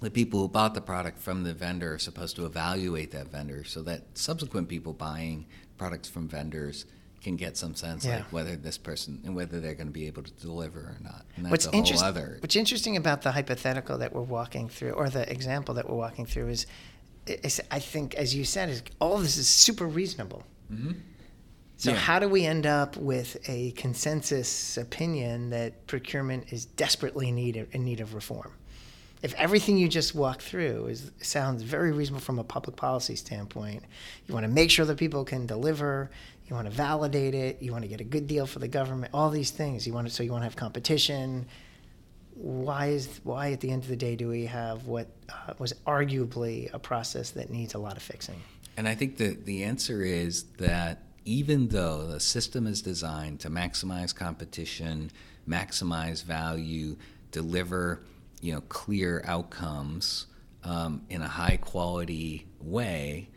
the 0.00 0.10
people 0.10 0.40
who 0.40 0.48
bought 0.48 0.74
the 0.74 0.80
product 0.80 1.18
from 1.18 1.44
the 1.44 1.54
vendor 1.54 1.94
are 1.94 1.98
supposed 1.98 2.36
to 2.36 2.46
evaluate 2.46 3.10
that 3.12 3.28
vendor 3.28 3.64
so 3.64 3.82
that 3.82 4.18
subsequent 4.18 4.68
people 4.68 4.92
buying 4.92 5.46
products 5.78 6.08
from 6.08 6.28
vendors 6.28 6.84
can 7.24 7.36
get 7.36 7.56
some 7.56 7.74
sense 7.74 8.04
Yeah. 8.04 8.16
like 8.18 8.32
whether 8.32 8.54
this 8.56 8.78
person 8.78 9.20
and 9.24 9.34
whether 9.34 9.58
they're 9.60 9.74
going 9.74 9.88
to 9.88 9.92
be 9.92 10.06
able 10.06 10.22
to 10.22 10.30
deliver 10.32 10.80
or 10.80 10.98
not. 11.02 11.24
And 11.36 11.44
that's 11.46 11.50
What's 11.50 11.66
a 11.66 11.70
whole 11.70 11.78
interest- 11.80 12.04
other. 12.04 12.36
What's 12.40 12.54
interesting 12.56 12.96
about 12.96 13.22
the 13.22 13.32
hypothetical 13.32 13.98
that 13.98 14.12
we're 14.14 14.22
walking 14.22 14.68
through, 14.68 14.92
or 14.92 15.08
the 15.10 15.28
example 15.30 15.74
that 15.74 15.88
we're 15.88 15.96
walking 15.96 16.26
through, 16.26 16.48
is, 16.48 16.66
is 17.26 17.60
I 17.70 17.80
think, 17.80 18.14
as 18.14 18.34
you 18.34 18.44
said, 18.44 18.68
is 18.68 18.82
all 19.00 19.18
this 19.18 19.36
is 19.36 19.48
super 19.48 19.86
reasonable. 19.86 20.44
Mm-hmm. 20.72 20.92
So 21.76 21.90
Yeah. 21.90 21.96
how 21.96 22.18
do 22.20 22.28
we 22.28 22.44
end 22.46 22.66
up 22.66 22.96
with 22.96 23.36
a 23.48 23.72
consensus 23.72 24.76
opinion 24.76 25.50
that 25.50 25.86
procurement 25.88 26.52
is 26.52 26.66
desperately 26.66 27.32
need 27.32 27.56
in 27.72 27.84
need 27.84 28.00
of 28.00 28.14
reform? 28.14 28.52
If 29.22 29.32
everything 29.36 29.78
you 29.78 29.88
just 29.88 30.14
walked 30.14 30.42
through 30.42 30.86
is 30.88 31.10
sounds 31.22 31.62
very 31.62 31.92
reasonable 31.92 32.20
from 32.20 32.38
a 32.38 32.44
public 32.44 32.76
policy 32.76 33.16
standpoint, 33.16 33.82
you 34.26 34.34
want 34.34 34.44
to 34.44 34.52
make 34.52 34.70
sure 34.70 34.84
that 34.84 34.98
people 34.98 35.24
can 35.24 35.46
deliver, 35.46 36.10
you 36.46 36.54
want 36.54 36.66
to 36.66 36.72
validate 36.72 37.34
it, 37.34 37.62
you 37.62 37.72
want 37.72 37.82
to 37.82 37.88
get 37.88 38.00
a 38.00 38.04
good 38.04 38.26
deal 38.26 38.46
for 38.46 38.58
the 38.58 38.68
government, 38.68 39.12
all 39.14 39.30
these 39.30 39.50
things. 39.50 39.86
You 39.86 39.92
want 39.92 40.06
to 40.06 40.12
so 40.12 40.22
you 40.22 40.30
want 40.30 40.42
to 40.42 40.46
have 40.46 40.56
competition. 40.56 41.46
Why 42.34 42.86
is 42.88 43.20
why 43.22 43.52
at 43.52 43.60
the 43.60 43.70
end 43.70 43.82
of 43.82 43.88
the 43.88 43.96
day 43.96 44.16
do 44.16 44.28
we 44.28 44.46
have 44.46 44.86
what 44.86 45.08
uh, 45.28 45.54
was 45.58 45.72
arguably 45.86 46.72
a 46.74 46.78
process 46.78 47.30
that 47.32 47.50
needs 47.50 47.74
a 47.74 47.78
lot 47.78 47.96
of 47.96 48.02
fixing? 48.02 48.40
And 48.76 48.88
I 48.88 48.94
think 48.94 49.16
the, 49.16 49.28
the 49.28 49.62
answer 49.62 50.02
is 50.02 50.44
that 50.58 51.02
even 51.24 51.68
though 51.68 52.06
the 52.06 52.20
system 52.20 52.66
is 52.66 52.82
designed 52.82 53.40
to 53.40 53.48
maximize 53.48 54.14
competition, 54.14 55.10
maximize 55.48 56.22
value, 56.22 56.96
deliver 57.30 58.02
you 58.42 58.52
know 58.52 58.60
clear 58.62 59.22
outcomes 59.26 60.26
um, 60.64 61.02
in 61.08 61.22
a 61.22 61.28
high 61.28 61.56
quality 61.56 62.46
way, 62.60 63.30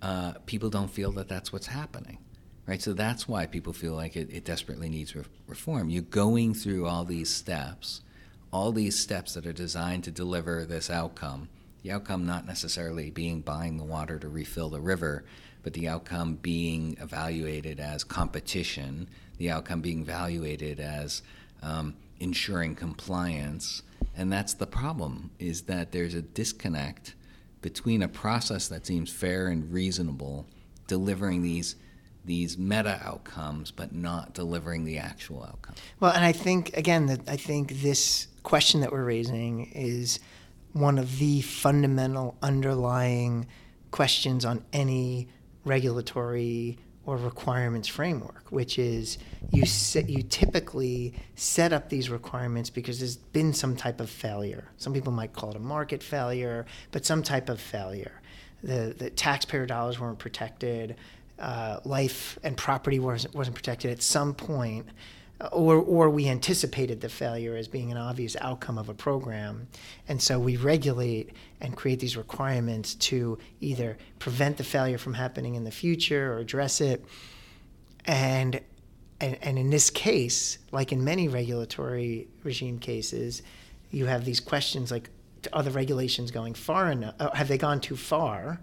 uh, 0.00 0.32
people 0.46 0.70
don't 0.70 0.90
feel 0.90 1.12
that 1.12 1.28
that's 1.28 1.52
what's 1.52 1.66
happening. 1.66 2.18
Right, 2.66 2.82
so 2.82 2.92
that's 2.92 3.28
why 3.28 3.46
people 3.46 3.72
feel 3.72 3.94
like 3.94 4.16
it, 4.16 4.28
it 4.32 4.44
desperately 4.44 4.88
needs 4.88 5.14
re- 5.14 5.22
reform. 5.46 5.88
You're 5.88 6.02
going 6.02 6.52
through 6.52 6.86
all 6.86 7.04
these 7.04 7.30
steps, 7.30 8.00
all 8.52 8.72
these 8.72 8.98
steps 8.98 9.34
that 9.34 9.46
are 9.46 9.52
designed 9.52 10.02
to 10.04 10.10
deliver 10.10 10.64
this 10.64 10.90
outcome. 10.90 11.48
The 11.84 11.92
outcome 11.92 12.26
not 12.26 12.44
necessarily 12.44 13.10
being 13.10 13.40
buying 13.40 13.76
the 13.76 13.84
water 13.84 14.18
to 14.18 14.28
refill 14.28 14.68
the 14.68 14.80
river, 14.80 15.24
but 15.62 15.74
the 15.74 15.86
outcome 15.86 16.36
being 16.42 16.96
evaluated 17.00 17.78
as 17.78 18.02
competition, 18.02 19.08
the 19.38 19.50
outcome 19.50 19.80
being 19.80 20.00
evaluated 20.00 20.80
as 20.80 21.22
um, 21.62 21.94
ensuring 22.18 22.74
compliance. 22.74 23.82
And 24.16 24.32
that's 24.32 24.54
the 24.54 24.66
problem, 24.66 25.30
is 25.38 25.62
that 25.62 25.92
there's 25.92 26.14
a 26.14 26.22
disconnect 26.22 27.14
between 27.62 28.02
a 28.02 28.08
process 28.08 28.66
that 28.68 28.86
seems 28.86 29.12
fair 29.12 29.46
and 29.46 29.72
reasonable, 29.72 30.46
delivering 30.88 31.42
these 31.42 31.76
these 32.26 32.58
meta 32.58 33.00
outcomes, 33.02 33.70
but 33.70 33.94
not 33.94 34.34
delivering 34.34 34.84
the 34.84 34.98
actual 34.98 35.44
outcome. 35.44 35.74
Well, 36.00 36.12
and 36.12 36.24
I 36.24 36.32
think 36.32 36.76
again 36.76 37.06
that 37.06 37.28
I 37.28 37.36
think 37.36 37.82
this 37.82 38.28
question 38.42 38.80
that 38.82 38.92
we're 38.92 39.04
raising 39.04 39.70
is 39.72 40.20
one 40.72 40.98
of 40.98 41.18
the 41.18 41.40
fundamental 41.40 42.36
underlying 42.42 43.46
questions 43.90 44.44
on 44.44 44.64
any 44.72 45.28
regulatory 45.64 46.78
or 47.06 47.16
requirements 47.16 47.86
framework, 47.88 48.46
which 48.50 48.78
is 48.78 49.16
you 49.52 49.64
set, 49.64 50.08
you 50.08 50.22
typically 50.22 51.14
set 51.36 51.72
up 51.72 51.88
these 51.88 52.10
requirements 52.10 52.68
because 52.68 52.98
there's 52.98 53.16
been 53.16 53.52
some 53.52 53.76
type 53.76 54.00
of 54.00 54.10
failure. 54.10 54.68
Some 54.76 54.92
people 54.92 55.12
might 55.12 55.32
call 55.32 55.50
it 55.50 55.56
a 55.56 55.60
market 55.60 56.02
failure, 56.02 56.66
but 56.90 57.06
some 57.06 57.22
type 57.22 57.48
of 57.48 57.60
failure. 57.60 58.20
The 58.62 58.94
the 58.98 59.10
taxpayer 59.10 59.66
dollars 59.66 60.00
weren't 60.00 60.18
protected, 60.18 60.96
uh, 61.38 61.80
life 61.84 62.38
and 62.42 62.56
property 62.56 62.98
wasn't 62.98 63.34
wasn't 63.34 63.54
protected 63.54 63.90
at 63.90 64.02
some 64.02 64.34
point 64.34 64.86
or 65.52 65.76
or 65.76 66.08
we 66.08 66.28
anticipated 66.28 67.00
the 67.00 67.08
failure 67.08 67.56
as 67.56 67.68
being 67.68 67.90
an 67.92 67.98
obvious 67.98 68.36
outcome 68.40 68.78
of 68.78 68.88
a 68.88 68.94
program, 68.94 69.68
and 70.08 70.20
so 70.20 70.38
we 70.38 70.56
regulate 70.56 71.30
and 71.60 71.76
create 71.76 72.00
these 72.00 72.16
requirements 72.16 72.94
to 72.94 73.36
either 73.60 73.98
prevent 74.18 74.56
the 74.56 74.64
failure 74.64 74.96
from 74.98 75.12
happening 75.14 75.54
in 75.54 75.64
the 75.64 75.70
future 75.70 76.32
or 76.32 76.38
address 76.38 76.80
it. 76.80 77.04
And 78.06 78.60
and, 79.20 79.36
and 79.42 79.58
in 79.58 79.70
this 79.70 79.90
case, 79.90 80.58
like 80.72 80.92
in 80.92 81.04
many 81.04 81.28
regulatory 81.28 82.28
regime 82.42 82.78
cases, 82.78 83.42
you 83.90 84.06
have 84.06 84.24
these 84.24 84.40
questions 84.40 84.90
like, 84.90 85.08
are 85.52 85.62
the 85.62 85.70
regulations 85.70 86.30
going 86.30 86.54
far 86.54 86.90
enough? 86.90 87.14
uh, 87.18 87.30
Have 87.34 87.48
they 87.48 87.56
gone 87.56 87.80
too 87.80 87.96
far? 87.96 88.60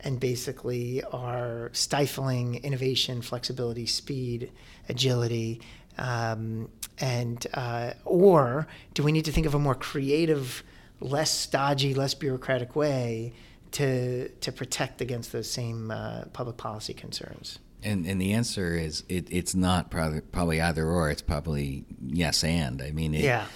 And 0.00 0.20
basically 0.20 1.02
are 1.12 1.70
stifling 1.72 2.56
innovation, 2.64 3.22
flexibility, 3.22 3.86
speed, 3.86 4.52
agility, 4.88 5.60
um, 5.98 6.68
and 7.00 7.46
uh, 7.54 7.92
or 8.04 8.66
do 8.94 9.02
we 9.02 9.12
need 9.12 9.24
to 9.24 9.32
think 9.32 9.46
of 9.46 9.54
a 9.54 9.58
more 9.58 9.74
creative, 9.74 10.62
less 11.00 11.30
stodgy, 11.30 11.94
less 11.94 12.14
bureaucratic 12.14 12.76
way 12.76 13.32
to 13.72 14.28
to 14.28 14.52
protect 14.52 15.00
against 15.00 15.32
those 15.32 15.50
same 15.50 15.90
uh, 15.90 16.24
public 16.32 16.56
policy 16.56 16.94
concerns? 16.94 17.58
And 17.82 18.06
and 18.06 18.20
the 18.20 18.32
answer 18.32 18.74
is 18.74 19.04
it, 19.08 19.26
it's 19.30 19.54
not 19.54 19.90
probably, 19.90 20.20
probably 20.20 20.60
either 20.60 20.86
or. 20.86 21.10
It's 21.10 21.22
probably 21.22 21.84
yes 22.06 22.44
and. 22.44 22.80
I 22.82 22.92
mean, 22.92 23.14
it, 23.14 23.24
Yeah. 23.24 23.46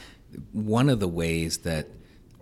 One 0.52 0.88
of 0.88 0.98
the 0.98 1.09
ways 1.09 1.59
that 1.59 1.88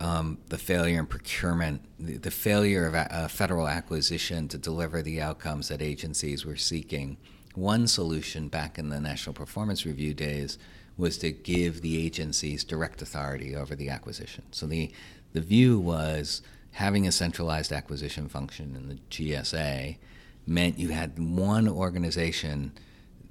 um, 0.01 0.39
the 0.49 0.57
failure 0.57 0.99
in 0.99 1.05
procurement, 1.05 1.81
the, 1.99 2.17
the 2.17 2.31
failure 2.31 2.87
of 2.87 2.95
a, 2.95 3.15
uh, 3.15 3.27
federal 3.27 3.67
acquisition 3.67 4.47
to 4.47 4.57
deliver 4.57 5.03
the 5.03 5.21
outcomes 5.21 5.67
that 5.67 5.81
agencies 5.81 6.43
were 6.43 6.55
seeking. 6.55 7.17
One 7.53 7.85
solution 7.85 8.47
back 8.47 8.79
in 8.79 8.89
the 8.89 8.99
National 8.99 9.33
Performance 9.33 9.85
Review 9.85 10.15
days 10.15 10.57
was 10.97 11.19
to 11.19 11.31
give 11.31 11.81
the 11.81 12.03
agencies 12.03 12.63
direct 12.63 13.01
authority 13.01 13.55
over 13.55 13.75
the 13.75 13.89
acquisition. 13.89 14.43
So 14.51 14.65
the 14.65 14.91
the 15.33 15.41
view 15.41 15.79
was 15.79 16.41
having 16.71 17.07
a 17.07 17.11
centralized 17.11 17.71
acquisition 17.71 18.27
function 18.27 18.75
in 18.75 18.89
the 18.89 18.95
GSA 19.09 19.97
meant 20.45 20.79
you 20.79 20.89
had 20.89 21.17
one 21.19 21.69
organization 21.69 22.73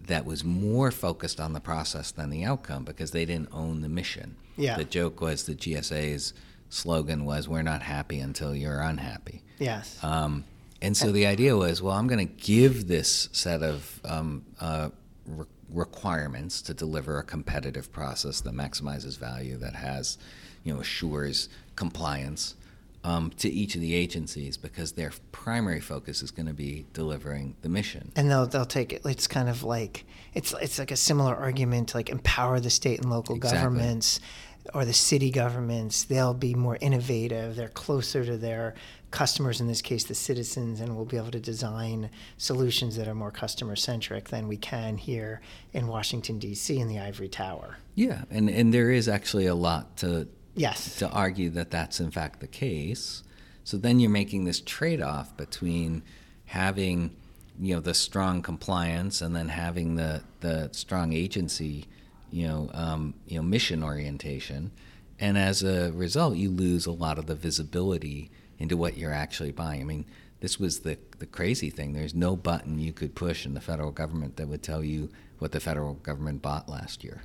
that 0.06 0.24
was 0.24 0.44
more 0.44 0.90
focused 0.90 1.40
on 1.40 1.52
the 1.52 1.61
process 1.61 2.11
than 2.11 2.30
the 2.30 2.44
outcome 2.44 2.84
because 2.84 3.11
they 3.11 3.24
didn't 3.24 3.49
own 3.53 3.82
the 3.82 3.88
mission. 3.88 4.36
Yeah. 4.57 4.76
The 4.76 4.84
joke 4.84 5.20
was 5.20 5.44
the 5.44 5.55
GSA's 5.55 6.32
slogan 6.70 7.24
was 7.26 7.46
"We're 7.48 7.62
not 7.62 7.82
happy 7.82 8.18
until 8.20 8.54
you're 8.54 8.80
unhappy." 8.80 9.42
Yes. 9.58 10.02
Um, 10.02 10.44
and 10.82 10.96
so 10.96 11.12
the 11.12 11.26
idea 11.26 11.54
was, 11.58 11.82
well, 11.82 11.94
I'm 11.94 12.06
going 12.06 12.26
to 12.26 12.32
give 12.34 12.88
this 12.88 13.28
set 13.32 13.62
of 13.62 14.00
um, 14.02 14.42
uh, 14.58 14.88
re- 15.26 15.44
requirements 15.68 16.62
to 16.62 16.72
deliver 16.74 17.18
a 17.18 17.22
competitive 17.22 17.92
process 17.92 18.40
that 18.40 18.54
maximizes 18.54 19.18
value, 19.18 19.58
that 19.58 19.74
has, 19.74 20.16
you 20.64 20.72
know, 20.72 20.80
assures 20.80 21.50
compliance 21.76 22.54
um, 23.04 23.30
to 23.38 23.48
each 23.50 23.74
of 23.74 23.80
the 23.82 23.94
agencies 23.94 24.56
because 24.56 24.92
their 24.92 25.12
primary 25.32 25.80
focus 25.80 26.22
is 26.22 26.30
going 26.30 26.46
to 26.46 26.54
be 26.54 26.86
delivering 26.94 27.56
the 27.62 27.68
mission. 27.68 28.12
and 28.16 28.30
they'll 28.30 28.46
they'll 28.46 28.64
take 28.64 28.92
it. 28.92 29.02
It's 29.04 29.26
kind 29.26 29.48
of 29.48 29.62
like 29.62 30.04
it's 30.34 30.54
it's 30.62 30.78
like 30.78 30.90
a 30.90 30.96
similar 30.96 31.34
argument 31.34 31.88
to 31.90 31.96
like 31.98 32.08
empower 32.10 32.60
the 32.60 32.70
state 32.70 33.00
and 33.00 33.10
local 33.10 33.36
Exactly. 33.36 33.58
governments 33.58 34.20
or 34.74 34.84
the 34.84 34.92
city 34.92 35.30
governments, 35.30 36.04
they'll 36.04 36.34
be 36.34 36.54
more 36.54 36.78
innovative. 36.80 37.56
They're 37.56 37.68
closer 37.68 38.24
to 38.24 38.36
their 38.36 38.74
customers, 39.11 39.61
in 39.61 39.66
this 39.66 39.82
case, 39.82 40.04
the 40.04 40.14
citizens, 40.14 40.80
and 40.80 40.94
we'll 40.94 41.04
be 41.04 41.16
able 41.16 41.30
to 41.32 41.40
design 41.40 42.11
solutions 42.36 42.96
that 42.96 43.08
are 43.08 43.14
more 43.14 43.30
customer 43.30 43.76
centric 43.76 44.28
than 44.28 44.46
we 44.46 44.56
can 44.56 44.96
here 44.96 45.40
in 45.72 45.86
Washington, 45.86 46.38
D.C., 46.38 46.78
in 46.78 46.88
the 46.88 46.98
ivory 46.98 47.28
tower. 47.28 47.78
Yeah, 47.94 48.22
and, 48.30 48.48
and 48.48 48.72
there 48.72 48.90
is 48.90 49.08
actually 49.08 49.46
a 49.46 49.54
lot 49.54 49.96
to, 49.98 50.28
yes. 50.54 50.96
to 50.98 51.08
argue 51.11 51.50
that 51.50 51.70
that's 51.70 52.00
in 52.00 52.11
fact 52.11 52.40
the 52.40 52.46
case. 52.46 53.22
So 53.64 53.76
then 53.76 54.00
you're 54.00 54.11
making 54.11 54.44
this 54.44 54.61
trade 54.61 55.02
off 55.02 55.36
between 55.36 56.02
having 56.46 57.16
you 57.61 57.74
know 57.74 57.80
the 57.80 57.94
strong 57.94 58.42
compliance 58.42 59.20
and 59.20 59.36
then 59.36 59.48
having 59.48 59.96
the, 59.96 60.22
the 60.40 60.70
strong 60.72 61.12
agency 61.12 61.86
you 62.31 62.47
know 62.47 62.70
um, 62.74 63.14
you 63.26 63.37
know 63.37 63.43
mission 63.43 63.83
orientation 63.83 64.70
and 65.18 65.37
as 65.37 65.62
a 65.62 65.93
result 65.93 66.37
you 66.37 66.51
lose 66.51 66.87
a 66.87 66.93
lot 66.93 67.18
of 67.18 67.26
the 67.26 67.35
visibility 67.35 68.31
into 68.61 68.76
what 68.76 68.97
you're 68.97 69.12
actually 69.12 69.51
buying. 69.51 69.81
I 69.81 69.85
mean, 69.85 70.05
this 70.41 70.61
was 70.61 70.81
the 70.81 70.99
the 71.18 71.26
crazy 71.26 71.70
thing. 71.70 71.93
There's 71.93 72.14
no 72.14 72.37
button 72.37 72.78
you 72.78 72.93
could 72.93 73.14
push 73.14 73.45
in 73.45 73.55
the 73.55 73.61
federal 73.61 73.91
government 73.91 74.37
that 74.37 74.49
would 74.49 74.62
tell 74.62 74.85
you 74.85 75.11
what 75.39 75.53
the 75.53 75.61
federal 75.61 75.95
government 75.95 76.43
bought 76.43 76.68
last 76.68 77.03
year. 77.03 77.22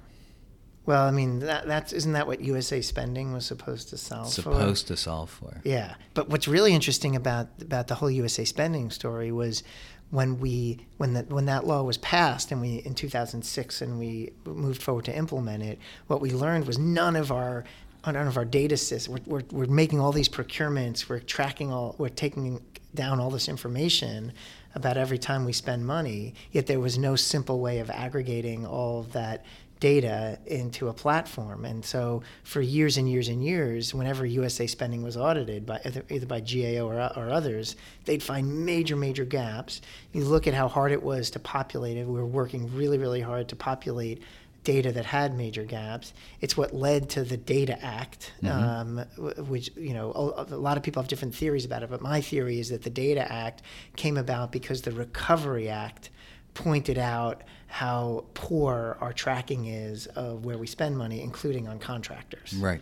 Well, 0.85 1.03
I 1.03 1.11
mean, 1.11 1.39
that, 1.39 1.65
that's 1.65 1.93
isn't 1.93 2.13
that 2.13 2.27
what 2.27 2.41
USA 2.41 2.79
spending 2.81 3.33
was 3.33 3.45
supposed 3.45 3.89
to 3.89 3.97
solve 3.97 4.29
supposed 4.29 4.87
for? 4.87 4.93
to 4.93 4.97
solve 4.97 5.29
for. 5.29 5.61
Yeah, 5.63 5.95
but 6.13 6.29
what's 6.29 6.47
really 6.47 6.73
interesting 6.73 7.15
about 7.15 7.47
about 7.61 7.87
the 7.87 7.95
whole 7.95 8.11
USA 8.11 8.45
spending 8.45 8.91
story 8.91 9.31
was 9.31 9.63
when 10.11 10.39
we 10.39 10.85
when 10.97 11.13
that 11.13 11.29
when 11.29 11.45
that 11.45 11.65
law 11.65 11.83
was 11.83 11.97
passed 11.97 12.51
and 12.51 12.61
we 12.61 12.77
in 12.77 12.93
2006 12.93 13.81
and 13.81 13.99
we 13.99 14.31
moved 14.45 14.81
forward 14.81 15.05
to 15.05 15.15
implement 15.15 15.63
it. 15.63 15.79
What 16.07 16.21
we 16.21 16.31
learned 16.31 16.67
was 16.67 16.77
none 16.77 17.15
of 17.15 17.31
our 17.31 17.63
none 18.05 18.27
of 18.27 18.37
our 18.37 18.45
data 18.45 18.77
systems. 18.77 19.21
We're, 19.27 19.39
we're, 19.39 19.65
we're 19.65 19.73
making 19.73 19.99
all 19.99 20.11
these 20.11 20.29
procurements. 20.29 21.09
We're 21.09 21.19
tracking 21.19 21.71
all. 21.71 21.95
We're 21.97 22.09
taking 22.09 22.61
down 22.93 23.19
all 23.19 23.29
this 23.29 23.49
information 23.49 24.31
about 24.73 24.97
every 24.97 25.17
time 25.17 25.45
we 25.45 25.53
spend 25.53 25.85
money. 25.85 26.33
Yet 26.51 26.67
there 26.67 26.79
was 26.79 26.97
no 26.97 27.15
simple 27.15 27.59
way 27.59 27.79
of 27.79 27.89
aggregating 27.89 28.65
all 28.65 28.99
of 28.99 29.13
that 29.13 29.45
data 29.85 30.39
into 30.47 30.87
a 30.87 30.93
platform. 30.93 31.63
And 31.63 31.85
so 31.85 32.23
for 32.41 32.59
years 32.59 32.97
and 32.97 33.07
years 33.07 33.27
and 33.27 33.43
years, 33.43 33.93
whenever 33.93 34.25
USA 34.25 34.65
spending 34.65 35.03
was 35.03 35.15
audited 35.15 35.67
by 35.67 35.79
either, 36.09 36.25
by 36.25 36.39
GAO 36.39 36.87
or, 36.87 36.95
or, 37.15 37.29
others, 37.29 37.75
they'd 38.05 38.23
find 38.23 38.65
major, 38.65 38.95
major 38.95 39.25
gaps. 39.25 39.81
You 40.11 40.25
look 40.25 40.47
at 40.47 40.55
how 40.55 40.69
hard 40.69 40.91
it 40.91 41.03
was 41.03 41.29
to 41.31 41.39
populate 41.39 41.97
it. 41.97 42.07
We 42.07 42.13
were 42.13 42.25
working 42.25 42.75
really, 42.75 42.97
really 42.97 43.21
hard 43.21 43.49
to 43.49 43.55
populate 43.55 44.23
data 44.63 44.91
that 44.91 45.05
had 45.05 45.37
major 45.37 45.63
gaps. 45.63 46.13
It's 46.41 46.57
what 46.57 46.73
led 46.73 47.11
to 47.11 47.23
the 47.23 47.37
Data 47.37 47.77
Act, 47.85 48.33
mm-hmm. 48.41 48.97
um, 48.97 49.45
which 49.45 49.69
you 49.77 49.93
know 49.93 50.35
a, 50.35 50.55
lot 50.55 50.77
of 50.77 50.83
people 50.83 51.03
have 51.03 51.07
different 51.07 51.35
theories 51.35 51.63
about 51.63 51.83
it. 51.83 51.91
But 51.91 52.01
my 52.01 52.21
theory 52.21 52.59
is 52.59 52.69
that 52.69 52.81
the 52.81 52.89
Data 52.89 53.31
Act 53.31 53.61
came 53.95 54.17
about 54.17 54.51
because 54.51 54.81
the 54.81 54.93
Recovery 54.93 55.69
Act 55.69 56.09
pointed 56.55 56.97
out 56.97 57.43
how 57.67 58.25
poor 58.33 58.97
our 58.99 59.13
tracking 59.13 59.65
is 59.65 60.07
of 60.07 60.45
where 60.45 60.57
we 60.57 60.65
spend 60.65 60.97
money, 60.97 61.21
including 61.21 61.67
on 61.67 61.77
contractors. 61.77 62.53
Right, 62.55 62.81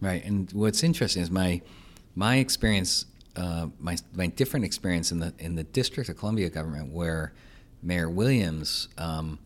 right. 0.00 0.24
And 0.24 0.50
what's 0.52 0.82
interesting 0.82 1.22
is 1.22 1.30
my 1.30 1.60
my 2.14 2.36
experience, 2.36 3.04
uh, 3.36 3.66
my 3.78 3.98
my 4.14 4.28
different 4.28 4.64
experience 4.64 5.12
in 5.12 5.18
the 5.18 5.34
in 5.38 5.56
the 5.56 5.64
District 5.64 6.08
of 6.08 6.16
Columbia 6.16 6.48
government, 6.48 6.92
where 6.92 7.34
Mayor 7.82 8.08
Williams. 8.08 8.88
Um, 8.96 9.38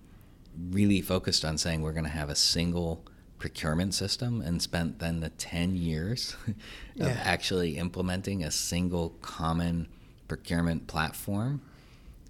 really 0.71 1.01
focused 1.01 1.45
on 1.45 1.59
saying 1.59 1.83
we're 1.83 1.93
going 1.93 2.05
to 2.05 2.11
have 2.11 2.31
a 2.31 2.35
single 2.35 3.05
procurement 3.39 3.95
system 3.95 4.41
and 4.41 4.61
spent 4.61 4.99
then 4.99 5.21
the 5.21 5.31
10 5.31 5.77
years 5.77 6.37
of 6.49 6.55
yeah. 6.95 7.21
actually 7.23 7.77
implementing 7.77 8.43
a 8.43 8.51
single 8.51 9.11
common 9.23 9.87
procurement 10.27 10.87
platform 10.87 11.63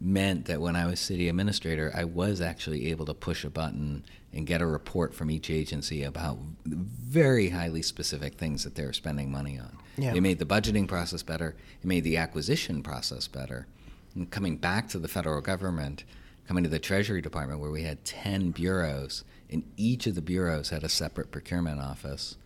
meant 0.00 0.46
that 0.46 0.60
when 0.60 0.76
I 0.76 0.86
was 0.86 1.00
city 1.00 1.28
administrator, 1.28 1.92
I 1.94 2.04
was 2.04 2.40
actually 2.40 2.90
able 2.90 3.06
to 3.06 3.14
push 3.14 3.44
a 3.44 3.50
button 3.50 4.04
and 4.32 4.46
get 4.46 4.60
a 4.60 4.66
report 4.66 5.14
from 5.14 5.30
each 5.30 5.50
agency 5.50 6.04
about 6.04 6.38
very 6.64 7.48
highly 7.48 7.82
specific 7.82 8.34
things 8.34 8.64
that 8.64 8.74
they 8.74 8.84
were 8.84 8.92
spending 8.92 9.30
money 9.30 9.58
on. 9.58 9.76
Yeah. 9.96 10.14
It 10.14 10.20
made 10.20 10.38
the 10.38 10.44
budgeting 10.44 10.86
process 10.86 11.22
better, 11.22 11.56
it 11.82 11.86
made 11.86 12.04
the 12.04 12.16
acquisition 12.16 12.82
process 12.82 13.26
better. 13.26 13.66
And 14.14 14.30
coming 14.30 14.56
back 14.56 14.88
to 14.90 14.98
the 14.98 15.08
federal 15.08 15.40
government, 15.40 16.04
coming 16.46 16.64
to 16.64 16.70
the 16.70 16.78
Treasury 16.78 17.20
Department 17.20 17.60
where 17.60 17.70
we 17.70 17.82
had 17.82 18.04
10 18.04 18.52
bureaus, 18.52 19.24
and 19.50 19.64
each 19.76 20.06
of 20.06 20.14
the 20.14 20.22
bureaus 20.22 20.70
had 20.70 20.84
a 20.84 20.88
separate 20.88 21.30
procurement 21.30 21.80
office 21.80 22.36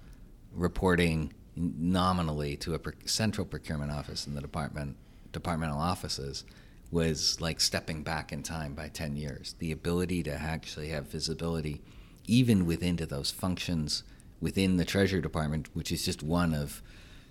reporting 0.55 1.33
nominally 1.57 2.57
to 2.57 2.75
a 2.75 2.81
central 3.07 3.47
procurement 3.47 3.91
office 3.91 4.27
in 4.27 4.35
the 4.35 4.41
department 4.41 4.97
departmental 5.33 5.79
offices 5.79 6.45
was 6.93 7.41
like 7.41 7.61
stepping 7.61 8.03
back 8.03 8.33
in 8.33 8.43
time 8.43 8.75
by 8.75 8.89
10 8.89 9.17
years 9.17 9.57
the 9.59 9.73
ability 9.73 10.23
to 10.23 10.33
actually 10.33 10.89
have 10.89 11.07
visibility 11.07 11.83
even 12.27 12.67
within 12.67 12.97
to 12.97 13.07
those 13.07 13.31
functions 13.31 14.05
within 14.41 14.77
the 14.77 14.85
treasury 14.85 15.21
department 15.21 15.69
which 15.75 15.91
is 15.91 16.05
just 16.05 16.23
one 16.23 16.55
of 16.55 16.83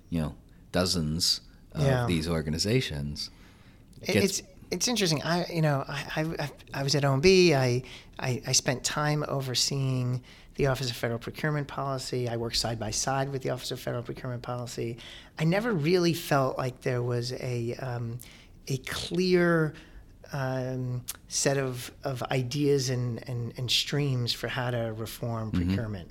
you 0.10 0.20
know 0.20 0.36
dozens 0.72 1.42
of 1.74 1.84
yeah. 1.84 2.06
these 2.06 2.28
organizations 2.28 3.30
it's 4.02 4.42
it's 4.72 4.88
interesting. 4.88 5.22
I 5.22 5.46
you 5.52 5.62
know 5.62 5.84
I, 5.88 6.26
I, 6.40 6.50
I 6.74 6.84
was 6.84 6.96
at 6.96 7.04
OMB. 7.04 7.54
I, 7.54 7.84
I, 8.20 8.42
I 8.48 8.52
spent 8.54 8.84
time 8.84 9.24
overseeing 9.28 10.24
the 10.56 10.68
Office 10.68 10.90
of 10.90 10.96
Federal 10.96 11.20
Procurement 11.20 11.68
Policy. 11.68 12.30
I 12.30 12.38
worked 12.38 12.56
side 12.56 12.80
by 12.80 12.92
side 12.92 13.30
with 13.32 13.42
the 13.42 13.50
Office 13.50 13.72
of 13.72 13.80
Federal 13.80 14.04
Procurement 14.04 14.42
Policy. 14.42 14.98
I 15.38 15.44
never 15.44 15.74
really 15.74 16.14
felt 16.14 16.58
like 16.58 16.82
there 16.82 17.04
was 17.04 17.34
a 17.34 17.76
um, 17.76 18.20
a 18.68 18.78
clear 18.78 19.74
um, 20.34 21.04
set 21.28 21.58
of, 21.58 21.92
of 22.04 22.24
ideas 22.24 22.90
and, 22.90 23.28
and, 23.28 23.54
and 23.58 23.70
streams 23.70 24.34
for 24.34 24.48
how 24.48 24.72
to 24.72 24.94
reform 24.96 25.52
mm-hmm. 25.52 25.68
procurement. 25.68 26.10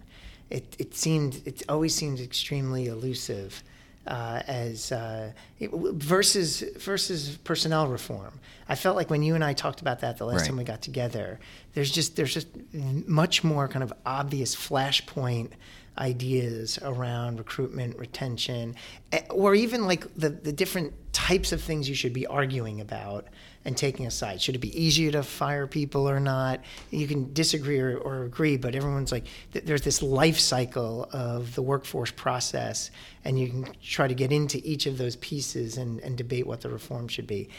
It, 0.51 0.77
it 0.79 0.97
seemed 0.97 1.43
it 1.47 1.63
always 1.69 1.95
seemed 1.95 2.19
extremely 2.19 2.87
elusive 2.87 3.63
uh, 4.07 4.43
as 4.49 4.91
uh, 4.91 5.31
it, 5.61 5.71
versus 5.71 6.65
versus 6.79 7.39
personnel 7.45 7.87
reform. 7.87 8.41
I 8.69 8.75
felt 8.75 8.97
like 8.97 9.11
when 9.11 9.23
you 9.23 9.37
and 9.37 9.45
I 9.45 9.53
talked 9.53 9.81
about 9.81 10.01
that 10.01 10.19
the 10.19 10.27
last 10.27 10.41
right. 10.41 10.47
time 10.49 10.57
we 10.57 10.65
got 10.65 10.83
together, 10.83 11.39
there's 11.75 11.91
just 11.91 12.17
there's 12.17 12.35
just 12.35 12.49
much 12.73 13.45
more 13.45 13.69
kind 13.69 13.85
of 13.85 13.93
obvious 14.05 14.57
flashpoint 14.57 15.51
ideas 15.99 16.79
around 16.83 17.39
recruitment, 17.39 17.97
retention, 17.99 18.75
eh, 19.13 19.21
or 19.31 19.55
even 19.55 19.87
like 19.87 20.13
the, 20.15 20.31
the 20.31 20.53
different 20.53 20.93
types 21.21 21.53
of 21.53 21.61
things 21.61 21.89
you 21.89 21.95
should 21.95 22.15
be 22.15 22.27
arguing 22.27 22.81
about 22.81 23.27
and 23.67 23.77
taking 23.77 24.07
a 24.07 24.11
side. 24.11 24.41
Should 24.41 24.55
it 24.55 24.61
be 24.61 24.75
easier 24.83 25.13
to 25.13 25.23
fire 25.23 25.67
people 25.67 26.09
or 26.09 26.19
not? 26.19 26.61
You 26.91 27.07
can 27.07 27.35
disagree 27.35 27.79
or, 27.79 27.99
or 27.99 28.25
agree, 28.25 28.57
but 28.57 28.75
everyone's 28.75 29.13
like, 29.13 29.25
th- 29.53 29.67
there's 29.67 29.83
this 29.83 30.03
life 30.03 30.41
cycle 30.41 31.11
of 31.13 31.55
the 31.55 31.61
workforce 31.61 32.11
process, 32.11 32.91
and 33.25 33.39
you 33.39 33.49
can 33.49 33.69
try 33.83 34.09
to 34.09 34.15
get 34.15 34.33
into 34.33 34.63
each 34.65 34.87
of 34.87 34.97
those 34.97 35.17
pieces 35.17 35.77
and, 35.77 36.01
and 36.01 36.17
debate 36.17 36.47
what 36.47 36.63
the 36.63 36.71
reform 36.71 37.07
should 37.07 37.27
be. 37.27 37.51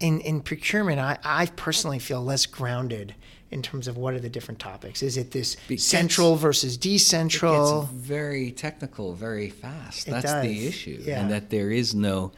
In, 0.00 0.20
in 0.22 0.40
procurement, 0.40 0.98
I, 0.98 1.18
I 1.24 1.46
personally 1.46 2.00
feel 2.00 2.22
less 2.24 2.46
grounded 2.46 3.14
in 3.52 3.62
terms 3.62 3.86
of 3.86 3.96
what 3.96 4.14
are 4.14 4.20
the 4.20 4.28
different 4.28 4.58
topics. 4.58 5.04
Is 5.04 5.16
it 5.16 5.30
this 5.30 5.56
because 5.68 5.86
central 5.86 6.34
versus 6.34 6.76
decentral? 6.76 7.84
It's 7.84 7.92
very 7.92 8.50
technical, 8.50 9.14
very 9.14 9.50
fast. 9.50 10.08
It 10.08 10.10
That's 10.10 10.24
does. 10.24 10.42
the 10.42 10.66
issue, 10.66 10.98
yeah. 11.00 11.20
and 11.20 11.30
that 11.30 11.48
there 11.48 11.70
is 11.70 11.94
no 11.94 12.32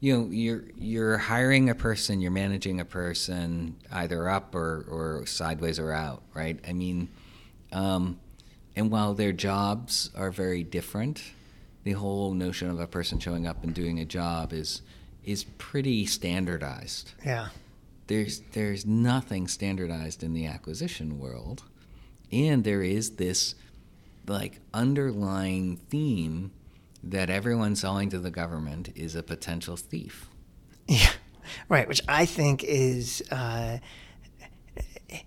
you 0.00 0.16
know 0.16 0.28
you're 0.30 0.64
you're 0.76 1.18
hiring 1.18 1.70
a 1.70 1.74
person 1.74 2.20
you're 2.20 2.30
managing 2.30 2.80
a 2.80 2.84
person 2.84 3.76
either 3.92 4.28
up 4.28 4.54
or, 4.54 4.84
or 4.88 5.26
sideways 5.26 5.78
or 5.78 5.92
out 5.92 6.22
right? 6.34 6.58
I 6.66 6.72
mean 6.72 7.08
um, 7.72 8.18
and 8.76 8.90
while 8.90 9.14
their 9.14 9.32
jobs 9.32 10.10
are 10.14 10.30
very 10.30 10.62
different 10.62 11.22
the 11.84 11.92
whole 11.92 12.34
notion 12.34 12.68
of 12.70 12.78
a 12.80 12.86
person 12.86 13.18
showing 13.18 13.46
up 13.46 13.64
and 13.64 13.74
doing 13.74 13.98
a 13.98 14.04
job 14.04 14.52
is 14.52 14.82
is 15.24 15.44
pretty 15.56 16.06
standardized. 16.06 17.12
Yeah. 17.24 17.48
There's 18.06 18.40
there's 18.52 18.86
nothing 18.86 19.48
standardized 19.48 20.22
in 20.22 20.32
the 20.32 20.46
acquisition 20.46 21.18
world. 21.18 21.64
And 22.30 22.64
there 22.64 22.82
is 22.82 23.16
this 23.16 23.54
like 24.26 24.60
underlying 24.74 25.76
theme 25.76 26.50
that 27.02 27.30
everyone 27.30 27.76
selling 27.76 28.10
to 28.10 28.18
the 28.18 28.30
government 28.30 28.90
is 28.94 29.14
a 29.14 29.22
potential 29.22 29.76
thief. 29.76 30.28
Yeah, 30.86 31.10
right. 31.68 31.86
Which 31.86 32.00
I 32.08 32.26
think 32.26 32.64
is 32.64 33.22
uh, 33.30 33.78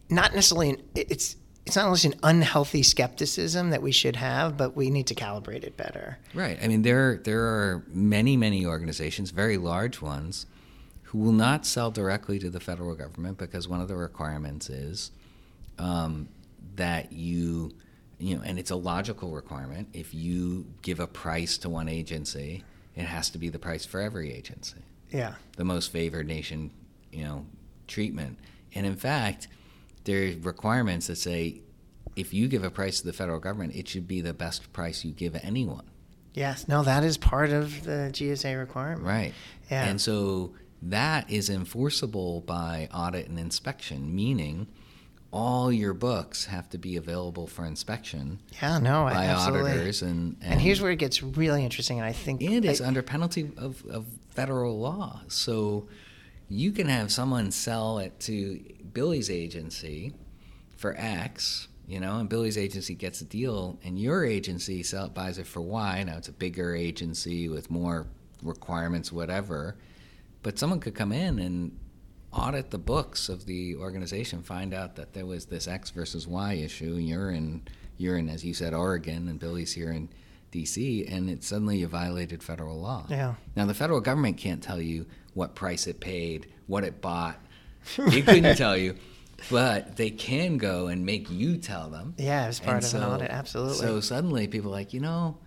not 0.10 0.34
necessarily 0.34 0.72
an, 0.72 0.78
it's 0.96 1.36
it's 1.66 1.76
not 1.76 1.86
only 1.86 2.00
an 2.06 2.20
unhealthy 2.24 2.84
skepticism 2.84 3.70
that 3.70 3.82
we 3.82 3.92
should 3.92 4.16
have, 4.16 4.58
but 4.58 4.76
we 4.76 4.90
need 4.90 5.08
to 5.08 5.16
calibrate 5.16 5.64
it 5.64 5.78
better. 5.78 6.18
Right. 6.34 6.58
I 6.62 6.68
mean, 6.68 6.82
there 6.82 7.18
there 7.18 7.44
are 7.44 7.84
many 7.88 8.36
many 8.38 8.66
organizations, 8.66 9.32
very 9.32 9.58
large 9.58 10.02
ones, 10.02 10.48
who 11.04 11.20
will 11.20 11.32
not 11.32 11.66
sell 11.66 11.92
directly 11.92 12.40
to 12.40 12.50
the 12.50 12.60
federal 12.60 12.96
government 12.96 13.38
because 13.38 13.68
one 13.68 13.82
of 13.82 13.88
the 13.88 13.96
requirements 13.96 14.70
is 14.70 15.12
um, 15.78 16.28
that 16.76 17.12
you 17.12 17.72
you 18.22 18.36
know, 18.38 18.44
and 18.46 18.60
it's 18.60 18.72
a 18.72 18.76
logical 18.76 19.32
requirement. 19.32 19.90
If 19.94 20.14
you 20.14 20.68
give 20.82 21.00
a 21.00 21.08
price 21.08 21.58
to 21.60 21.70
one 21.70 21.90
agency, 21.90 22.64
it 22.96 23.04
has 23.04 23.30
to 23.32 23.38
be 23.38 23.50
the 23.50 23.60
price 23.60 23.86
for 23.86 24.00
every 24.00 24.34
agency. 24.34 24.80
Yeah. 25.10 25.34
The 25.58 25.66
most 25.66 25.92
favored 25.92 26.28
nation, 26.28 26.72
you 27.12 27.24
know, 27.24 27.46
treatment. 27.88 28.38
And 28.76 28.86
in 28.86 28.96
fact, 28.96 29.48
there 30.04 30.28
are 30.28 30.34
requirements 30.42 31.08
that 31.08 31.18
say 31.18 31.62
if 32.16 32.34
you 32.34 32.48
give 32.48 32.64
a 32.64 32.70
price 32.70 33.02
to 33.02 33.08
the 33.08 33.14
federal 33.14 33.40
government, 33.40 33.76
it 33.76 33.88
should 33.88 34.08
be 34.08 34.22
the 34.22 34.34
best 34.34 34.72
price 34.74 35.04
you 35.04 35.12
give 35.12 35.36
anyone. 35.42 35.86
Yes. 36.34 36.68
No, 36.68 36.84
that 36.84 37.04
is 37.04 37.18
part 37.18 37.50
of 37.50 37.84
the 37.84 38.10
GSA 38.14 38.58
requirement. 38.58 39.04
Right. 39.04 39.34
Yeah. 39.70 39.86
And 39.86 40.00
so 40.00 40.54
that 40.82 41.30
is 41.30 41.50
enforceable 41.50 42.42
by 42.42 42.88
audit 42.94 43.28
and 43.28 43.38
inspection, 43.40 44.16
meaning 44.16 44.68
all 45.32 45.72
your 45.72 45.94
books 45.94 46.46
have 46.46 46.70
to 46.70 46.78
be 46.78 46.98
available 46.98 47.48
for 47.48 47.66
inspection 47.66 48.40
Yeah. 48.62 48.80
No. 48.80 49.06
by 49.06 49.26
absolutely. 49.26 49.72
auditors 49.72 50.02
and, 50.02 50.36
and, 50.42 50.54
And 50.54 50.62
here's 50.62 50.82
where 50.82 50.92
it 50.92 50.98
gets 50.98 51.24
really 51.24 51.64
interesting, 51.64 52.00
and 52.00 52.06
I 52.06 52.12
think 52.12 52.42
it 52.42 52.66
is 52.66 52.82
under 52.82 53.02
penalty 53.02 53.50
of, 53.58 53.84
of 53.90 54.06
federal 54.32 54.80
law. 54.80 55.22
So 55.30 55.88
you 56.50 56.72
can 56.74 56.88
have 56.90 57.12
someone 57.12 57.52
sell 57.52 58.00
it 58.00 58.20
to 58.22 58.60
Billy's 58.94 59.30
agency 59.30 60.14
for 60.76 60.96
X, 60.98 61.70
you 61.88 62.00
know, 62.02 62.18
and 62.18 62.28
Billy's 62.28 62.58
agency 62.58 62.94
gets 62.94 63.22
a 63.22 63.26
deal, 63.26 63.80
and 63.86 63.98
your 63.98 64.26
agency 64.26 64.84
sell, 64.84 65.08
buys 65.08 65.38
it 65.38 65.48
for 65.48 65.62
Y. 65.62 66.04
Now 66.04 66.18
it's 66.18 66.28
a 66.28 66.34
bigger 66.34 66.76
agency 66.76 67.48
with 67.48 67.72
more 67.72 68.08
requirements, 68.44 69.12
whatever. 69.14 69.78
But 70.44 70.58
someone 70.60 70.80
could 70.80 70.96
come 70.96 71.12
in 71.12 71.40
and 71.40 71.78
audit 72.34 72.72
the 72.72 72.78
books 72.78 73.30
of 73.30 73.46
the 73.46 73.76
organization, 73.76 74.42
find 74.42 74.74
out 74.74 74.96
that 74.96 75.14
there 75.14 75.26
was 75.26 75.46
this 75.46 75.68
X 75.68 75.90
versus 75.90 76.28
Y 76.28 76.54
issue, 76.54 76.96
you're 76.96 77.32
in, 77.32 77.64
you're 77.98 78.18
in, 78.18 78.30
as 78.30 78.44
you 78.46 78.54
said, 78.54 78.74
Oregon, 78.74 79.28
and 79.28 79.40
Billy's 79.40 79.74
here 79.74 79.92
in 79.92 80.10
D.C., 80.52 81.06
and 81.08 81.30
it 81.30 81.44
suddenly 81.44 81.78
you 81.78 81.88
violated 81.88 82.44
federal 82.44 82.80
law. 82.80 83.06
Yeah. 83.10 83.36
Now 83.56 83.66
the 83.66 83.74
federal 83.74 84.02
government 84.02 84.38
can't 84.38 84.62
tell 84.62 84.82
you 84.82 85.06
what 85.34 85.56
price 85.56 85.88
it 85.88 86.00
paid, 86.00 86.48
what 86.68 86.84
it 86.84 87.02
bought. 87.02 87.38
It 87.98 88.26
couldn't 88.26 88.58
tell 88.58 88.78
you, 88.78 88.96
but 89.50 89.96
they 89.96 90.12
can 90.12 90.58
go 90.58 90.88
and 90.88 91.04
make 91.06 91.32
you 91.32 91.58
tell 91.58 91.90
them. 91.90 92.14
Yeah, 92.18 92.46
as 92.46 92.60
part 92.60 92.84
And 92.84 92.94
of 92.94 93.02
an 93.02 93.10
audit, 93.10 93.32
absolutely. 93.32 93.78
So 93.78 94.00
suddenly 94.02 94.48
people 94.48 94.70
are 94.70 94.74
like, 94.74 94.94
you 94.94 95.00
know, 95.00 95.38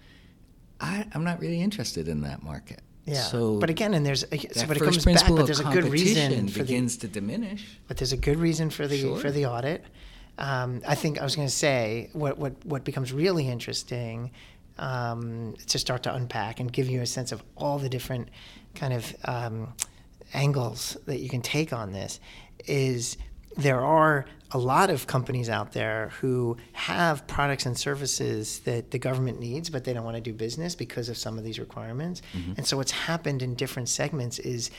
I, 0.80 1.06
I'm 1.14 1.22
not 1.22 1.38
really 1.40 1.60
interested 1.60 2.08
in 2.08 2.22
that 2.22 2.42
market. 2.42 2.80
Yeah. 3.06 3.22
So 3.22 3.58
but 3.58 3.70
again, 3.70 3.92
and 3.94 4.04
there's 4.06 4.20
so 4.20 4.26
that 4.26 4.68
but 4.68 4.76
it 4.76 4.82
comes 4.82 5.04
back. 5.04 5.26
But 5.28 5.46
there's 5.46 5.60
a 5.60 5.64
good 5.64 5.84
reason 5.84 6.48
for 6.48 6.58
the 6.60 6.64
begins 6.64 6.96
to 6.98 7.08
diminish. 7.08 7.78
but 7.86 7.98
there's 7.98 8.12
a 8.12 8.16
good 8.16 8.38
reason 8.38 8.70
for 8.70 8.86
the 8.86 8.98
Sure. 9.00 9.18
for 9.18 9.30
the 9.30 9.46
audit. 9.46 9.84
Um, 10.38 10.80
I 10.86 10.94
think 10.94 11.20
I 11.20 11.24
was 11.24 11.36
going 11.36 11.46
to 11.48 11.54
say 11.54 12.08
what 12.12 12.38
what 12.38 12.54
what 12.64 12.84
becomes 12.84 13.12
really 13.12 13.46
interesting 13.48 14.30
um, 14.78 15.54
to 15.68 15.78
start 15.78 16.02
to 16.04 16.14
unpack 16.14 16.60
and 16.60 16.72
give 16.72 16.88
you 16.88 17.02
a 17.02 17.06
sense 17.06 17.30
of 17.30 17.42
all 17.56 17.78
the 17.78 17.88
different 17.88 18.28
kind 18.74 18.92
of 18.92 19.14
um, 19.26 19.74
angles 20.32 20.96
that 21.06 21.20
you 21.20 21.28
can 21.28 21.42
take 21.42 21.72
on 21.72 21.92
this 21.92 22.18
is 22.66 23.16
there 23.56 23.80
are 23.84 24.24
a 24.54 24.58
lot 24.58 24.88
of 24.88 25.06
companies 25.06 25.48
out 25.50 25.72
there 25.72 26.10
who 26.20 26.56
have 26.72 27.26
products 27.26 27.66
and 27.66 27.76
services 27.76 28.60
that 28.60 28.90
the 28.92 28.98
government 28.98 29.40
needs, 29.40 29.68
but 29.68 29.84
they 29.84 29.92
don't 29.92 30.04
want 30.04 30.16
to 30.16 30.20
do 30.22 30.32
business 30.32 30.74
because 30.74 31.08
of 31.08 31.16
some 31.18 31.36
of 31.38 31.44
these 31.44 31.58
requirements. 31.58 32.22
Mm-hmm. 32.34 32.52
And 32.56 32.66
so, 32.66 32.76
what's 32.76 32.92
happened 32.92 33.42
in 33.42 33.54
different 33.56 33.88
segments 33.88 34.38
is 34.38 34.70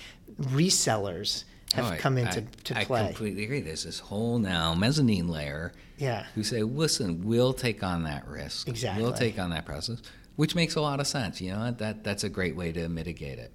resellers 0.42 1.44
have 1.74 1.86
Oh, 1.86 1.90
I- 1.90 1.98
come 1.98 2.18
into 2.18 2.42
I, 2.42 2.46
to 2.66 2.78
I 2.80 2.86
play. 2.86 3.06
completely 3.08 3.44
agree. 3.44 3.62
There's 3.62 3.84
this 3.84 4.00
whole 4.00 4.40
now 4.40 4.74
mezzanine 4.76 5.28
layer 5.28 5.74
Yeah. 5.98 6.26
who 6.36 6.44
say, 6.44 6.64
listen, 6.64 7.24
we'll 7.26 7.54
take 7.54 7.84
on 7.84 8.04
that 8.04 8.28
risk. 8.28 8.68
Exactly. 8.68 9.04
We'll 9.04 9.14
take 9.14 9.38
on 9.40 9.50
that 9.50 9.66
process, 9.66 10.02
which 10.36 10.56
makes 10.56 10.76
a 10.76 10.82
lot 10.82 11.00
of 11.00 11.08
sense. 11.08 11.42
You 11.42 11.52
know, 11.52 11.72
that 11.72 12.04
that's 12.04 12.24
a 12.24 12.30
great 12.30 12.56
way 12.56 12.72
to 12.72 12.88
mitigate 12.88 13.40
it. 13.40 13.52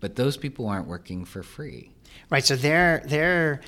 But 0.00 0.16
those 0.16 0.36
people 0.36 0.66
aren't 0.68 0.86
working 0.86 1.24
for 1.24 1.42
free. 1.42 1.90
Right. 2.28 2.44
So 2.44 2.56
they're 2.56 3.02
they're 3.06 3.60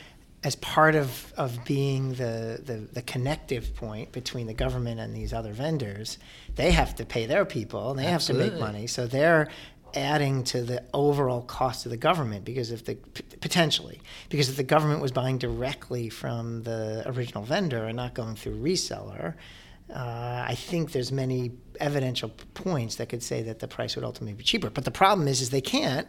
as 0.45 0.55
part 0.57 0.95
of, 0.95 1.33
of 1.37 1.65
being 1.65 2.11
the, 2.15 2.61
the, 2.65 2.87
the 2.93 3.03
connective 3.03 3.75
point 3.75 4.13
between 4.13 4.47
the 4.47 4.55
government 4.55 5.01
and 5.01 5.15
these 5.15 5.33
other 5.33 5.53
vendors, 5.53 6.19
they 6.55 6.71
have 6.71 6.95
to 6.95 7.05
pay 7.05 7.27
their 7.27 7.45
people 7.45 7.91
and 7.91 7.99
they 7.99 8.05
have 8.05 8.23
to 8.23 8.35
make 8.35 8.55
money. 8.55 8.87
So 8.87 9.07
they're 9.07 9.49
adding 9.95 10.45
to 10.45 10.63
the 10.63 10.85
overall 10.95 11.43
cost 11.43 11.87
of 11.87 11.91
the 11.91 11.97
government 11.97 12.45
because 12.45 12.71
if 12.71 12.85
the 12.85 12.95
potentially 13.41 14.01
because 14.29 14.49
if 14.51 14.57
the 14.57 14.63
government 14.63 15.01
was 15.01 15.11
buying 15.13 15.39
directly 15.39 16.11
from 16.11 16.63
the 16.63 17.03
original 17.07 17.43
vendor 17.43 17.87
and 17.87 17.97
not 17.97 18.15
going 18.15 18.37
through 18.37 18.61
reseller, 18.61 19.35
uh, 19.95 20.45
I 20.47 20.55
think 20.55 20.93
there's 20.93 21.11
many 21.11 21.53
evidential 21.81 22.31
points 22.55 22.97
that 22.97 23.09
could 23.09 23.23
say 23.23 23.43
that 23.43 23.61
the 23.61 23.69
price 23.69 23.97
would 23.97 24.05
ultimately 24.05 24.35
be 24.35 24.45
cheaper. 24.45 24.69
But 24.69 24.85
the 24.85 24.91
problem 24.91 25.27
is, 25.27 25.41
is 25.41 25.51
they 25.51 25.63
can't 25.63 26.09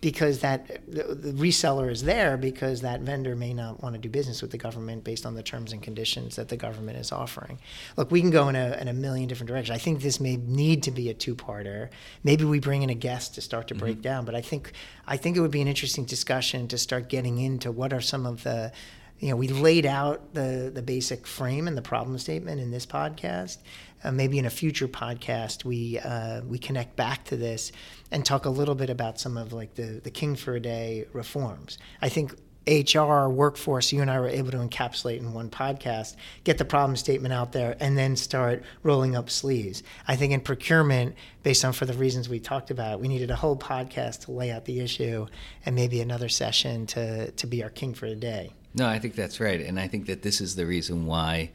because 0.00 0.38
that 0.40 0.66
the, 0.86 1.02
the 1.14 1.32
reseller 1.32 1.90
is 1.90 2.04
there 2.04 2.36
because 2.36 2.82
that 2.82 3.00
vendor 3.00 3.34
may 3.34 3.52
not 3.52 3.82
want 3.82 3.94
to 3.94 4.00
do 4.00 4.08
business 4.08 4.40
with 4.40 4.52
the 4.52 4.58
government 4.58 5.02
based 5.02 5.26
on 5.26 5.34
the 5.34 5.42
terms 5.42 5.72
and 5.72 5.82
conditions 5.82 6.36
that 6.36 6.48
the 6.48 6.56
government 6.56 6.98
is 6.98 7.10
offering. 7.10 7.58
Look, 7.96 8.10
we 8.10 8.20
can 8.20 8.30
go 8.30 8.48
in 8.48 8.54
a, 8.54 8.76
in 8.80 8.86
a 8.86 8.92
million 8.92 9.28
different 9.28 9.48
directions. 9.48 9.74
I 9.74 9.82
think 9.82 10.00
this 10.00 10.20
may 10.20 10.36
need 10.36 10.84
to 10.84 10.92
be 10.92 11.10
a 11.10 11.14
two-parter. 11.14 11.88
Maybe 12.22 12.44
we 12.44 12.60
bring 12.60 12.82
in 12.82 12.90
a 12.90 12.94
guest 12.94 13.34
to 13.34 13.40
start 13.40 13.66
to 13.68 13.74
break 13.74 14.00
down. 14.00 14.24
But 14.24 14.36
I 14.36 14.40
think 14.40 14.72
I 15.06 15.16
think 15.16 15.36
it 15.36 15.40
would 15.40 15.50
be 15.50 15.62
an 15.62 15.68
interesting 15.68 16.04
discussion 16.04 16.68
to 16.68 16.78
start 16.78 17.08
getting 17.08 17.38
into 17.38 17.72
what 17.72 17.92
are 17.92 18.00
some 18.00 18.24
of 18.24 18.44
the 18.44 18.72
you 19.18 19.30
know, 19.30 19.36
we 19.36 19.48
laid 19.48 19.84
out 19.84 20.34
the 20.34 20.70
the 20.72 20.82
basic 20.82 21.26
frame 21.26 21.66
and 21.66 21.76
the 21.76 21.82
problem 21.82 22.18
statement 22.18 22.60
in 22.60 22.70
this 22.70 22.86
podcast. 22.86 23.58
Uh, 24.04 24.12
maybe 24.12 24.38
in 24.38 24.46
a 24.46 24.50
future 24.50 24.86
podcast, 24.86 25.64
we 25.64 25.98
uh, 25.98 26.42
we 26.42 26.58
connect 26.58 26.94
back 26.94 27.24
to 27.24 27.36
this 27.36 27.72
and 28.10 28.24
talk 28.24 28.44
a 28.44 28.50
little 28.50 28.74
bit 28.74 28.90
about 28.90 29.20
some 29.20 29.36
of 29.36 29.52
like 29.52 29.74
the 29.74 30.00
the 30.02 30.10
King 30.10 30.36
for 30.36 30.54
a 30.54 30.60
Day 30.60 31.06
reforms. 31.12 31.78
I 32.02 32.08
think 32.08 32.34
HR 32.68 33.28
workforce, 33.28 33.92
you 33.92 34.02
and 34.02 34.10
I 34.10 34.20
were 34.20 34.28
able 34.28 34.50
to 34.50 34.58
encapsulate 34.58 35.18
in 35.18 35.32
one 35.32 35.48
podcast, 35.48 36.16
get 36.44 36.58
the 36.58 36.64
problem 36.66 36.96
statement 36.96 37.32
out 37.32 37.52
there, 37.52 37.76
and 37.80 37.96
then 37.96 38.14
start 38.14 38.62
rolling 38.82 39.16
up 39.16 39.30
sleeves. 39.30 39.82
I 40.06 40.16
think 40.16 40.34
in 40.34 40.40
procurement, 40.40 41.14
based 41.42 41.64
on 41.64 41.72
for 41.72 41.86
the 41.86 41.94
reasons 41.94 42.28
we 42.28 42.40
talked 42.40 42.70
about, 42.70 43.00
we 43.00 43.08
needed 43.08 43.30
a 43.30 43.36
whole 43.36 43.56
podcast 43.56 44.26
to 44.26 44.32
lay 44.32 44.50
out 44.50 44.66
the 44.66 44.80
issue, 44.80 45.26
and 45.64 45.74
maybe 45.74 46.00
another 46.00 46.28
session 46.28 46.86
to 46.88 47.30
to 47.30 47.46
be 47.46 47.62
our 47.62 47.70
king 47.70 47.94
for 47.94 48.06
a 48.06 48.14
day. 48.14 48.52
No, 48.74 48.86
I 48.86 48.98
think 48.98 49.14
that's 49.14 49.40
right, 49.40 49.60
and 49.60 49.80
I 49.80 49.88
think 49.88 50.06
that 50.06 50.22
this 50.22 50.40
is 50.40 50.54
the 50.54 50.66
reason 50.66 51.06
why 51.06 51.50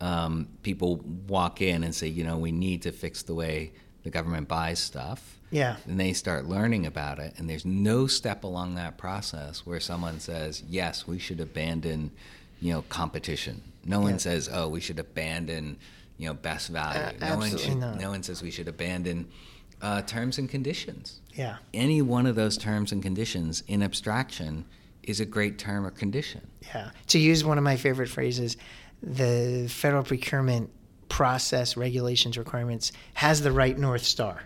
um, 0.00 0.48
people 0.62 0.96
walk 1.26 1.62
in 1.62 1.84
and 1.84 1.94
say, 1.94 2.06
you 2.06 2.24
know, 2.24 2.36
we 2.36 2.52
need 2.52 2.82
to 2.82 2.92
fix 2.92 3.22
the 3.22 3.34
way 3.34 3.72
the 4.02 4.10
government 4.10 4.48
buys 4.48 4.78
stuff. 4.78 5.39
Yeah. 5.50 5.76
And 5.86 5.98
they 5.98 6.12
start 6.12 6.46
learning 6.46 6.86
about 6.86 7.18
it, 7.18 7.34
and 7.36 7.50
there's 7.50 7.64
no 7.64 8.06
step 8.06 8.44
along 8.44 8.76
that 8.76 8.98
process 8.98 9.66
where 9.66 9.80
someone 9.80 10.20
says, 10.20 10.62
yes, 10.68 11.06
we 11.06 11.18
should 11.18 11.40
abandon, 11.40 12.12
you 12.60 12.72
know, 12.72 12.82
competition. 12.82 13.62
No 13.84 14.00
one 14.00 14.18
says, 14.18 14.48
oh, 14.52 14.68
we 14.68 14.80
should 14.80 14.98
abandon, 14.98 15.78
you 16.18 16.28
know, 16.28 16.34
best 16.34 16.68
value. 16.68 17.00
Uh, 17.00 17.30
no 17.30 17.36
one 17.38 17.56
should, 17.56 17.76
not. 17.78 17.98
No 17.98 18.10
one 18.10 18.22
says 18.22 18.42
we 18.42 18.50
should 18.50 18.68
abandon 18.68 19.28
uh, 19.82 20.02
terms 20.02 20.38
and 20.38 20.48
conditions. 20.48 21.20
Yeah. 21.34 21.56
Any 21.72 22.02
one 22.02 22.26
of 22.26 22.36
those 22.36 22.56
terms 22.56 22.92
and 22.92 23.02
conditions 23.02 23.62
in 23.66 23.82
abstraction 23.82 24.66
is 25.02 25.20
a 25.20 25.24
great 25.24 25.58
term 25.58 25.86
or 25.86 25.90
condition. 25.90 26.46
Yeah. 26.74 26.90
To 27.08 27.18
use 27.18 27.42
one 27.42 27.58
of 27.58 27.64
my 27.64 27.76
favorite 27.76 28.08
phrases, 28.10 28.56
the 29.02 29.66
federal 29.68 30.04
procurement 30.04 30.70
process, 31.08 31.76
regulations, 31.76 32.36
requirements 32.36 32.92
has 33.14 33.40
the 33.40 33.50
right 33.50 33.76
North 33.76 34.04
Star. 34.04 34.42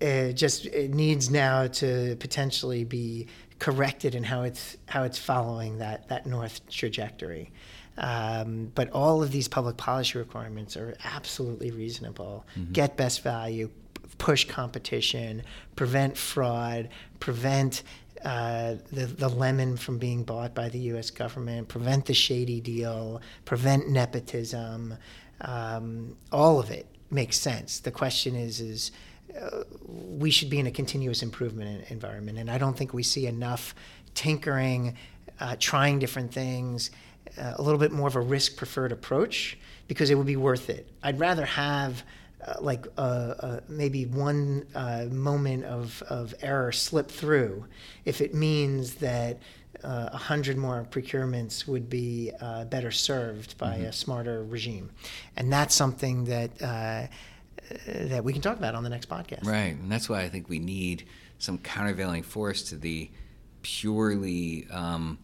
It 0.00 0.34
just 0.34 0.66
it 0.66 0.94
needs 0.94 1.30
now 1.30 1.66
to 1.66 2.16
potentially 2.16 2.84
be 2.84 3.26
corrected 3.58 4.14
in 4.14 4.24
how 4.24 4.42
it's 4.42 4.76
how 4.86 5.04
it's 5.04 5.18
following 5.18 5.78
that 5.78 6.08
that 6.08 6.26
north 6.26 6.66
trajectory. 6.68 7.52
Um, 7.98 8.72
but 8.74 8.90
all 8.92 9.22
of 9.22 9.30
these 9.30 9.46
public 9.46 9.76
policy 9.76 10.18
requirements 10.18 10.76
are 10.76 10.96
absolutely 11.04 11.70
reasonable. 11.70 12.46
Get 12.72 12.96
best 12.96 13.22
value, 13.22 13.70
push 14.16 14.44
competition, 14.44 15.42
prevent 15.76 16.16
fraud, 16.16 16.88
prevent 17.18 17.82
uh, 18.24 18.76
the, 18.92 19.06
the 19.06 19.28
lemon 19.28 19.76
from 19.76 19.98
being 19.98 20.24
bought 20.24 20.54
by 20.54 20.68
the 20.68 20.78
U.S. 20.78 21.10
government, 21.10 21.68
prevent 21.68 22.06
the 22.06 22.14
shady 22.14 22.60
deal, 22.60 23.20
prevent 23.44 23.88
nepotism. 23.88 24.94
Um, 25.40 26.16
all 26.30 26.60
of 26.60 26.70
it 26.70 26.86
makes 27.10 27.38
sense. 27.38 27.80
The 27.80 27.90
question 27.90 28.36
is, 28.36 28.60
is 28.60 28.92
uh, 29.38 29.64
we 29.84 30.30
should 30.30 30.50
be 30.50 30.58
in 30.58 30.66
a 30.66 30.70
continuous 30.70 31.22
improvement 31.22 31.84
environment, 31.90 32.38
and 32.38 32.50
I 32.50 32.58
don't 32.58 32.76
think 32.76 32.92
we 32.94 33.02
see 33.02 33.26
enough 33.26 33.74
tinkering, 34.14 34.96
uh, 35.40 35.56
trying 35.58 35.98
different 35.98 36.32
things, 36.32 36.90
uh, 37.38 37.54
a 37.56 37.62
little 37.62 37.78
bit 37.78 37.92
more 37.92 38.08
of 38.08 38.16
a 38.16 38.20
risk 38.20 38.56
preferred 38.56 38.92
approach 38.92 39.58
because 39.88 40.10
it 40.10 40.14
would 40.16 40.26
be 40.26 40.36
worth 40.36 40.70
it. 40.70 40.88
I'd 41.02 41.18
rather 41.20 41.44
have 41.44 42.02
uh, 42.46 42.54
like 42.60 42.86
uh, 42.96 43.00
uh, 43.00 43.60
maybe 43.68 44.06
one 44.06 44.66
uh, 44.74 45.06
moment 45.10 45.64
of, 45.64 46.02
of 46.08 46.34
error 46.42 46.72
slip 46.72 47.10
through 47.10 47.66
if 48.04 48.20
it 48.20 48.34
means 48.34 48.94
that 48.94 49.38
uh, 49.84 50.08
100 50.10 50.56
more 50.56 50.86
procurements 50.90 51.66
would 51.66 51.88
be 51.88 52.32
uh, 52.40 52.64
better 52.64 52.90
served 52.90 53.56
by 53.58 53.76
Mm-hmm. 53.76 53.84
a 53.86 53.92
smarter 53.92 54.44
regime. 54.44 54.90
And 55.36 55.52
that's 55.52 55.74
something 55.74 56.24
that, 56.24 56.50
uh, 56.62 57.06
that 57.86 58.24
we 58.24 58.32
can 58.32 58.42
talk 58.42 58.58
about 58.58 58.74
on 58.74 58.82
the 58.84 58.90
next 58.90 59.08
podcast. 59.08 59.44
Right, 59.44 59.74
and 59.76 59.90
that's 59.90 60.08
why 60.08 60.20
I 60.22 60.28
think 60.28 60.48
we 60.48 60.58
need 60.58 61.04
some 61.38 61.58
countervailing 61.58 62.22
force 62.22 62.62
to 62.70 62.76
the 62.76 63.10
purely 63.62 64.66
um, 64.70 65.18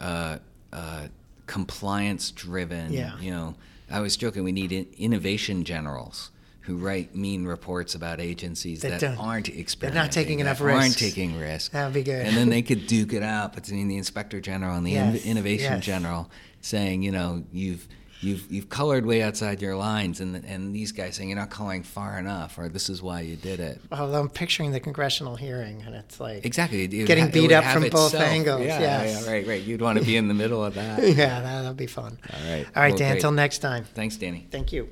uh, 0.00 0.38
uh, 0.72 1.08
compliance-driven. 1.46 2.92
Yeah. 2.92 3.18
You 3.18 3.30
know, 3.30 3.54
I 3.90 4.00
was 4.00 4.16
joking. 4.16 4.44
We 4.44 4.52
need 4.52 4.72
in- 4.72 4.86
innovation 4.98 5.64
generals 5.64 6.30
who 6.60 6.76
write 6.76 7.14
mean 7.16 7.46
reports 7.46 7.94
about 7.94 8.20
agencies 8.20 8.82
That 8.82 9.00
that, 9.00 9.16
aren't 9.18 9.48
experimenting, 9.48 10.02
not 10.02 10.12
taking 10.12 10.40
enough 10.40 10.60
aren't 10.60 10.98
taking 10.98 11.38
risks. 11.38 11.70
That'd 11.70 11.94
be 11.94 12.02
good. 12.02 12.26
And 12.26 12.36
then 12.36 12.50
they 12.50 12.60
could 12.60 12.86
duke 12.86 13.14
it 13.14 13.22
out 13.22 13.54
between 13.54 13.88
the 13.88 13.96
inspector 13.96 14.38
general 14.40 14.76
and 14.76 14.86
the 14.86 14.90
Yes, 14.92 15.24
in- 15.24 15.30
innovation 15.30 15.72
yes. 15.76 15.84
general, 15.84 16.30
saying, 16.60 17.02
you 17.02 17.10
know, 17.10 17.42
you've 17.52 17.88
you've 18.20 18.50
you've 18.50 18.68
colored 18.68 19.06
way 19.06 19.22
outside 19.22 19.60
your 19.62 19.76
lines, 19.76 20.20
and 20.20 20.44
and 20.44 20.74
these 20.74 20.92
guys 20.92 21.16
saying 21.16 21.28
you're 21.28 21.38
not 21.38 21.50
coloring 21.50 21.82
far 21.82 22.18
enough, 22.18 22.58
or 22.58 22.68
this 22.68 22.88
is 22.88 23.02
why 23.02 23.20
you 23.22 23.36
did 23.36 23.60
it. 23.60 23.80
Well, 23.90 24.14
I'm 24.14 24.28
picturing 24.28 24.72
the 24.72 24.80
congressional 24.80 25.36
hearing, 25.36 25.82
and 25.86 25.94
it's 25.94 26.18
like 26.20 26.44
Exactly. 26.44 26.84
It 26.84 26.96
would 26.96 27.06
Getting 27.06 27.26
it 27.26 27.32
beat 27.32 27.42
would 27.42 27.52
up 27.52 27.64
have 27.64 27.74
from 27.80 27.88
both 27.90 28.12
itself. 28.14 28.24
angles, 28.24 28.62
Yeah, 28.62 28.80
yes. 28.80 29.24
yeah, 29.24 29.30
right, 29.32 29.46
right. 29.46 29.62
You'd 29.62 29.80
want 29.82 29.98
to 29.98 30.04
be 30.04 30.16
in 30.16 30.28
the 30.28 30.34
middle 30.34 30.64
of 30.64 30.74
that. 30.74 31.02
yeah, 31.16 31.40
that'll 31.40 31.74
be 31.74 31.86
fun. 31.86 32.18
All 32.32 32.50
right. 32.50 32.66
All 32.76 32.82
right, 32.82 32.88
Well, 32.90 32.98
Dan. 32.98 33.08
great. 33.10 33.16
Until 33.16 33.32
next 33.32 33.58
time. 33.58 33.84
Thanks, 33.94 34.16
Danny. 34.16 34.46
Thank 34.50 34.72
you. 34.72 34.88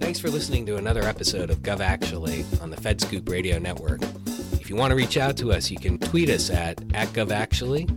Thanks 0.00 0.18
for 0.20 0.30
listening 0.30 0.64
to 0.66 0.76
another 0.76 1.02
episode 1.02 1.50
of 1.50 1.58
Gov 1.58 1.80
Actually 1.80 2.44
on 2.62 2.70
the 2.70 2.76
FedScoop 2.76 3.28
Radio 3.28 3.58
Network. 3.58 4.00
If 4.68 4.72
you 4.72 4.76
want 4.76 4.90
to 4.90 4.96
reach 4.96 5.16
out 5.16 5.34
to 5.38 5.50
us, 5.50 5.70
you 5.70 5.78
can 5.78 5.96
tweet 5.96 6.28
us 6.28 6.50
at, 6.50 6.78
at 6.92 7.08
GovActually, 7.14 7.88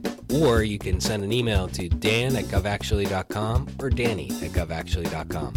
or 0.41 0.63
you 0.63 0.79
can 0.79 1.01
send 1.01 1.21
an 1.21 1.33
email 1.33 1.67
to 1.67 1.89
dan 1.89 2.33
at 2.37 2.45
govactually.com 2.45 3.67
or 3.81 3.89
danny 3.89 4.29
at 4.41 4.51
govactually.com. 4.51 5.53